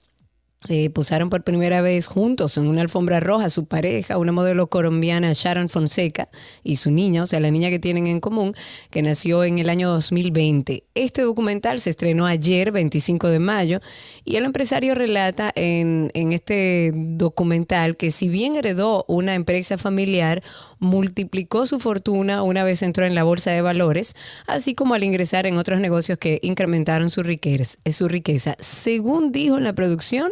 [0.70, 5.70] eh, por primera vez juntos en una alfombra roja su pareja, una modelo colombiana Sharon
[5.70, 6.30] Fonseca
[6.63, 8.53] y su niña, o sea, la niña que tienen en común,
[8.89, 10.84] que nació en el año 2020.
[10.95, 13.80] Este documental se estrenó ayer, 25 de mayo,
[14.26, 20.43] y el empresario relata en, en este documental que si bien heredó una empresa familiar,
[20.80, 24.15] multiplicó su fortuna una vez entró en la bolsa de valores,
[24.47, 27.78] así como al ingresar en otros negocios que incrementaron su riqueza.
[27.91, 28.55] Su riqueza.
[28.59, 30.32] Según dijo en la producción,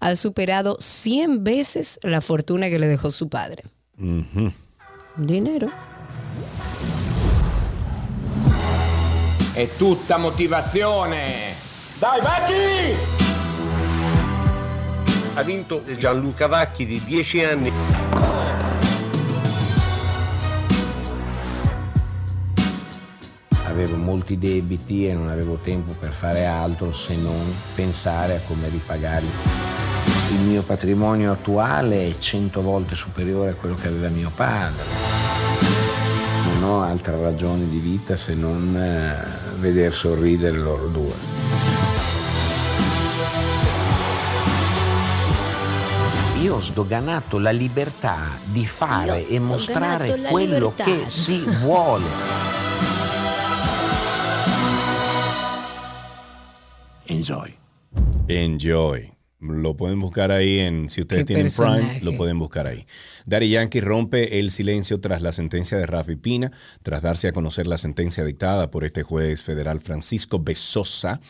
[0.00, 3.64] ha superado 100 veces la fortuna que le dejó su padre.
[5.16, 5.70] Dinero.
[9.52, 11.54] È tutta motivazione.
[11.98, 12.96] Dai, Vacchi!
[15.34, 17.72] Ha vinto Gianluca Vacchi di 10 anni.
[23.74, 28.68] Avevo molti debiti e non avevo tempo per fare altro se non pensare a come
[28.68, 29.28] ripagarli.
[30.30, 34.84] Il mio patrimonio attuale è cento volte superiore a quello che aveva mio padre.
[36.44, 41.32] Non ho altra ragione di vita se non eh, veder sorridere loro due.
[46.40, 50.84] io ho sdoganato la libertà di fare e mostrare quello libertà.
[50.84, 52.04] che si vuole.
[57.06, 57.54] Enjoy.
[58.28, 59.14] Enjoy.
[59.40, 62.86] Lo pueden buscar ahí en, si ustedes tienen Prime, lo pueden buscar ahí.
[63.26, 66.50] Daddy Yankee rompe el silencio tras la sentencia de Rafi Pina,
[66.82, 71.20] tras darse a conocer la sentencia dictada por este juez federal Francisco Besosa.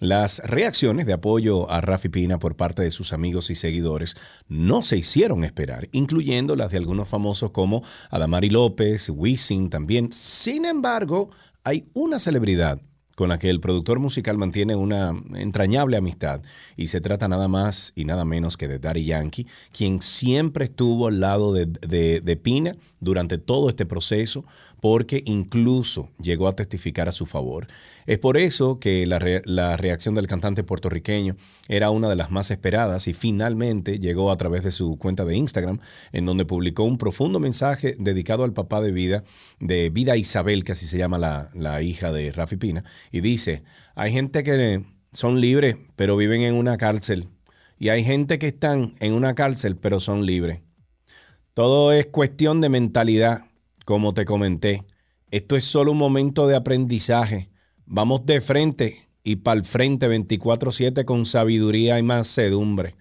[0.00, 4.16] Las reacciones de apoyo a Rafi Pina por parte de sus amigos y seguidores
[4.48, 10.10] no se hicieron esperar, incluyendo las de algunos famosos como Adamari López, Wisin también.
[10.10, 11.30] Sin embargo,
[11.62, 12.80] hay una celebridad
[13.20, 16.40] con la que el productor musical mantiene una entrañable amistad.
[16.78, 21.06] Y se trata nada más y nada menos que de Daddy Yankee, quien siempre estuvo
[21.06, 24.46] al lado de, de Pina durante todo este proceso,
[24.80, 27.68] porque incluso llegó a testificar a su favor.
[28.06, 29.18] Es por eso que la,
[29.76, 31.36] reacción del cantante puertorriqueño
[31.68, 35.36] era una de las más esperadas y finalmente llegó a través de su cuenta de
[35.36, 35.80] Instagram,
[36.12, 39.22] en donde publicó un profundo mensaje dedicado al papá de vida,
[39.60, 43.62] de Vida Isabel, que así se llama la, la hija de Rafi Pina, y dice,
[43.94, 47.28] hay gente que son libres, pero viven en una cárcel,
[47.78, 50.60] y hay gente que están en una cárcel, pero son libres.
[51.54, 53.49] Todo es cuestión de mentalidad
[53.90, 54.84] como te comenté.
[55.32, 57.50] Esto es solo un momento de aprendizaje.
[57.86, 62.94] Vamos de frente y para el frente 24/7 con sabiduría y mansedumbre.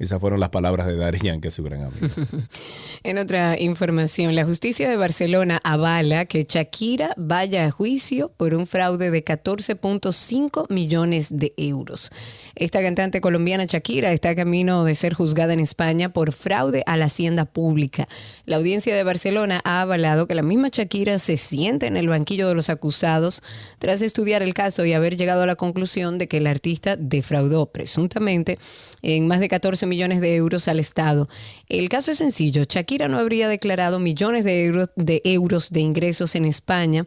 [0.00, 2.06] Esas fueron las palabras de Darían, que es su gran amigo.
[3.02, 8.66] en otra información, la justicia de Barcelona avala que Shakira vaya a juicio por un
[8.66, 12.10] fraude de 14.5 millones de euros.
[12.54, 16.96] Esta cantante colombiana Shakira está a camino de ser juzgada en España por fraude a
[16.96, 18.08] la hacienda pública.
[18.46, 22.48] La audiencia de Barcelona ha avalado que la misma Shakira se siente en el banquillo
[22.48, 23.42] de los acusados
[23.78, 27.66] tras estudiar el caso y haber llegado a la conclusión de que el artista defraudó
[27.66, 28.58] presuntamente
[29.02, 31.28] en más de 14 millones de euros al Estado.
[31.68, 32.62] El caso es sencillo.
[32.68, 37.06] Shakira no habría declarado millones de euros de, euros de ingresos en España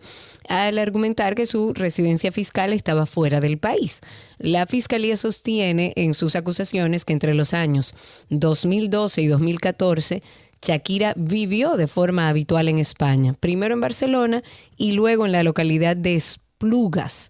[0.49, 4.01] al argumentar que su residencia fiscal estaba fuera del país.
[4.37, 7.95] La Fiscalía sostiene en sus acusaciones que entre los años
[8.29, 10.23] 2012 y 2014
[10.61, 14.43] Shakira vivió de forma habitual en España, primero en Barcelona
[14.77, 17.29] y luego en la localidad de Esplugas.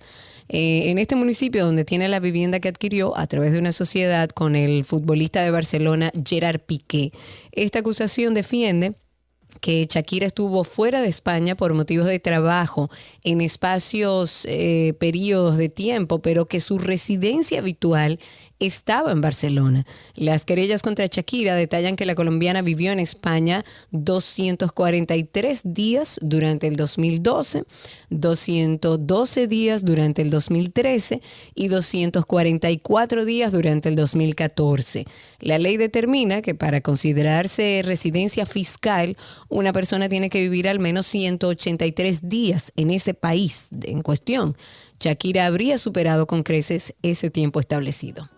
[0.49, 4.29] Eh, en este municipio donde tiene la vivienda que adquirió a través de una sociedad
[4.29, 7.11] con el futbolista de Barcelona Gerard Piqué.
[7.51, 8.95] Esta acusación defiende
[9.61, 12.89] que Shakira estuvo fuera de España por motivos de trabajo
[13.23, 18.19] en espacios, eh, periodos de tiempo, pero que su residencia habitual
[18.65, 19.85] estaba en Barcelona.
[20.15, 26.75] Las querellas contra Shakira detallan que la colombiana vivió en España 243 días durante el
[26.75, 27.65] 2012,
[28.09, 31.21] 212 días durante el 2013
[31.55, 35.05] y 244 días durante el 2014.
[35.39, 39.17] La ley determina que para considerarse residencia fiscal,
[39.49, 44.55] una persona tiene que vivir al menos 183 días en ese país en cuestión.
[44.99, 48.32] Shakira habría superado con creces ese tiempo establecido.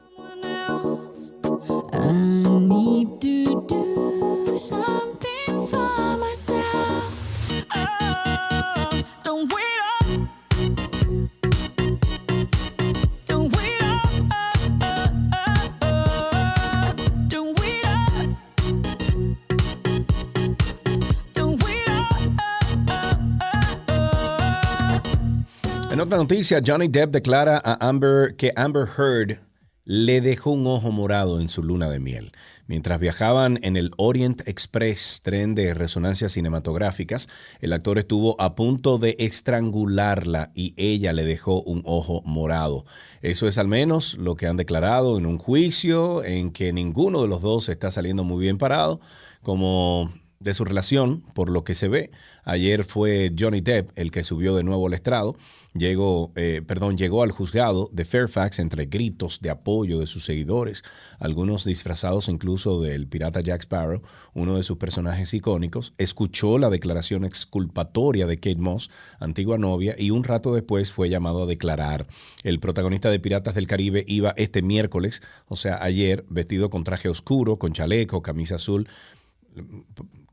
[25.95, 29.44] En otra noticia, Johnny Depp declara a Amber que Amber Heard
[29.85, 32.31] le dejó un ojo morado en su luna de miel.
[32.67, 37.29] Mientras viajaban en el Orient Express, tren de resonancias cinematográficas,
[37.61, 42.85] el actor estuvo a punto de estrangularla y ella le dejó un ojo morado.
[43.21, 47.27] Eso es al menos lo que han declarado en un juicio en que ninguno de
[47.27, 48.99] los dos está saliendo muy bien parado,
[49.43, 52.09] como de su relación, por lo que se ve.
[52.43, 55.35] Ayer fue Johnny Depp el que subió de nuevo al estrado.
[55.77, 60.83] Llegó, eh, perdón, llegó al juzgado de Fairfax entre gritos de apoyo de sus seguidores,
[61.19, 64.01] algunos disfrazados incluso del pirata Jack Sparrow,
[64.33, 65.93] uno de sus personajes icónicos.
[65.97, 71.43] Escuchó la declaración exculpatoria de Kate Moss, antigua novia, y un rato después fue llamado
[71.43, 72.07] a declarar.
[72.43, 77.09] El protagonista de Piratas del Caribe iba este miércoles, o sea, ayer, vestido con traje
[77.09, 78.87] oscuro, con chaleco, camisa azul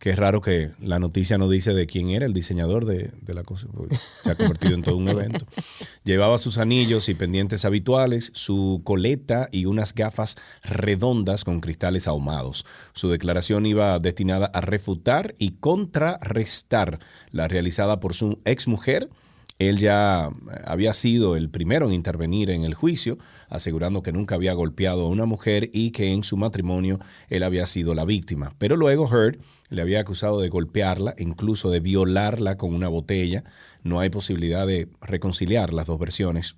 [0.03, 3.45] que es raro que la noticia no dice de quién era el diseñador de, la
[3.45, 3.69] cosa,
[4.25, 5.47] se ha convertido en todo un evento.
[6.05, 10.35] Llevaba sus anillos y pendientes habituales, su coleta y unas gafas
[10.65, 12.67] redondas con cristales ahumados.
[12.95, 16.99] Su declaración iba destinada a refutar y contrarrestar
[17.31, 19.09] la realizada por su exmujer,
[19.69, 20.31] él ya
[20.65, 25.09] había sido el primero en intervenir en el juicio, asegurando que nunca había golpeado a
[25.09, 26.99] una mujer y que en su matrimonio
[27.29, 28.55] él había sido la víctima.
[28.59, 29.39] Pero luego Heard
[29.69, 33.45] le había acusado de golpearla, incluso de violarla con una botella.
[33.83, 36.57] No hay posibilidad de reconciliar las dos versiones.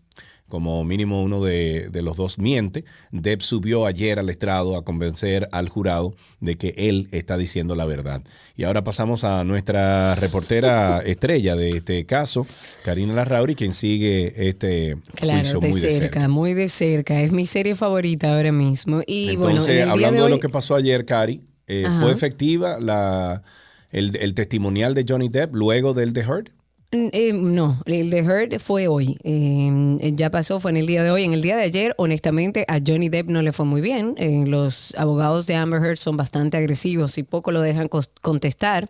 [0.54, 2.84] Como mínimo uno de, los dos miente.
[3.10, 7.84] Depp subió ayer al estrado a convencer al jurado de que él está diciendo la
[7.86, 8.22] verdad.
[8.54, 12.46] Y ahora pasamos a nuestra reportera estrella de este caso,
[12.84, 17.20] Karina Larrauri, quien sigue este juicio muy de cerca, Muy de cerca.
[17.20, 19.02] Es mi serie favorita ahora mismo.
[19.08, 23.42] Y Entonces, bueno, hablando de lo que pasó ayer, Cari, eh, ¿Fue efectiva la,
[23.90, 26.52] el, el, testimonial de Johnny Depp luego del The Heard?
[26.96, 29.18] Eh, no, el de Heard fue hoy.
[29.24, 31.24] Em, ya pasó, fue en el día de hoy.
[31.24, 34.14] En el día de ayer, honestamente, a Johnny Depp no le fue muy bien.
[34.16, 37.88] Eh, los abogados de Amber Heard son bastante agresivos y poco lo dejan
[38.20, 38.88] contestar.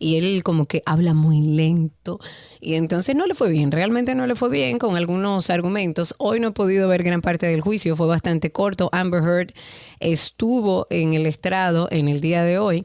[0.00, 2.18] Y él como que habla muy lento.
[2.60, 3.70] Y entonces no le fue bien.
[3.70, 6.16] Realmente no le fue bien con algunos argumentos.
[6.18, 7.94] Hoy no he podido ver gran parte del juicio.
[7.94, 8.88] Fue bastante corto.
[8.90, 9.52] Amber Heard
[10.00, 12.84] estuvo en el estrado en el día de hoy.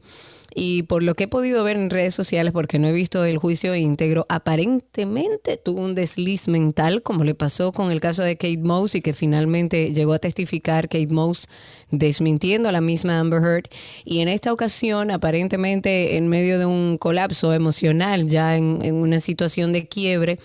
[0.56, 3.38] Y por lo que he podido ver en redes sociales, porque no he visto el
[3.38, 8.58] juicio íntegro, aparentemente tuvo un desliz mental, como le pasó con el caso de Kate
[8.58, 11.48] Moss y que finalmente llegó a testificar Kate Moss
[11.92, 13.70] desmintiendo a la misma Amber Heard.
[14.06, 19.20] Y en esta ocasión, aparentemente en medio de un colapso emocional, ya en, en una
[19.20, 20.40] situación de quiebre,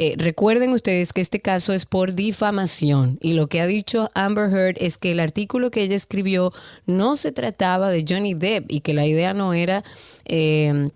[0.00, 4.48] eh, recuerden ustedes que este caso es por difamación y lo que ha dicho Amber
[4.48, 6.52] Heard es que el artículo que ella escribió
[6.86, 9.82] no se trataba de Johnny Depp y que la idea no era...
[10.26, 10.90] Eh,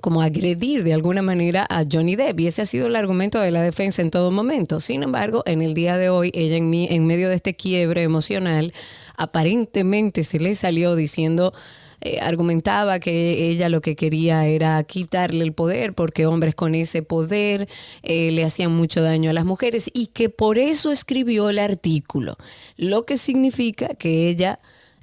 [0.00, 2.40] como agredir de alguna manera a Johnny Depp.
[2.40, 4.80] Y ese ha sido el argumento de la defensa en todo momento.
[4.80, 8.72] Sin embargo, en el día de hoy, ella en, en medio de este quiebre emocional,
[9.18, 11.52] aparentemente se le salió diciendo
[12.04, 17.02] eh, argumentaba que ella lo que quería era quitarle el poder porque hombres con ese
[17.02, 17.68] poder
[18.02, 22.38] eh, le hacían mucho daño a las mujeres y que por eso escribió el artículo,
[22.76, 24.58] lo que significa que ella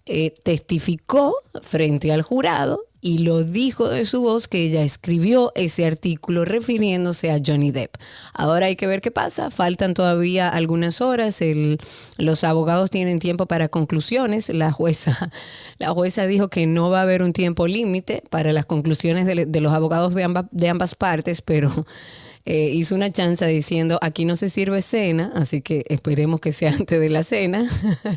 [0.08, 5.86] eh, testificó frente al jurado y lo dijo de su voz que ella escribió ese
[5.86, 7.96] artículo refiriéndose a Johnny Depp.
[8.34, 11.80] Ahora hay que ver qué pasa, faltan todavía algunas horas, el,
[12.18, 15.32] los abogados tienen tiempo para conclusiones, la jueza,
[15.78, 19.62] la jueza dijo que no va a haber un tiempo límite para las conclusiones de,
[19.62, 21.86] los abogados de ambas partes, pero
[22.52, 26.72] eh, hizo una chanza diciendo, aquí no se sirve cena, así que esperemos que sea
[26.80, 27.70] antes de la cena.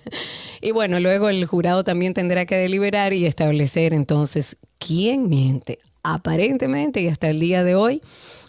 [0.62, 5.80] y bueno, luego el jurado también tendrá que deliberar y establecer entonces quién miente.
[6.02, 8.00] Aparentemente y hasta el día de hoy,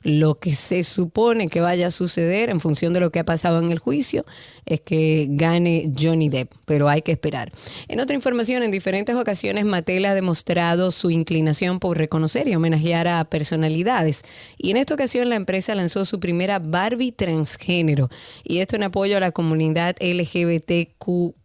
[0.04, 3.60] lo que se supone que vaya a suceder en función de lo que ha pasado
[3.60, 4.26] en el juicio
[4.66, 7.52] es que gane Johnny Depp, pero hay que esperar.
[7.88, 13.08] En otra información, en diferentes ocasiones Mattel ha demostrado su inclinación por reconocer y homenajear
[13.08, 14.24] a personalidades.
[14.58, 18.10] Y en esta ocasión la empresa lanzó su primera Barbie transgénero.
[18.44, 21.36] Y esto en apoyo a la comunidad LGBTQ.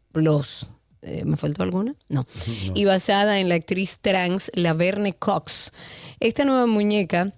[1.02, 1.94] Eh, ¿Me faltó alguna?
[2.09, 2.26] No.
[2.74, 5.72] Y basada en la actriz trans Laverne Cox.
[6.20, 7.32] Esta nueva muñeca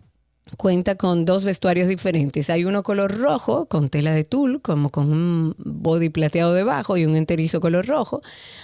[0.56, 2.50] cuenta con dos vestuarios diferentes.
[2.50, 7.04] Hay uno color rojo con tela de tul, como con un body plateado debajo y
[7.04, 8.22] un enterizo color rojo.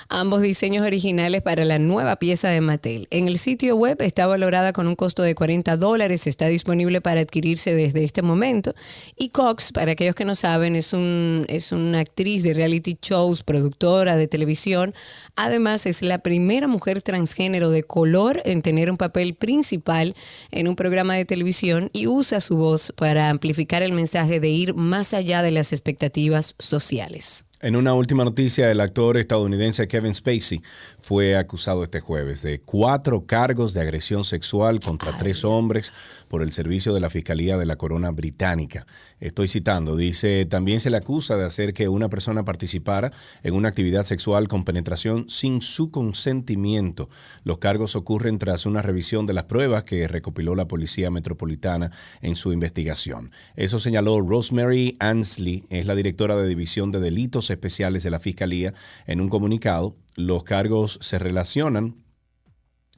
[0.09, 3.07] Ambos diseños originales para la nueva pieza de Mattel.
[3.11, 6.27] En el sitio web está valorada con un costo de 40 dólares.
[6.27, 8.75] Está disponible para adquirirse desde este momento.
[9.17, 13.43] Y Cox, para aquellos que no saben, es, un, es una actriz de reality shows,
[13.43, 14.95] productora de televisión.
[15.37, 20.15] Además, es la primera mujer transgénero de color en tener un papel principal
[20.51, 24.75] en un programa de televisión y usa su voz para amplificar el mensaje de ir
[24.75, 27.47] más allá de las expectativas sociales.
[27.61, 30.61] En una última noticia, el actor estadounidense Kevin Spacey
[30.99, 35.95] fue acusado este jueves de cuatro cargos de agresión sexual contra tres hombres
[36.29, 38.87] por el servicio de la Fiscalía de la Corona Británica.
[39.21, 43.13] Estoy citando, dice, también se le acusa de hacer que una persona participara
[43.43, 47.09] en una actividad sexual con penetración sin su consentimiento.
[47.45, 51.91] Los cargos ocurren tras una revisión de las pruebas que recopiló la Policía Metropolitana
[52.21, 53.31] en su investigación.
[53.55, 58.75] Eso señaló Rosemary Ansley, es la directora de División de Delitos Especiales de la Fiscalía,
[59.07, 59.97] en un comunicado.
[60.17, 62.06] Los cargos se relacionan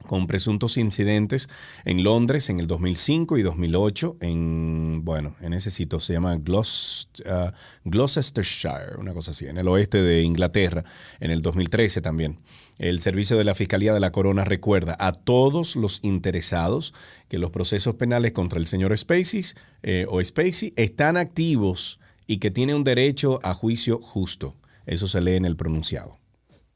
[0.07, 1.49] con presuntos incidentes
[1.85, 7.51] en Londres en el 2005 y 2008, en, bueno, en ese sitio se llama uh,
[7.83, 10.83] Gloucestershire, una cosa así, en el oeste de Inglaterra,
[11.19, 12.39] en el 2013 también.
[12.79, 16.93] El Servicio de la Fiscalía de la Corona recuerda a todos los interesados
[17.27, 19.45] que los procesos penales contra el señor Spacey
[19.83, 24.55] eh, o Spacey están activos y que tiene un derecho a juicio justo.
[24.85, 26.17] Eso se lee en el pronunciado.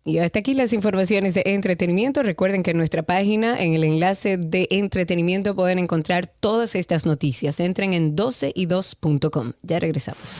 [0.05, 2.23] Y hasta aquí las informaciones de entretenimiento.
[2.23, 7.59] Recuerden que en nuestra página, en el enlace de entretenimiento, pueden encontrar todas estas noticias.
[7.59, 9.53] Entren en 12y2.com.
[9.61, 10.37] Ya regresamos.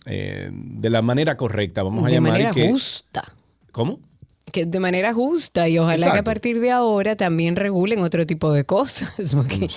[0.06, 2.34] eh, de la manera correcta, vamos a de llamar.
[2.34, 3.34] De manera justa.
[3.72, 4.00] ¿Cómo?
[4.54, 8.54] que de manera justa y ojalá que a partir de ahora también regulen otro tipo
[8.54, 9.68] de cosas, porque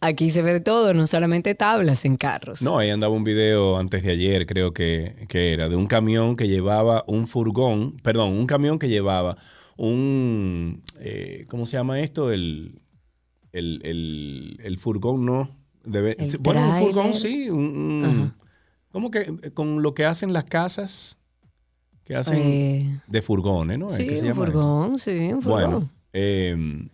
[0.00, 2.60] aquí se ve todo, no solamente tablas en carros.
[2.60, 6.36] No, ahí andaba un video antes de ayer, creo que, que era, de un camión
[6.36, 9.36] que llevaba un furgón, perdón, un camión que llevaba
[9.76, 12.32] un, eh, ¿cómo se llama esto?
[12.32, 12.80] El,
[13.54, 15.50] el, el, furgón no.
[15.84, 17.50] Debe, bueno, un furgón sí.
[17.50, 18.34] Un,
[18.90, 21.18] ¿Cómo que con lo que hacen las casas?
[22.04, 23.88] Que hacen eh, de furgones, ¿no?
[23.88, 25.70] Sí, un furgón, sí, un furgón.
[25.70, 26.88] Bueno, em,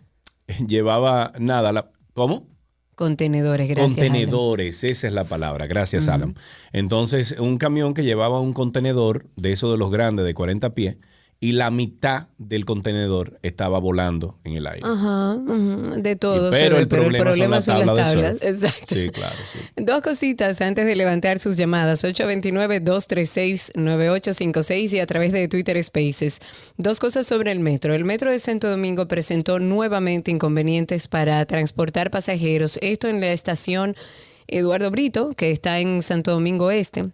[0.67, 1.71] llevaba nada.
[1.71, 2.47] La, ¿Cómo?
[2.95, 3.97] Contenedores, gracias.
[3.97, 5.65] Contenedores, esa es la palabra.
[5.65, 6.35] Gracias, Alan.
[6.71, 10.97] Entonces, un camión que llevaba un contenedor de esos de los grandes de 40 pies
[11.43, 14.85] y la mitad del contenedor estaba volando en el aire.
[14.85, 15.39] Ajá,
[15.97, 16.51] de todo.
[16.51, 18.37] pero, el, problema son las tablas.
[18.43, 18.93] Exacto.
[18.93, 19.35] Sí, claro.
[19.51, 19.57] Sí.
[19.75, 22.03] Dos cositas antes de levantar sus llamadas.
[22.03, 26.41] 829-236-9856 y a través de Twitter Spaces.
[26.77, 27.95] Dos cosas sobre el metro.
[27.95, 32.77] El metro de Santo Domingo presentó nuevamente inconvenientes para transportar pasajeros.
[32.83, 33.95] Esto en la estación
[34.47, 37.09] Eduardo Brito, que está en Santo Domingo Este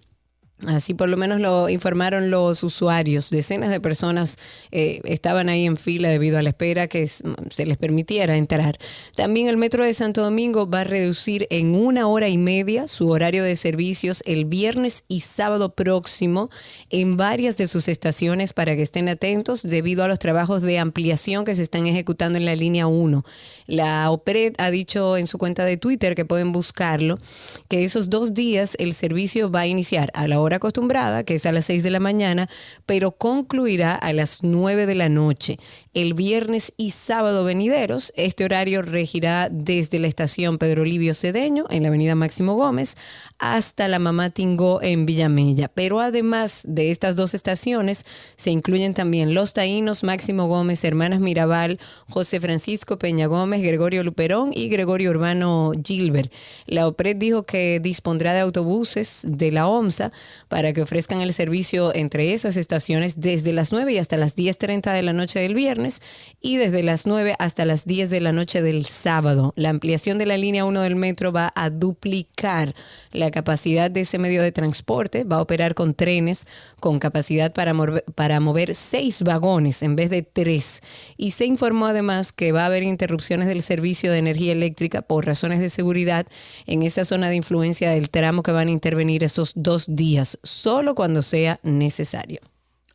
[0.66, 3.30] Así por lo menos lo informaron los usuarios.
[3.30, 4.38] Decenas de personas
[4.72, 8.80] eh, estaban ahí en fila debido a la espera que se les permitiera entrar.
[9.16, 13.08] También el Metro de Santo Domingo va a reducir en una hora y media su
[13.10, 16.50] horario de servicios el viernes y sábado próximo
[16.90, 21.46] en varias de sus estaciones para que estén atentos debido a los trabajos de ampliación
[21.46, 23.24] que se están ejecutando en la línea 1.
[23.68, 27.20] La OPRED ha dicho en su cuenta de Twitter que pueden buscarlo,
[27.68, 31.46] que esos dos días el servicio va a iniciar a la hora acostumbrada, que es
[31.46, 32.50] a las 6 de la mañana,
[32.86, 35.60] pero concluirá a las 9 de la noche.
[35.94, 41.82] El viernes y sábado venideros, este horario regirá desde la estación Pedro Livio Cedeño, en
[41.82, 42.96] la avenida Máximo Gómez,
[43.40, 45.70] hasta la Mamá Tingó en Villamella.
[45.70, 48.06] Pero además de estas dos estaciones,
[48.36, 51.80] se incluyen también Los Taínos, Máximo Gómez, Hermanas Mirabal,
[52.10, 56.32] José Francisco Peña Gómez, Gregorio Luperón y Gregorio Urbano Gilbert.
[56.66, 60.12] La OPRED dijo que dispondrá de autobuses de la OMSA
[60.48, 64.94] para que ofrezcan el servicio entre esas estaciones desde las 9 y hasta las 10.30
[64.94, 66.02] de la noche del viernes
[66.42, 69.54] y desde las 9 hasta las 10 de la noche del sábado.
[69.56, 72.76] La ampliación de la línea 1 del metro va a duplicar
[73.12, 76.48] la capacidad de ese medio de transporte, va a operar con trenes
[76.80, 80.82] con capacidad para mover, para mover seis vagones en vez de tres.
[81.18, 85.26] Y se informó además que va a haber interrupciones del servicio de energía eléctrica por
[85.26, 86.28] razones de seguridad
[86.66, 90.96] en esa zona de influencia del tramo que van a intervenir esos dos días, solo
[90.96, 92.40] cuando sea necesario.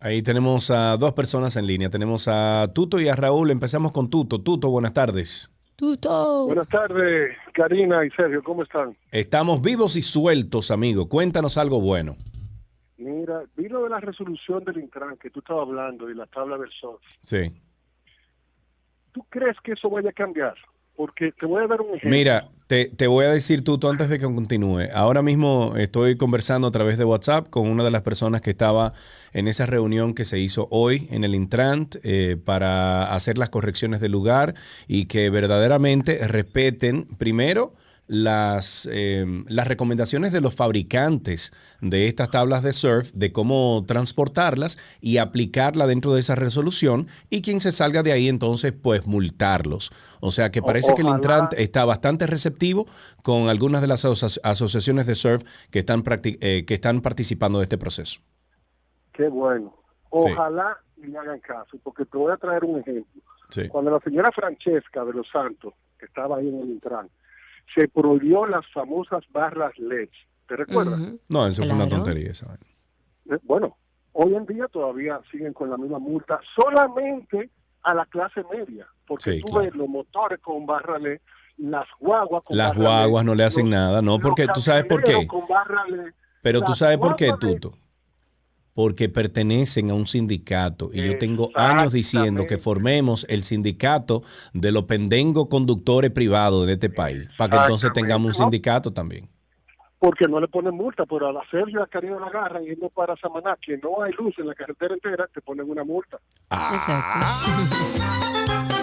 [0.00, 1.88] Ahí tenemos a dos personas en línea.
[1.88, 3.50] Tenemos a Tuto y a Raúl.
[3.50, 4.40] Empezamos con Tuto.
[4.40, 5.52] Tuto, buenas tardes.
[5.76, 6.46] Tuto.
[6.46, 8.96] Buenas tardes, Karina y Sergio, ¿cómo están?
[9.10, 11.08] Estamos vivos y sueltos, amigo.
[11.08, 12.16] Cuéntanos algo bueno.
[12.98, 16.56] Mira, vi lo de la resolución del Intran que tú estabas hablando y la tabla
[16.56, 17.00] del SOS.
[17.20, 17.40] Sí.
[19.12, 20.54] ¿Tú crees que eso vaya a cambiar?
[20.94, 22.10] Porque te voy a dar un ejemplo.
[22.10, 24.88] Mira, te, voy a decir tú, tú antes de que continúe.
[24.94, 28.94] Ahora mismo estoy conversando a través de WhatsApp con una de las personas que estaba
[29.34, 34.00] en esa reunión que se hizo hoy en el Intrant eh, para hacer las correcciones
[34.00, 34.54] del lugar
[34.88, 37.74] y que verdaderamente respeten primero
[38.12, 44.78] las, eh, las recomendaciones de los fabricantes de estas tablas de surf, de cómo transportarlas
[45.00, 49.92] y aplicarla dentro de esa resolución y quien se salga de ahí entonces pues multarlos.
[50.20, 52.84] O sea que parece que el Intrant está bastante receptivo
[53.22, 57.78] con algunas de las asociaciones de surf que están, eh, que están participando de este
[57.78, 58.20] proceso.
[59.14, 59.74] Qué bueno.
[60.10, 63.22] Ojalá le hagan caso, porque te voy a traer un ejemplo.
[63.70, 67.10] Cuando la señora Francesca de los Santos, que estaba ahí en el Intrant,
[67.74, 70.08] se prohibió las famosas barras LED.
[70.48, 71.00] ¿Te recuerdas?
[71.28, 72.58] No, eso fue una tontería esa.
[73.30, 73.76] Eh, bueno,
[74.12, 77.50] hoy en día todavía siguen con la misma multa solamente
[77.82, 81.20] a la clase media, porque tú ves los motores con barra LED,
[81.58, 85.26] las guaguas con Las guaguas no le hacen nada, no, porque tú sabes por qué.
[86.42, 87.81] Pero tú sabes por qué, Tuto
[88.74, 90.90] porque pertenecen a un sindicato.
[90.92, 94.22] Y yo tengo años diciendo que formemos el sindicato
[94.52, 99.28] de los pendengos conductores privados de este país, para que entonces tengamos un sindicato también.
[99.98, 103.56] Porque no le ponen multa, pero al hacerle a Caribe la agarran yendo para Samaná,
[103.64, 106.18] que no hay luz en la carretera entera, te ponen una multa.
[106.50, 106.72] Ah.
[106.74, 107.26] Exacto.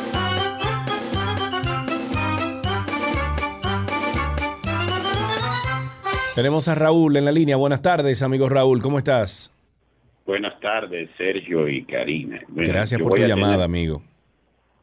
[6.35, 7.57] Tenemos a Raúl en la línea.
[7.57, 8.81] Buenas tardes, amigo Raúl.
[8.81, 9.53] ¿Cómo estás?
[10.29, 12.39] Buenas tardes, Sergio y Karina.
[12.49, 14.03] Gracias por tu llamada, amigo.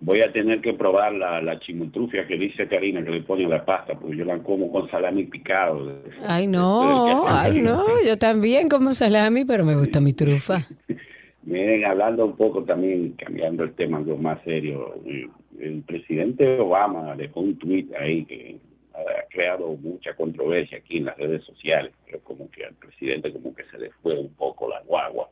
[0.00, 3.64] Voy a tener que probar la, la chimutrufia que dice Karina que le pone la
[3.64, 6.02] pasta, porque yo la como con salami picado.
[6.26, 10.66] Ay, no, ay, no, yo también como salami, pero me gusta mi trufa.
[11.44, 14.96] Miren, hablando un poco también, cambiando el tema algo más serio,
[15.60, 18.56] el presidente Obama dejó un tuit ahí que
[18.96, 23.54] ha creado mucha controversia aquí en las redes sociales, pero como que al presidente como
[23.54, 25.28] que se le fue un poco la guagua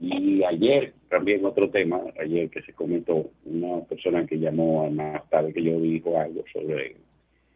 [0.00, 5.52] y ayer también otro tema, ayer que se comentó, una persona que llamó más tarde
[5.52, 6.96] que yo dijo algo sobre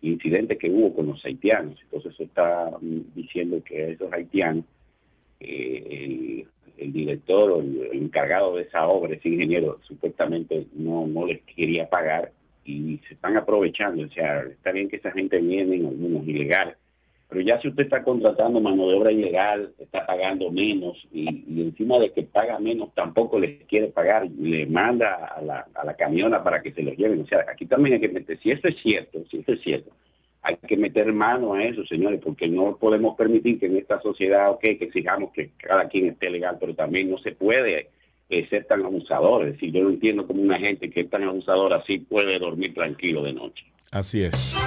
[0.02, 1.80] incidentes que hubo con los haitianos.
[1.84, 4.66] Entonces se está mm, diciendo que esos haitianos,
[5.40, 6.44] eh,
[6.76, 11.88] el, director o el, encargado de esa obra, ese ingeniero, supuestamente no, no les quería
[11.88, 12.30] pagar
[12.64, 14.04] y se están aprovechando.
[14.04, 16.76] O sea, está bien que esa gente viene, algunos ilegales,
[17.28, 21.26] pero ya si usted está contratando mano de obra ilegal, está pagando menos y,
[21.60, 25.94] encima de que paga menos tampoco le quiere pagar, le manda a la, a la
[25.94, 27.22] camiona para que se los lleven.
[27.22, 29.90] O sea, aquí también hay que meter, si eso es cierto, si eso es cierto,
[30.42, 34.50] hay que meter mano a eso, señores, porque no podemos permitir que en esta sociedad,
[34.50, 37.88] ok, que exijamos que cada quien esté legal, pero también no se puede
[38.28, 39.46] eh, ser tan abusador.
[39.46, 42.74] Es decir, yo no entiendo cómo una gente que es tan abusadora así puede dormir
[42.74, 43.64] tranquilo de noche.
[43.92, 44.58] Así es.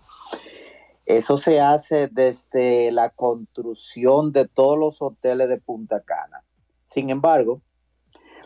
[1.06, 6.44] eso se hace desde la construcción de todos los hoteles de Punta Cana.
[6.84, 7.62] Sin embargo,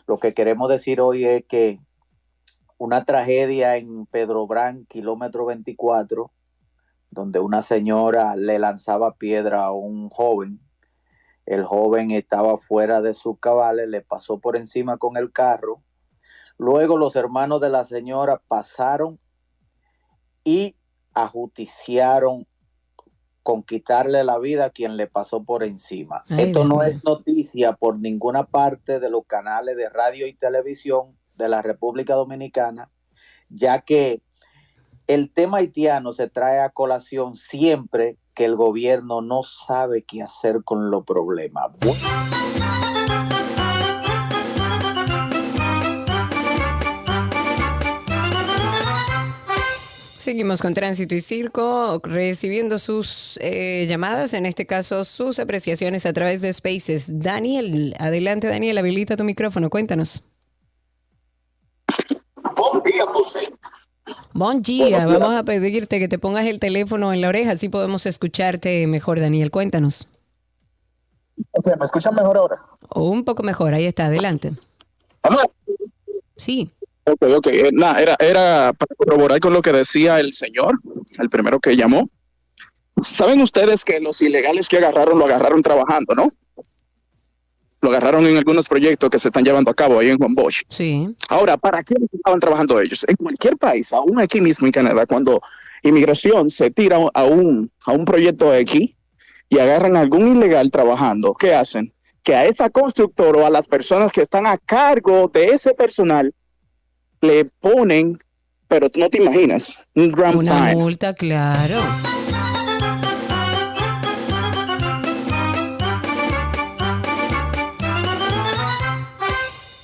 [0.06, 1.80] lo que queremos decir hoy es que
[2.78, 6.32] una tragedia en Pedro Brán, kilómetro 24,
[7.10, 10.60] donde una señora le lanzaba piedra a un joven
[11.52, 15.84] el joven estaba fuera de sus cabales, le pasó por encima con el carro.
[16.57, 19.19] Luego los hermanos de la señora pasaron
[20.45, 20.78] y
[21.14, 22.48] ajusticiaron
[23.44, 26.23] con quitarle la vida a quien le pasó por encima.
[26.30, 31.49] Esto no es noticia por ninguna parte de los canales de radio y televisión de
[31.49, 32.90] la República Dominicana,
[33.49, 34.22] ya que
[35.07, 40.64] el tema haitiano se trae a colación siempre que el gobierno no sabe qué hacer
[40.64, 41.72] con los problemas.
[50.18, 56.14] Seguimos con Tránsito y Circo, recibiendo sus eh, llamadas, en este caso sus apreciaciones a
[56.14, 57.20] través de Spaces.
[57.20, 60.24] Daniel, adelante Daniel, habilita tu micrófono, cuéntanos.
[62.56, 63.52] Buen día, José.
[64.34, 68.06] Buen día, vamos a pedirte que te pongas el teléfono en la oreja, así podemos
[68.06, 70.08] escucharte mejor, Daniel, cuéntanos.
[71.52, 72.62] Ok, ¿me escuchan mejor ahora?
[72.94, 74.54] un poco mejor, ahí está, adelante.
[76.36, 76.70] Sí.
[77.06, 77.48] Ok, ok.
[77.48, 80.80] Eh, era, era para corroborar con lo que decía el señor,
[81.18, 82.10] el primero que llamó.
[83.02, 86.30] Saben ustedes que los ilegales que agarraron lo agarraron trabajando, ¿no?
[87.82, 90.62] Lo agarraron en algunos proyectos que se están llevando a cabo ahí en Juan Bosch.
[90.70, 91.10] Sí.
[91.30, 93.03] Ahora, ¿para qué estaban trabajando ellos?
[93.08, 95.41] En cualquier país, aún aquí mismo en Canadá, cuando
[95.84, 98.91] inmigración se tira a un, a un proyecto X
[99.49, 101.94] y agarran a algún ilegal trabajando, ¿qué hacen?
[102.24, 106.34] Que a esa constructora o a las personas que están a cargo de ese personal
[107.20, 108.20] le ponen,
[108.68, 111.82] pero tú no te imaginas, un gran Una multa, claro.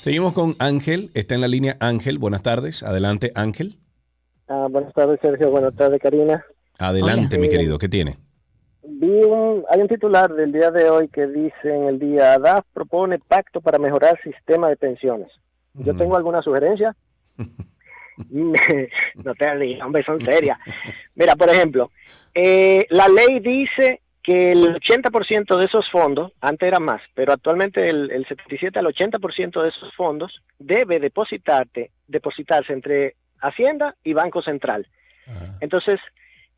[0.07, 3.75] Seguimos con Ángel, está en la línea Ángel, buenas tardes, adelante Ángel.
[4.47, 6.45] Ah, buenas tardes Sergio, buenas tardes Karina.
[6.79, 8.15] Adelante mi querido, ¿qué tiene?
[8.83, 12.63] Vi un, hay un titular del día de hoy que dice en el día, ADAF
[12.71, 15.27] propone pacto para mejorar sistema de pensiones.
[15.73, 16.95] Yo tengo alguna sugerencia.
[18.29, 20.57] no te rías, hombre, son serias.
[21.15, 21.91] Mira, por ejemplo,
[22.33, 27.89] eh, la ley dice que el 80% de esos fondos, antes era más, pero actualmente
[27.89, 34.41] el, el 77 al 80% de esos fondos debe depositarte, depositarse entre Hacienda y Banco
[34.41, 34.85] Central.
[35.61, 36.01] Entonces,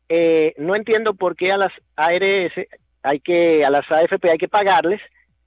[0.08, 2.52] eh, no entiendo por qué a las ARS
[3.04, 5.00] hay que, a las AFP hay que pagarles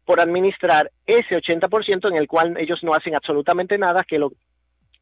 [0.05, 4.31] por administrar ese 80% en el cual ellos no hacen absolutamente nada que lo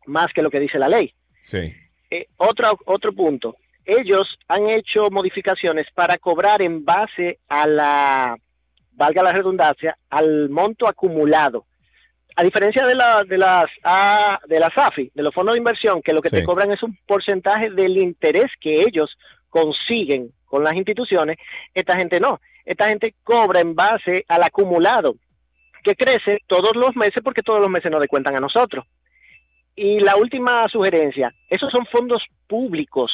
[0.08, 1.14] más que lo que dice la ley.
[1.42, 1.72] Sí.
[2.10, 3.58] Eh, otro, otro punto.
[3.86, 8.38] Ellos han hecho modificaciones para cobrar en base a la,
[8.92, 11.66] valga la redundancia, al monto acumulado.
[12.36, 13.66] A diferencia de, la, de las
[14.48, 16.98] de las AFI, de los fondos de inversión, que lo que te cobran es un
[17.06, 19.18] porcentaje del interés que ellos
[19.50, 21.38] consiguen con las instituciones,
[21.74, 22.40] esta gente no.
[22.66, 25.16] Esta gente cobra en base al acumulado,
[25.84, 28.86] que crece todos los meses porque todos los meses nos descuentan a nosotros.
[29.76, 33.12] Y la última sugerencia, esos son fondos públicos.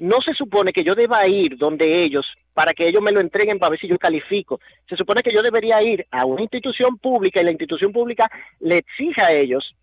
[0.00, 3.58] No se supone que yo deba ir donde ellos para que ellos me lo entreguen
[3.58, 4.60] para ver si yo califico.
[4.88, 8.78] Se supone que yo debería ir a una institución pública y la institución pública le
[8.78, 9.74] exija a ellos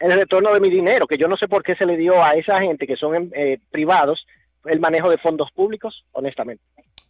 [0.00, 2.30] el retorno de mi dinero, que yo no sé por qué se le dio a
[2.30, 4.26] esa gente que son eh, privados
[4.66, 6.62] el manejo de fondos públicos, honestamente.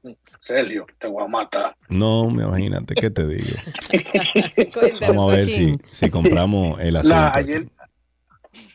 [0.04, 0.12] Mm.
[0.40, 1.76] Sergio, te voy a matar.
[1.90, 3.58] No, me imagínate, ¿qué te digo?
[5.02, 7.32] Vamos a ver si, si, compramos el asunto.
[7.34, 7.68] ayer,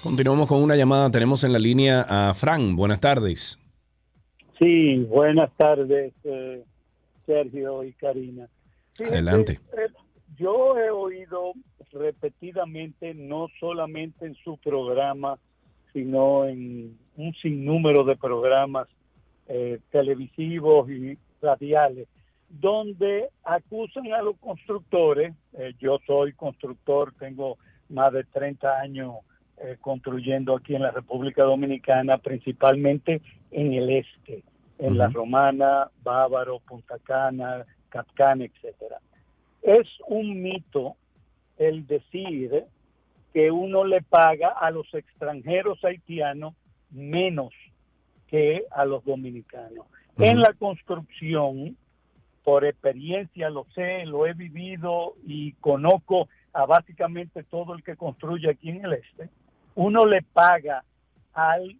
[0.02, 1.10] Continuamos con una llamada.
[1.10, 2.74] Tenemos en la línea a Fran.
[2.76, 3.58] Buenas tardes.
[4.58, 6.64] Sí, buenas tardes, eh,
[7.26, 8.48] Sergio y Karina.
[8.98, 9.60] Adelante.
[9.74, 9.92] Eh,
[10.36, 11.52] yo he oído
[11.92, 15.38] repetidamente, no solamente en su programa,
[15.92, 18.88] sino en un sinnúmero de programas
[19.48, 22.06] eh, televisivos y radiales,
[22.48, 25.34] donde acusan a los constructores.
[25.80, 27.58] yo soy constructor, tengo
[27.88, 29.16] más de 30 años
[29.60, 33.20] eh, construyendo aquí en la República Dominicana, principalmente
[33.50, 34.44] en el este,
[34.78, 38.98] en La Romana, Bávaro, Punta Cana, Capcán, etcétera.
[39.62, 40.94] Es un mito
[41.56, 42.66] el decir
[43.32, 46.54] que uno le paga a los extranjeros haitianos
[46.90, 47.52] menos
[48.28, 49.86] que a los dominicanos.
[50.18, 51.76] En la construcción,
[52.44, 58.50] por experiencia lo sé, lo he vivido y conozco a básicamente todo el que construye
[58.50, 59.28] aquí en el este
[59.78, 60.82] uno le paga
[61.32, 61.76] al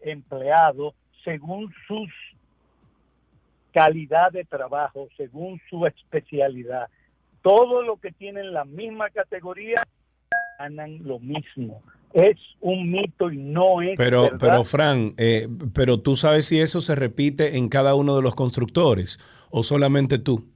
[0.00, 2.10] empleado según sus
[3.72, 6.88] calidad de trabajo, según su especialidad.
[7.40, 9.86] Todo lo que tienen la misma categoría
[10.58, 11.80] ganan lo mismo.
[12.12, 13.96] Es un mito y no es.
[13.96, 18.22] Pero, pero Fran, eh, pero tú sabes si eso se repite en cada uno de
[18.22, 19.18] los constructores
[19.50, 20.48] o solamente tú.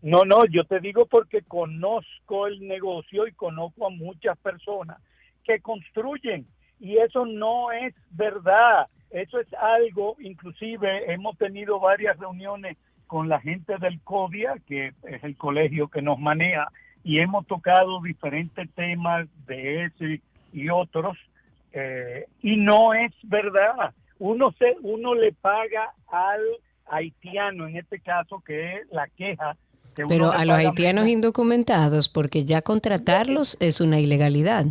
[0.00, 4.98] No, no, yo te digo porque conozco el negocio y conozco a muchas personas
[5.44, 6.46] que construyen
[6.80, 8.88] y eso no es verdad.
[9.10, 12.76] Eso es algo, inclusive hemos tenido varias reuniones
[13.06, 16.72] con la gente del CODIA, que es el colegio que nos maneja,
[17.04, 20.20] y hemos tocado diferentes temas de ese
[20.52, 21.16] y otros,
[21.72, 23.92] eh, y no es verdad.
[24.18, 26.40] Uno, se, uno le paga al
[26.86, 29.56] haitiano, en este caso, que es la queja.
[29.94, 34.66] Pero a los haitianos indocumentados, porque ya contratarlos es una ilegalidad.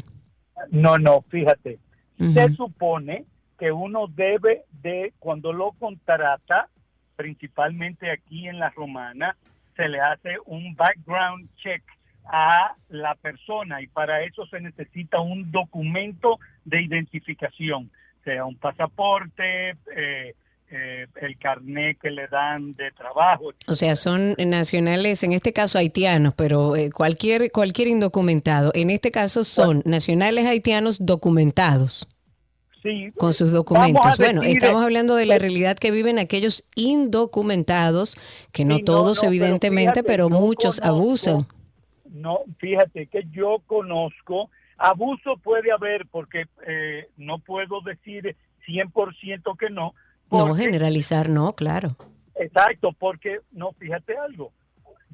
[0.70, 1.80] No, no, fíjate.
[2.18, 3.26] Se supone
[3.58, 6.70] que uno debe de, cuando lo contrata,
[7.16, 9.36] principalmente aquí en la romana,
[9.76, 11.84] se le hace un background check
[12.26, 17.92] a la persona y para eso se necesita un documento de identificación,
[18.24, 20.36] sea un pasaporte, eh,
[20.74, 23.52] eh, el carnet que le dan de trabajo.
[23.68, 28.72] O sea, son nacionales, en este caso haitianos, pero eh, cualquier, cualquier indocumentado.
[28.74, 32.08] En este caso son nacionales haitianos documentados.
[32.82, 34.18] Sí, con sus documentos.
[34.18, 38.16] Bueno, estamos hablando de la realidad que viven aquellos indocumentados,
[38.54, 41.48] que no todos evidentemente, pero, muchos abusan.
[42.12, 48.36] No, fíjate que yo conozco, abuso puede haber porque eh, no puedo decir
[48.68, 49.94] 100% que no,
[50.32, 51.96] no, generalizar no, claro.
[52.36, 54.52] Exacto, porque no, fíjate algo.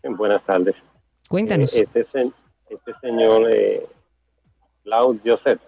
[0.03, 0.75] Buenas tardes.
[1.27, 1.75] Cuéntanos.
[1.75, 2.31] Eh, este,
[2.69, 3.85] este, señor eh,
[5.23, 5.61] Joseph,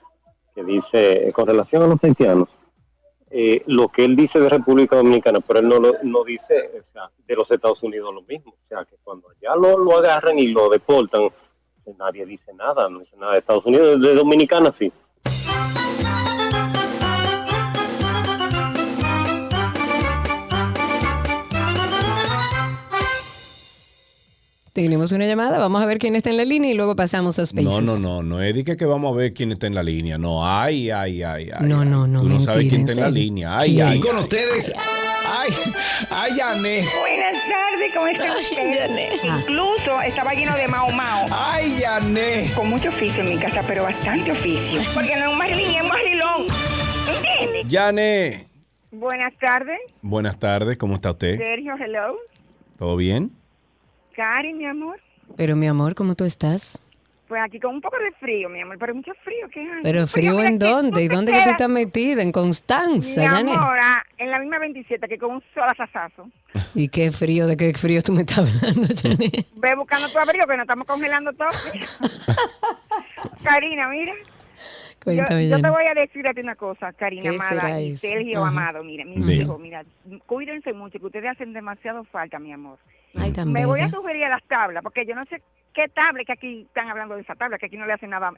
[0.55, 2.49] que dice, con relación a los haitianos,
[3.35, 6.53] eh, lo que él dice de República Dominicana, pero él no, no dice
[7.25, 8.51] de los Estados Unidos lo mismo.
[8.51, 11.29] O sea, que cuando ya lo, lo agarran y lo deportan,
[11.97, 14.91] nadie dice nada, no dice nada de Estados Unidos, de Dominicana sí.
[24.73, 27.45] Tenemos una llamada, vamos a ver quién está en la línea y luego pasamos a
[27.45, 27.69] Spaces.
[27.69, 30.17] No, no, no, no es que, que vamos a ver quién está en la línea.
[30.17, 31.67] No, ay, ay, ay, ay.
[31.67, 32.21] No, no, no.
[32.21, 33.59] Tú no sabes quién está en la línea.
[33.59, 33.99] Ay, ay.
[33.99, 34.73] Y con ustedes,
[35.27, 35.51] ay,
[36.09, 36.85] ay, Yané.
[36.99, 39.23] Buenas tardes, ¿cómo están ustedes?
[39.23, 41.25] Incluso estaba lleno de mao mao.
[41.29, 42.49] Ay, Yané.
[42.55, 44.81] Con mucho oficio en mi casa, pero bastante oficio.
[44.95, 46.47] Porque no es un marilín, es un marilón.
[47.15, 47.67] ¿Entiendes?
[47.67, 48.47] Yané.
[48.89, 49.77] Buenas tardes.
[50.01, 51.37] Buenas tardes, ¿cómo está usted?
[51.37, 52.15] Sergio, hello.
[52.75, 53.31] ¿Todo bien?
[54.15, 54.99] Cari, mi amor.
[55.35, 56.79] Pero mi amor, ¿cómo tú estás?
[57.27, 59.47] Pues aquí con un poco de frío, mi amor, pero mucho frío.
[59.49, 59.81] ¿qué hay?
[59.81, 61.01] ¿Pero frío en dónde?
[61.01, 62.21] ¿Y dónde que tú estás metida?
[62.21, 66.29] ¿En Constanza, Mi amor, ah, en la misma 27, que con un solazazazo.
[66.75, 67.47] ¿Y qué frío?
[67.47, 69.47] ¿De qué frío tú me estás hablando, Janet?
[69.55, 71.47] Ve buscando tu abrigo, que nos estamos congelando todo.
[73.43, 74.13] Karina, mira.
[75.03, 78.45] Cuéntame, yo, yo te voy a decir a ti una cosa, Karina amada y Sergio
[78.45, 78.83] amado.
[78.83, 79.83] Mira, mis hijos, mira,
[80.27, 82.77] cuídense mucho, que ustedes hacen demasiado falta, mi amor.
[83.45, 85.41] Me voy a sugerir a las tablas, porque yo no sé
[85.73, 88.31] qué tabla, que aquí están hablando de esa tabla, que aquí no le hacen nada.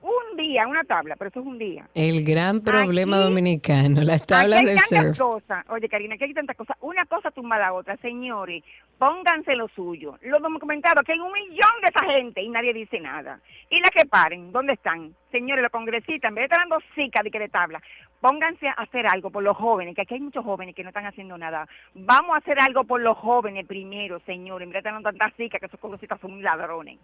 [0.00, 1.88] Un día, una tabla, pero eso es un día.
[1.94, 5.18] El gran problema dominicano, las tablas de surf.
[5.18, 5.64] Cosas.
[5.70, 6.76] Oye, Karina, aquí hay tantas cosas.
[6.80, 7.96] Una cosa tumba a la otra.
[7.96, 8.62] Señores,
[8.98, 10.16] pónganse lo suyo.
[10.22, 13.40] Los documentados, que hay un millón de esa gente y nadie dice nada.
[13.70, 15.14] Y las que paren, ¿dónde están?
[15.30, 17.80] Señores, los congresistas, en vez de estar dando zika de que de tabla,
[18.20, 21.06] pónganse a hacer algo por los jóvenes, que aquí hay muchos jóvenes que no están
[21.06, 21.68] haciendo nada.
[21.94, 25.30] Vamos a hacer algo por los jóvenes primero, señores, en vez de estar dando tanta
[25.36, 26.98] zika, que esos congresistas son ladrones.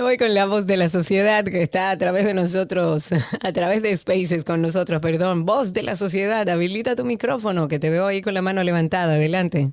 [0.00, 3.10] Me voy con la voz de la sociedad que está a través de nosotros,
[3.42, 5.44] a través de Spaces con nosotros, perdón.
[5.44, 9.12] Voz de la sociedad, habilita tu micrófono, que te veo ahí con la mano levantada.
[9.12, 9.72] Adelante.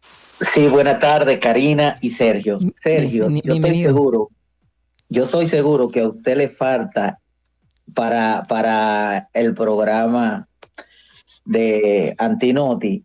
[0.00, 2.58] Sí, buenas tardes, Karina y Sergio.
[2.82, 4.30] Sergio, yo estoy seguro,
[5.08, 7.20] yo estoy seguro que a usted le falta
[7.94, 10.48] para, para el programa
[11.44, 13.04] de Antinoti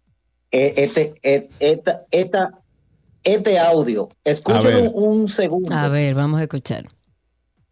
[0.50, 2.60] e, este, e, esta, esta,
[3.26, 4.08] este audio.
[4.24, 5.76] Escúchelo un, segundo.
[5.76, 6.86] A ver, vamos a escuchar.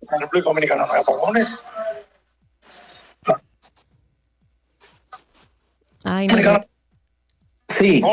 [0.01, 1.65] La República Dominicana no hay apagones.
[6.03, 6.65] Ay, no.
[7.69, 8.03] Sí.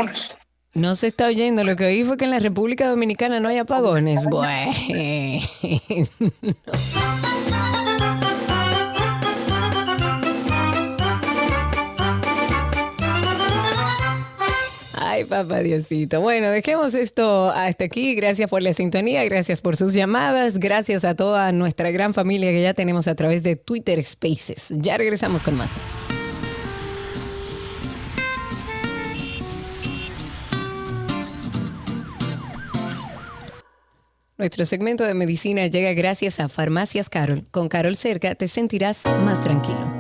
[0.75, 1.65] No se está oyendo.
[1.65, 4.25] Lo que oí fue que en la República Dominicana no hay apagones.
[4.25, 4.73] Bueno.
[15.21, 16.23] Ay, papá Diosito.
[16.23, 18.15] Bueno, dejemos esto hasta aquí.
[18.15, 22.63] Gracias por la sintonía, gracias por sus llamadas, gracias a toda nuestra gran familia que
[22.63, 24.69] ya tenemos a través de Twitter Spaces.
[24.71, 25.69] Ya regresamos con más.
[34.39, 37.45] Nuestro segmento de medicina llega gracias a Farmacias Carol.
[37.51, 40.00] Con Carol cerca te sentirás más tranquilo.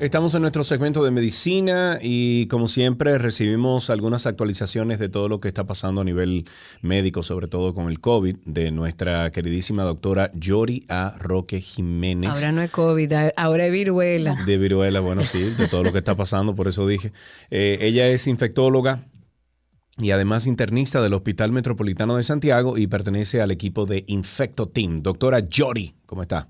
[0.00, 5.40] Estamos en nuestro segmento de medicina y como siempre recibimos algunas actualizaciones de todo lo
[5.40, 6.44] que está pasando a nivel
[6.82, 11.16] médico, sobre todo con el COVID, de nuestra queridísima doctora Yori A.
[11.18, 12.30] Roque Jiménez.
[12.30, 14.38] Ahora no es COVID, ahora es viruela.
[14.46, 17.12] De viruela, bueno, sí, de todo lo que está pasando, por eso dije.
[17.50, 19.00] Eh, ella es infectóloga,
[20.00, 25.02] y además internista del Hospital Metropolitano de Santiago y pertenece al equipo de Infecto Team.
[25.02, 26.48] Doctora Yori, ¿cómo está?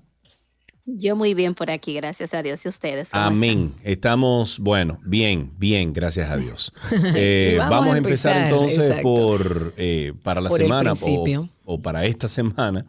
[0.97, 3.09] Yo muy bien por aquí, gracias a Dios y ustedes.
[3.11, 3.73] Amén.
[3.83, 6.73] Estamos, bueno, bien, bien, gracias a Dios.
[7.21, 12.85] Eh, vamos, a empezar, entonces por, eh, para la semana, o, o para esta semana,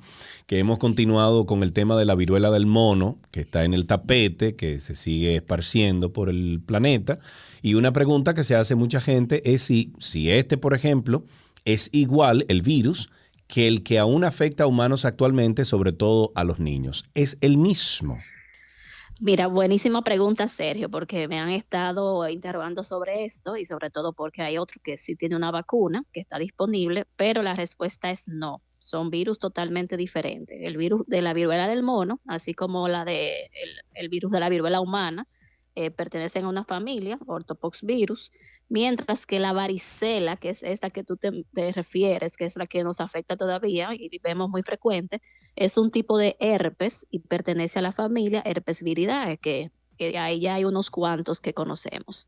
[0.46, 3.86] que hemos continuado con el tema de la viruela del mono, que está en el
[3.86, 7.18] tapete, que se sigue esparciendo por el planeta.
[7.62, 11.24] Y una pregunta que se hace mucha gente es si, si este, por ejemplo,
[11.64, 13.10] es igual el virus
[13.50, 17.04] que el que aún afecta a humanos actualmente, sobre todo a los niños.
[17.14, 18.18] ¿Es el mismo?
[19.18, 24.40] Mira, buenísima pregunta, Sergio, porque me han estado interrogando sobre esto y sobre todo porque
[24.40, 28.62] hay otro que sí tiene una vacuna que está disponible, pero la respuesta es no.
[28.78, 30.56] Son virus totalmente diferentes.
[30.62, 33.50] El virus de la viruela del mono, así como la de
[33.92, 35.26] el virus de la viruela humana,
[35.74, 38.32] eh, pertenecen a una familia, ortopox virus,
[38.70, 42.82] mientras que la varicela, que es esta que tú te, refieres, que es la que
[42.82, 45.20] nos afecta todavía y vemos muy frecuente,
[45.56, 49.70] es un tipo de herpes y pertenece a la familia herpes viridae, que,
[50.16, 52.26] ahí ya hay unos cuantos que conocemos.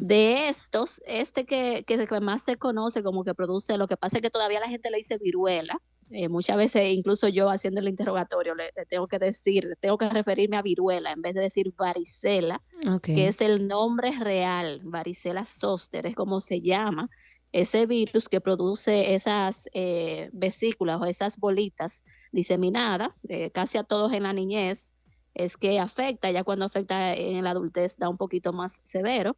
[0.00, 4.22] De estos, este que, que más se conoce como que produce, lo que pasa es
[4.22, 8.54] que todavía la gente le dice viruela, eh, muchas veces, incluso yo haciendo el interrogatorio,
[8.54, 12.60] le, tengo que decir, tengo que referirme a viruela en vez de decir varicela,
[13.02, 17.08] que es el nombre real, varicela zoster, es como se llama
[17.54, 22.02] ese virus que produce esas eh, vesículas o esas bolitas
[22.32, 24.92] diseminadas, eh, casi a todos en la niñez,
[25.34, 29.36] es que afecta, ya cuando afecta en la adultez da un poquito más severo.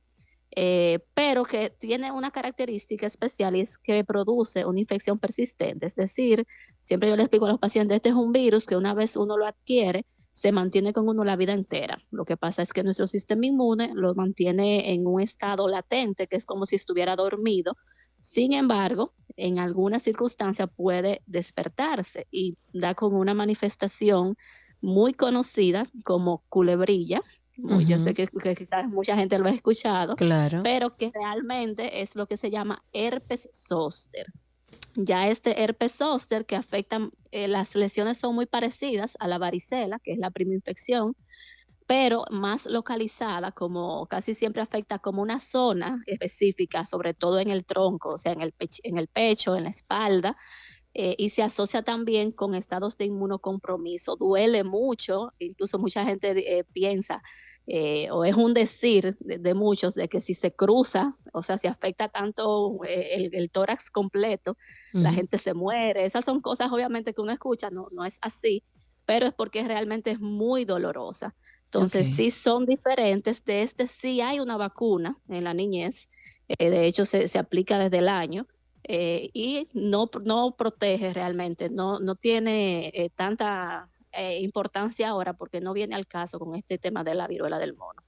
[0.53, 5.87] Eh, pero que tiene una característica especial y es que produce una infección persistente.
[5.87, 6.47] Es decir,
[6.81, 9.37] siempre yo les explico a los pacientes, este es un virus que una vez uno
[9.37, 11.99] lo adquiere, se mantiene con uno la vida entera.
[12.11, 16.37] Lo que pasa es que nuestro sistema inmune lo mantiene en un estado latente, que
[16.37, 17.77] es como si estuviera dormido.
[18.21, 24.37] Sin embargo, en algunas circunstancias puede despertarse y da con una manifestación
[24.81, 27.23] muy conocida como culebrilla,
[27.57, 28.29] yo sé que,
[28.89, 30.63] mucha gente lo ha escuchado, claro.
[30.63, 34.27] pero que realmente es lo que se llama herpes zóster.
[34.95, 39.99] Ya este herpes zóster que afecta, eh, las lesiones son muy parecidas a la varicela,
[39.99, 41.15] que es la prima infección,
[41.87, 47.65] pero más localizada, como casi siempre afecta como una zona específica, sobre todo en el
[47.65, 50.37] tronco, o sea, en el, en el pecho, en la espalda,
[50.99, 54.17] eh, y se asocia también con estados de inmunocompromiso.
[54.17, 57.23] Duele mucho, incluso mucha gente eh, piensa,
[57.67, 61.67] eh, o es un decir de, muchos, de que si se cruza, o sea, si
[61.67, 64.57] afecta tanto el, tórax completo,
[64.95, 66.07] la gente se muere.
[66.07, 68.63] Esas son cosas obviamente que uno escucha, no, no es así,
[69.05, 71.35] pero es porque realmente es muy dolorosa.
[71.65, 73.45] Entonces, sí son diferentes.
[73.45, 76.09] De este sí hay una vacuna en la niñez.
[76.49, 78.47] de hecho, se, se aplica desde el año.
[78.89, 85.61] Eh, y no, no protege realmente, no, no tiene eh, tanta eh, importancia ahora porque
[85.61, 88.01] no viene al caso con este tema de la viruela del mono.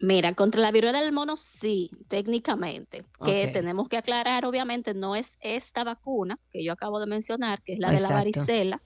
[0.00, 5.32] Mira, contra la viruela del mono sí, técnicamente, que tenemos que aclarar, obviamente, no es
[5.40, 8.82] esta vacuna que yo acabo de mencionar, que es la de la varicela,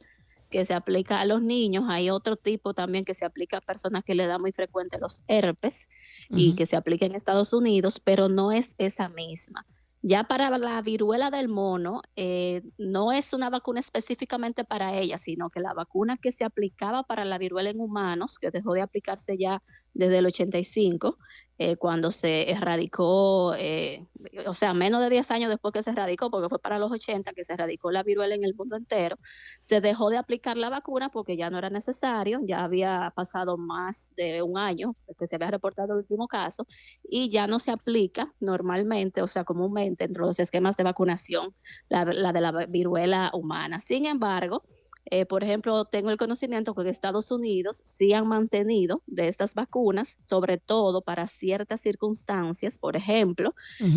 [0.51, 1.85] que se aplica a los niños.
[1.89, 5.23] Hay otro tipo también que se aplica a personas que le da muy frecuente los
[5.27, 5.89] herpes
[6.31, 9.67] y que se aplica en Estados Unidos, pero no es esa misma.
[10.01, 15.51] Ya para la viruela del mono, eh, no es una vacuna específicamente para ella, sino
[15.51, 19.37] que la vacuna que se aplicaba para la viruela en humanos, que dejó de aplicarse
[19.37, 19.61] ya
[19.95, 21.19] desde el 85,
[21.59, 24.07] eh, cuando se erradicó, eh,
[24.47, 27.33] o sea, menos de 10 años después que se erradicó, porque fue para los 80
[27.33, 29.17] que se erradicó la viruela en el mundo entero,
[29.61, 34.13] se dejó de aplicar la vacuna porque ya no era necesario, ya había pasado más
[34.17, 36.67] de un año que se había reportado el último caso,
[37.03, 41.55] y ya no se aplica normalmente, o sea, comúnmente entre los esquemas de vacunación,
[41.89, 43.81] la, la de la viruela humana.
[43.81, 44.63] Sin embargo,
[45.11, 49.55] eh, por ejemplo, tengo el conocimiento que en Estados Unidos sí han mantenido de estas
[49.55, 52.79] vacunas, sobre todo para ciertas circunstancias.
[52.79, 53.55] Por ejemplo,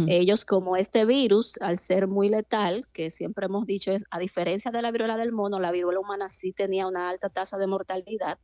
[0.07, 4.71] ellos como este virus, al ser muy letal, que siempre hemos dicho, es, a diferencia
[4.71, 8.38] de la viruela del mono, la viruela humana sí tenía una alta tasa de mortalidad.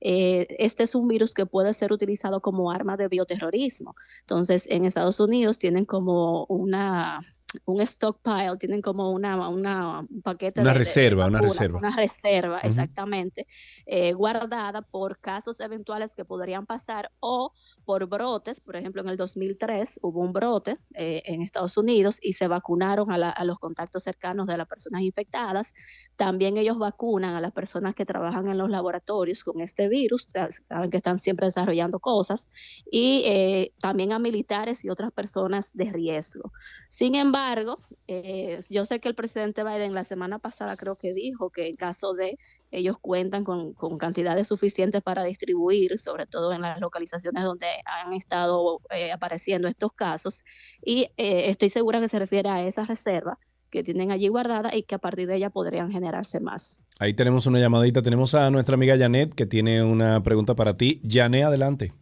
[0.00, 3.94] Eh, este es un virus que puede ser utilizado como arma de bioterrorismo.
[4.20, 7.20] Entonces, en Estados Unidos tienen como una
[7.64, 13.46] un stockpile, tienen como una, una un paquete una reserva, una reserva, una reserva, exactamente,
[13.86, 17.52] eh, guardada por casos eventuales que podrían pasar o
[17.84, 22.34] por brotes, por ejemplo, en el 2003 hubo un brote eh, en Estados Unidos y
[22.34, 25.74] se vacunaron a, los contactos cercanos de las personas infectadas.
[26.16, 30.26] También ellos vacunan a las personas que trabajan en los laboratorios con este virus,
[30.62, 32.48] saben que están siempre desarrollando cosas,
[32.90, 36.52] y eh, también a militares y otras personas de riesgo.
[36.88, 41.50] Sin embargo, eh, yo sé que el presidente Biden la semana pasada creo que dijo
[41.50, 42.38] que en caso de
[42.70, 48.80] ellos cuentan con, cantidades suficientes para distribuir, sobre todo en las localizaciones donde han estado
[48.90, 50.44] eh, apareciendo estos casos.
[50.84, 53.38] Y eh, estoy segura que se refiere a esa reserva
[53.70, 56.80] que tienen allí guardada y que a partir de ella podrían generarse más.
[56.98, 58.02] Ahí tenemos una llamadita.
[58.02, 61.00] Tenemos a nuestra amiga Janet que tiene una pregunta para ti.
[61.08, 61.92] Janet, adelante.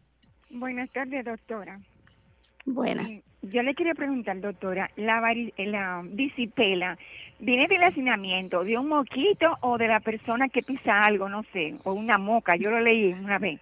[0.51, 1.78] Buenas tardes, doctora.
[2.65, 3.09] Buenas.
[3.09, 5.20] Eh, yo le quería preguntar, doctora, la,
[5.59, 6.99] la disipela,
[7.39, 11.74] ¿viene del hacinamiento, de un moquito o de la persona que pisa algo, no sé,
[11.85, 12.56] o una moca?
[12.56, 13.60] Yo lo leí una vez.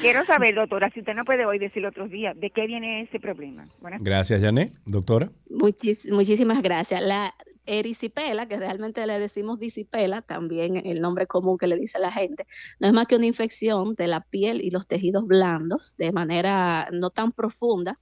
[0.00, 3.20] Quiero saber, doctora, si usted no puede hoy decir otros días, ¿de qué viene ese
[3.20, 3.64] problema?
[4.00, 4.72] gracias, Janet.
[4.84, 5.30] Doctora.
[5.50, 7.02] muchísimas gracias.
[7.02, 7.34] La
[7.66, 12.46] erisipela, que realmente le decimos disipela, también el nombre común que le dice la gente,
[12.78, 16.88] no es más que una infección de la piel y los tejidos blandos de manera
[16.92, 17.98] no tan profunda,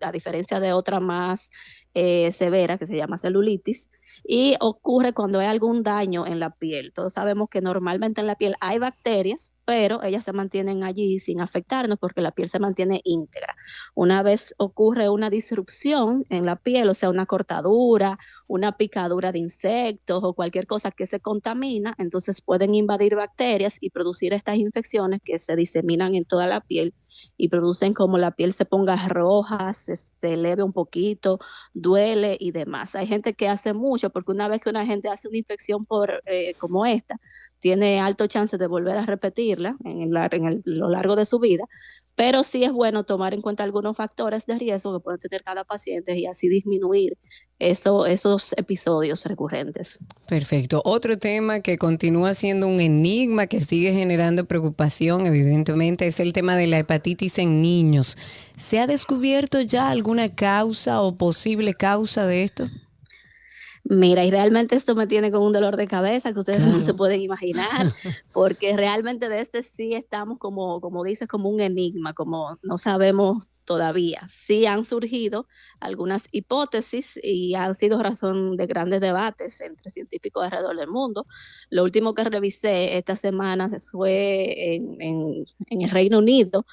[0.00, 1.50] a diferencia de otra más
[1.94, 3.90] eh, severa que se llama celulitis,
[4.30, 6.92] y ocurre cuando hay algún daño en la piel.
[6.92, 11.42] Todos sabemos que normalmente en la piel hay bacterias, pero ellas se mantienen allí sin
[11.42, 13.54] afectarnos porque la piel se mantiene íntegra.
[13.94, 19.40] Una vez ocurre una disrupción en la piel, o sea, una cortadura, una picadura de
[19.40, 25.20] insectos o cualquier cosa que se contamina, entonces pueden invadir bacterias y producir estas infecciones
[25.22, 26.94] que se diseminan en toda la piel
[27.36, 31.40] y producen como la piel se ponga roja, se, eleve un poquito,
[31.74, 32.94] duele y demás.
[32.94, 36.22] Hay gente que hace mucho porque una vez que una gente hace una infección por
[36.24, 37.20] eh, como esta,
[37.60, 41.64] tiene alto chance de volver a repetirla en, el, en lo largo de su vida,
[42.18, 45.62] pero sí es bueno tomar en cuenta algunos factores de riesgo que puede tener cada
[45.62, 47.16] paciente y así disminuir
[47.60, 50.00] eso, esos episodios recurrentes.
[50.26, 50.82] Perfecto.
[50.84, 56.56] Otro tema que continúa siendo un enigma, que sigue generando preocupación, evidentemente, es el tema
[56.56, 58.18] de la hepatitis en niños.
[58.56, 62.68] ¿Se ha descubierto ya alguna causa o posible causa de esto?
[63.90, 66.92] Mira, y realmente esto me tiene con un dolor de cabeza que ustedes no se
[66.92, 67.64] pueden imaginar,
[68.34, 73.50] porque realmente de este sí estamos como, como dices, como un enigma, como no sabemos
[73.64, 74.28] todavía.
[74.28, 75.46] Sí han surgido
[75.80, 81.26] algunas hipótesis y han sido razón de grandes debates entre científicos alrededor del mundo.
[81.70, 86.66] Lo último que revisé esta semana fue en, en, en el Reino Unido,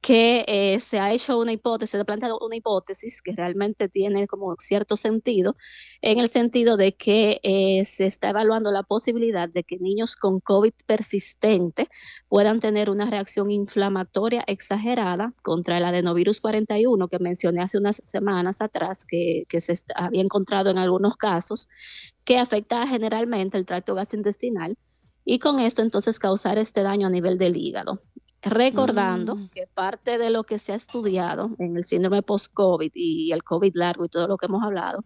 [0.00, 4.26] que eh, se ha hecho una hipótesis, se ha planteado una hipótesis que realmente tiene
[4.26, 5.56] como cierto sentido,
[6.00, 10.38] en el sentido de que eh, se está evaluando la posibilidad de que niños con
[10.40, 11.88] COVID persistente
[12.28, 18.60] puedan tener una reacción inflamatoria exagerada contra el adenovirus 41 que mencioné hace unas semanas
[18.60, 21.68] atrás, que, que se había encontrado en algunos casos,
[22.24, 24.76] que afecta generalmente el tracto gastrointestinal
[25.24, 27.98] y con esto entonces causar este daño a nivel del hígado
[28.46, 29.48] recordando mm.
[29.50, 33.72] que parte de lo que se ha estudiado en el síndrome post-COVID y el COVID
[33.74, 35.04] largo y todo lo que hemos hablado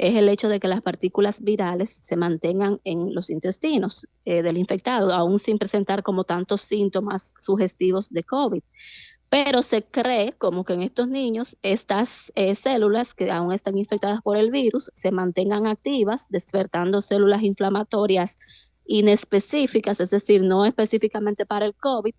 [0.00, 4.56] es el hecho de que las partículas virales se mantengan en los intestinos eh, del
[4.56, 8.62] infectado, aún sin presentar como tantos síntomas sugestivos de COVID.
[9.28, 14.22] Pero se cree como que en estos niños estas eh, células que aún están infectadas
[14.22, 18.36] por el virus se mantengan activas, despertando células inflamatorias
[18.86, 22.14] inespecíficas, es decir, no específicamente para el COVID,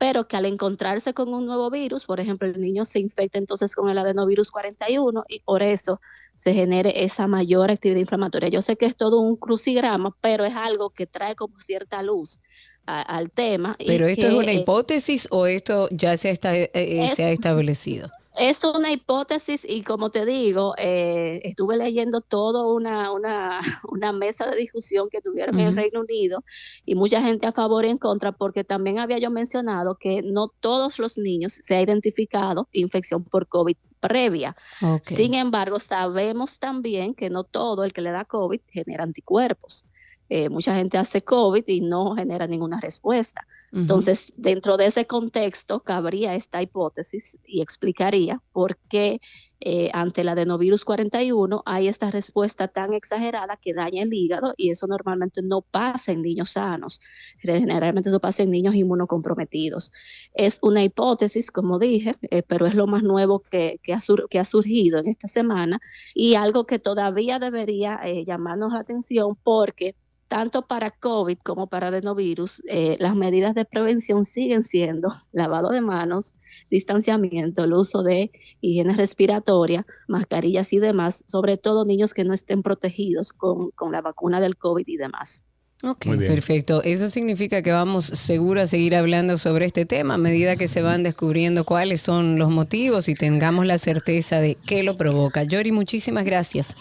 [0.00, 3.74] pero que al encontrarse con un nuevo virus, por ejemplo, el niño se infecta entonces
[3.74, 6.00] con el adenovirus 41 y por eso
[6.32, 8.48] se genere esa mayor actividad inflamatoria.
[8.48, 12.40] Yo sé que es todo un crucigrama, pero es algo que trae como cierta luz
[12.86, 13.76] al tema.
[13.86, 18.08] ¿Pero esto es una hipótesis o esto ya se, está, eh, eh, se ha establecido?
[18.40, 23.60] Es una hipótesis y como te digo, eh, estuve leyendo toda una, una,
[23.90, 26.42] una, mesa de discusión que tuvieron en el Reino Unido
[26.86, 30.48] y mucha gente a favor y en contra porque también había yo mencionado que no
[30.48, 34.56] todos los niños se ha identificado infección por COVID previa.
[35.02, 39.84] Sin embargo, sabemos también que no todo el que le da COVID genera anticuerpos.
[40.32, 43.48] Eh, mucha gente hace COVID y no genera ninguna respuesta.
[43.72, 49.20] Entonces, dentro de ese contexto, cabría esta hipótesis y explicaría por qué
[49.58, 54.70] eh, ante la adenovirus 41 hay esta respuesta tan exagerada que daña el hígado y
[54.70, 57.00] eso normalmente no pasa en niños sanos,
[57.38, 59.90] generalmente eso pasa en niños inmunocomprometidos.
[60.32, 64.00] Es una hipótesis, como dije, eh, pero es lo más nuevo que, que, ha
[64.30, 65.80] que, ha surgido en esta semana
[66.14, 69.96] y algo que todavía debería llamarnos la atención porque
[70.30, 75.80] tanto para COVID como para adenovirus, eh, las medidas de prevención siguen siendo lavado de
[75.80, 76.34] manos,
[76.70, 78.30] distanciamiento, el uso de
[78.60, 84.40] higiene respiratoria, mascarillas y demás, sobre todo niños que no estén protegidos con, la vacuna
[84.40, 85.44] del COVID y demás.
[85.82, 86.82] Ok, perfecto.
[86.84, 90.82] Eso significa que vamos seguro a seguir hablando sobre este tema a medida que se
[90.82, 95.42] van descubriendo cuáles son los motivos y tengamos la certeza de qué lo provoca.
[95.42, 96.76] Yori, muchísimas gracias.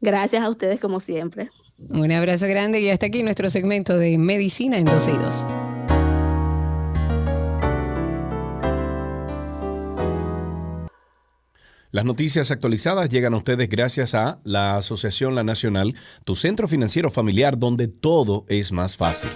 [0.00, 1.50] Gracias a ustedes como siempre.
[1.88, 5.46] Un abrazo grande y hasta aquí nuestro segmento de Medicina en 12 y 2.
[11.92, 17.10] Las noticias actualizadas llegan a ustedes gracias a la Asociación La Nacional, tu centro financiero
[17.10, 19.30] familiar donde todo es más fácil.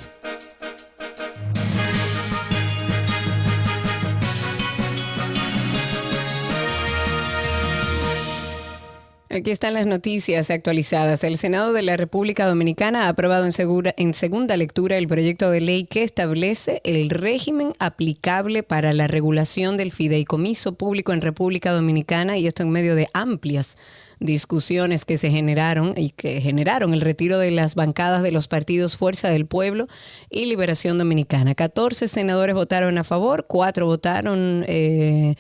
[9.35, 11.25] Aquí están las noticias actualizadas.
[11.25, 13.53] El Senado de la República Dominicana ha aprobado en,
[13.97, 19.77] en, segunda lectura el proyecto de ley que establece el régimen aplicable para la regulación
[19.77, 23.77] del fideicomiso público en República Dominicana y esto en medio de amplias
[24.21, 28.97] discusiones que se generaron y que generaron el retiro de las bancadas de los partidos
[28.97, 29.89] Fuerza del Pueblo
[30.31, 31.57] y Liberación Dominicana.
[31.57, 34.65] 14 senadores votaron a favor, cuatro votaron...
[34.69, 35.35] Eh,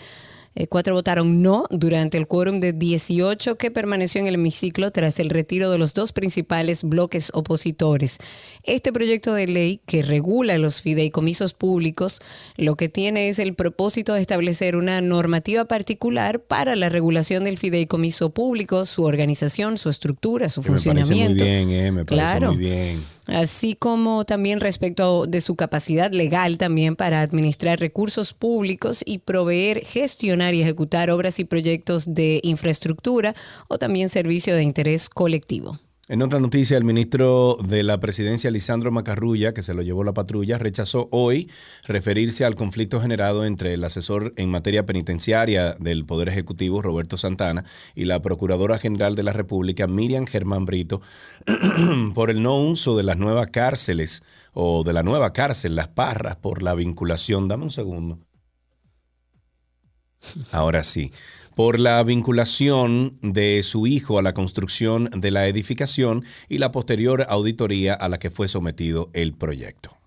[0.54, 5.18] eh, cuatro votaron no durante el quórum de 18 que permaneció en el hemiciclo tras
[5.18, 8.18] el retiro de los dos principales bloques opositores.
[8.62, 12.20] Este proyecto de ley que regula los fideicomisos públicos
[12.56, 17.58] lo que tiene es el propósito de establecer una normativa particular para la regulación del
[17.58, 21.44] fideicomiso público, su organización, su estructura, su funcionamiento.
[21.44, 25.56] Me parece muy bien, eh, me parece muy bien así como también respecto de su
[25.56, 32.14] capacidad legal también para administrar recursos públicos y proveer, gestionar y ejecutar obras y proyectos
[32.14, 33.34] de infraestructura
[33.68, 35.78] o también servicio de interés colectivo.
[36.06, 40.12] En otra noticia, el ministro de la presidencia, Lisandro Macarrulla, que se lo llevó la
[40.12, 41.50] patrulla, rechazó hoy
[41.84, 47.64] referirse al conflicto generado entre el asesor en materia penitenciaria del Poder Ejecutivo, Roberto Santana,
[47.94, 51.00] y la Procuradora General de la República, Miriam Germán Brito,
[52.14, 54.22] por el no uso de las nuevas cárceles
[54.52, 57.48] o de la nueva cárcel, las parras, por la vinculación.
[57.48, 58.18] Dame un segundo.
[60.52, 61.10] Ahora sí
[61.54, 67.26] por la vinculación de su hijo a la construcción de la edificación y la posterior
[67.28, 70.03] auditoría a la que fue sometido el proyecto.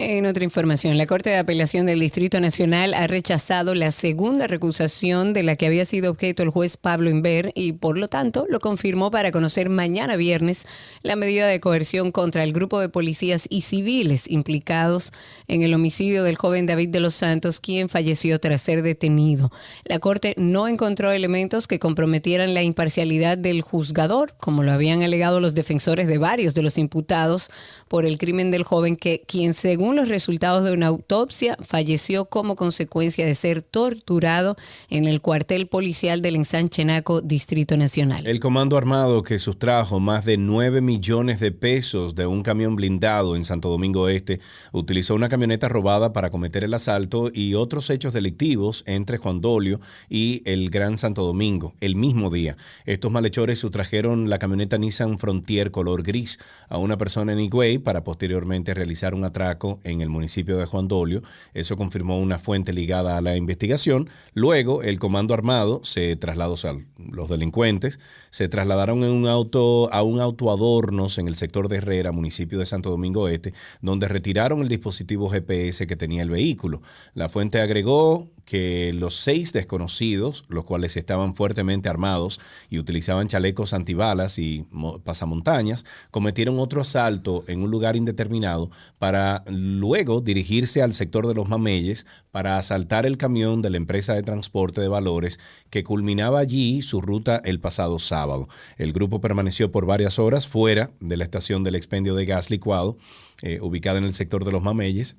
[0.00, 5.32] En otra información, la Corte de Apelación del Distrito Nacional ha rechazado la segunda recusación
[5.32, 8.60] de la que había sido objeto el juez Pablo Inver y por lo tanto lo
[8.60, 10.66] confirmó para conocer mañana viernes
[11.02, 15.12] la medida de coerción contra el grupo de policías y civiles implicados
[15.48, 19.50] en el homicidio del joven David de los Santos, quien falleció tras ser detenido.
[19.84, 25.40] La Corte no encontró elementos que comprometieran la imparcialidad del juzgador, como lo habían alegado
[25.40, 27.50] los defensores de varios de los imputados
[27.88, 32.26] por el crimen del joven que quien según según los resultados de una autopsia, falleció
[32.26, 34.54] como consecuencia de ser torturado
[34.90, 38.26] en el cuartel policial del Ensanchenaco, Distrito Nacional.
[38.26, 43.34] El comando armado que sustrajo más de 9 millones de pesos de un camión blindado
[43.34, 44.40] en Santo Domingo Este
[44.72, 49.80] utilizó una camioneta robada para cometer el asalto y otros hechos delictivos entre Juan Dolio
[50.10, 52.58] y el Gran Santo Domingo el mismo día.
[52.84, 56.38] Estos malhechores sustrajeron la camioneta Nissan Frontier color gris
[56.68, 60.88] a una persona en Higüey para posteriormente realizar un atraco en el municipio de Juan
[60.88, 61.22] Dolio.
[61.54, 64.08] Eso confirmó una fuente ligada a la investigación.
[64.34, 66.76] Luego, el comando armado se trasladó, a
[67.10, 68.00] los delincuentes
[68.30, 72.58] se trasladaron en un auto a un auto adornos en el sector de Herrera, municipio
[72.58, 76.82] de Santo Domingo Este, donde retiraron el dispositivo GPS que tenía el vehículo.
[77.14, 83.74] La fuente agregó que los seis desconocidos, los cuales estaban fuertemente armados y utilizaban chalecos
[83.74, 84.64] antibalas y
[85.04, 91.46] pasamontañas, cometieron otro asalto en un lugar indeterminado para luego dirigirse al sector de los
[91.46, 95.38] Mameyes para asaltar el camión de la empresa de transporte de valores
[95.68, 98.48] que culminaba allí su ruta el pasado sábado.
[98.78, 102.96] El grupo permaneció por varias horas fuera de la estación del expendio de gas licuado,
[103.42, 105.18] eh, ubicada en el sector de los Mameyes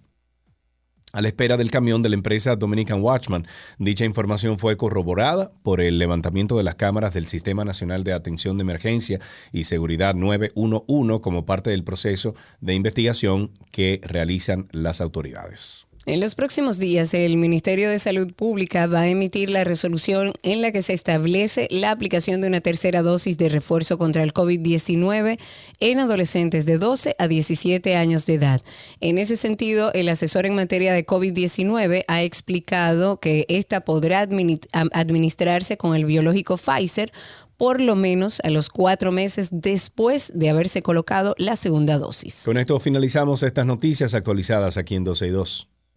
[1.12, 3.48] a la espera del camión de la empresa Dominican Watchman.
[3.78, 8.58] Dicha información fue corroborada por el levantamiento de las cámaras del Sistema Nacional de Atención
[8.58, 9.20] de Emergencia
[9.52, 15.89] y Seguridad 911 como parte del proceso de investigación que realizan las autoridades.
[16.10, 20.64] En los próximos días, el Ministerio de Salud Pública va a emitir la resolución en
[20.64, 25.38] la que se establece la aplicación de una tercera dosis de refuerzo contra el COVID-19
[25.80, 28.62] en adolescentes de 12 a 17 años de edad.
[29.02, 35.78] En ese sentido, el asesor en materia de COVID-19 ha explicado que esta podrá administrarse
[35.78, 37.12] con el biológico Pfizer
[37.56, 42.42] por lo menos a los cuatro meses después de haberse colocado la segunda dosis.
[42.46, 45.70] Con esto finalizamos estas noticias actualizadas aquí en 12 y 2.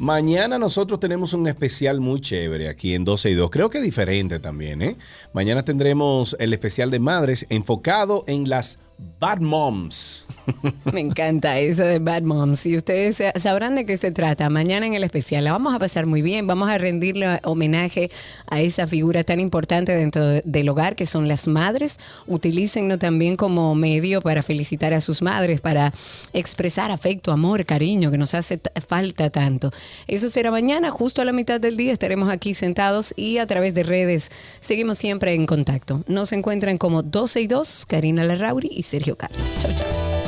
[0.00, 3.50] Mañana nosotros tenemos un especial muy chévere aquí en 12 y 2.
[3.50, 4.96] Creo que diferente también, ¿eh?
[5.34, 8.78] Mañana tendremos el especial de madres enfocado en las
[9.20, 10.26] Bad Moms.
[10.92, 12.64] Me encanta eso de Bad Moms.
[12.64, 14.48] Y ustedes sabrán de qué se trata.
[14.48, 16.46] Mañana en el especial la vamos a pasar muy bien.
[16.46, 18.10] Vamos a rendirle homenaje
[18.46, 21.98] a esa figura tan importante dentro del hogar que son las madres.
[22.26, 25.92] Utilícenlo también como medio para felicitar a sus madres, para
[26.32, 29.70] expresar afecto, amor, cariño, que nos hace falta tanto.
[30.06, 31.92] Eso será mañana, justo a la mitad del día.
[31.92, 36.02] Estaremos aquí sentados y a través de redes seguimos siempre en contacto.
[36.06, 39.40] Nos encuentran como 12 y 2, Karina Larrauri y Sergio Carlos.
[39.60, 40.19] Chao, chao.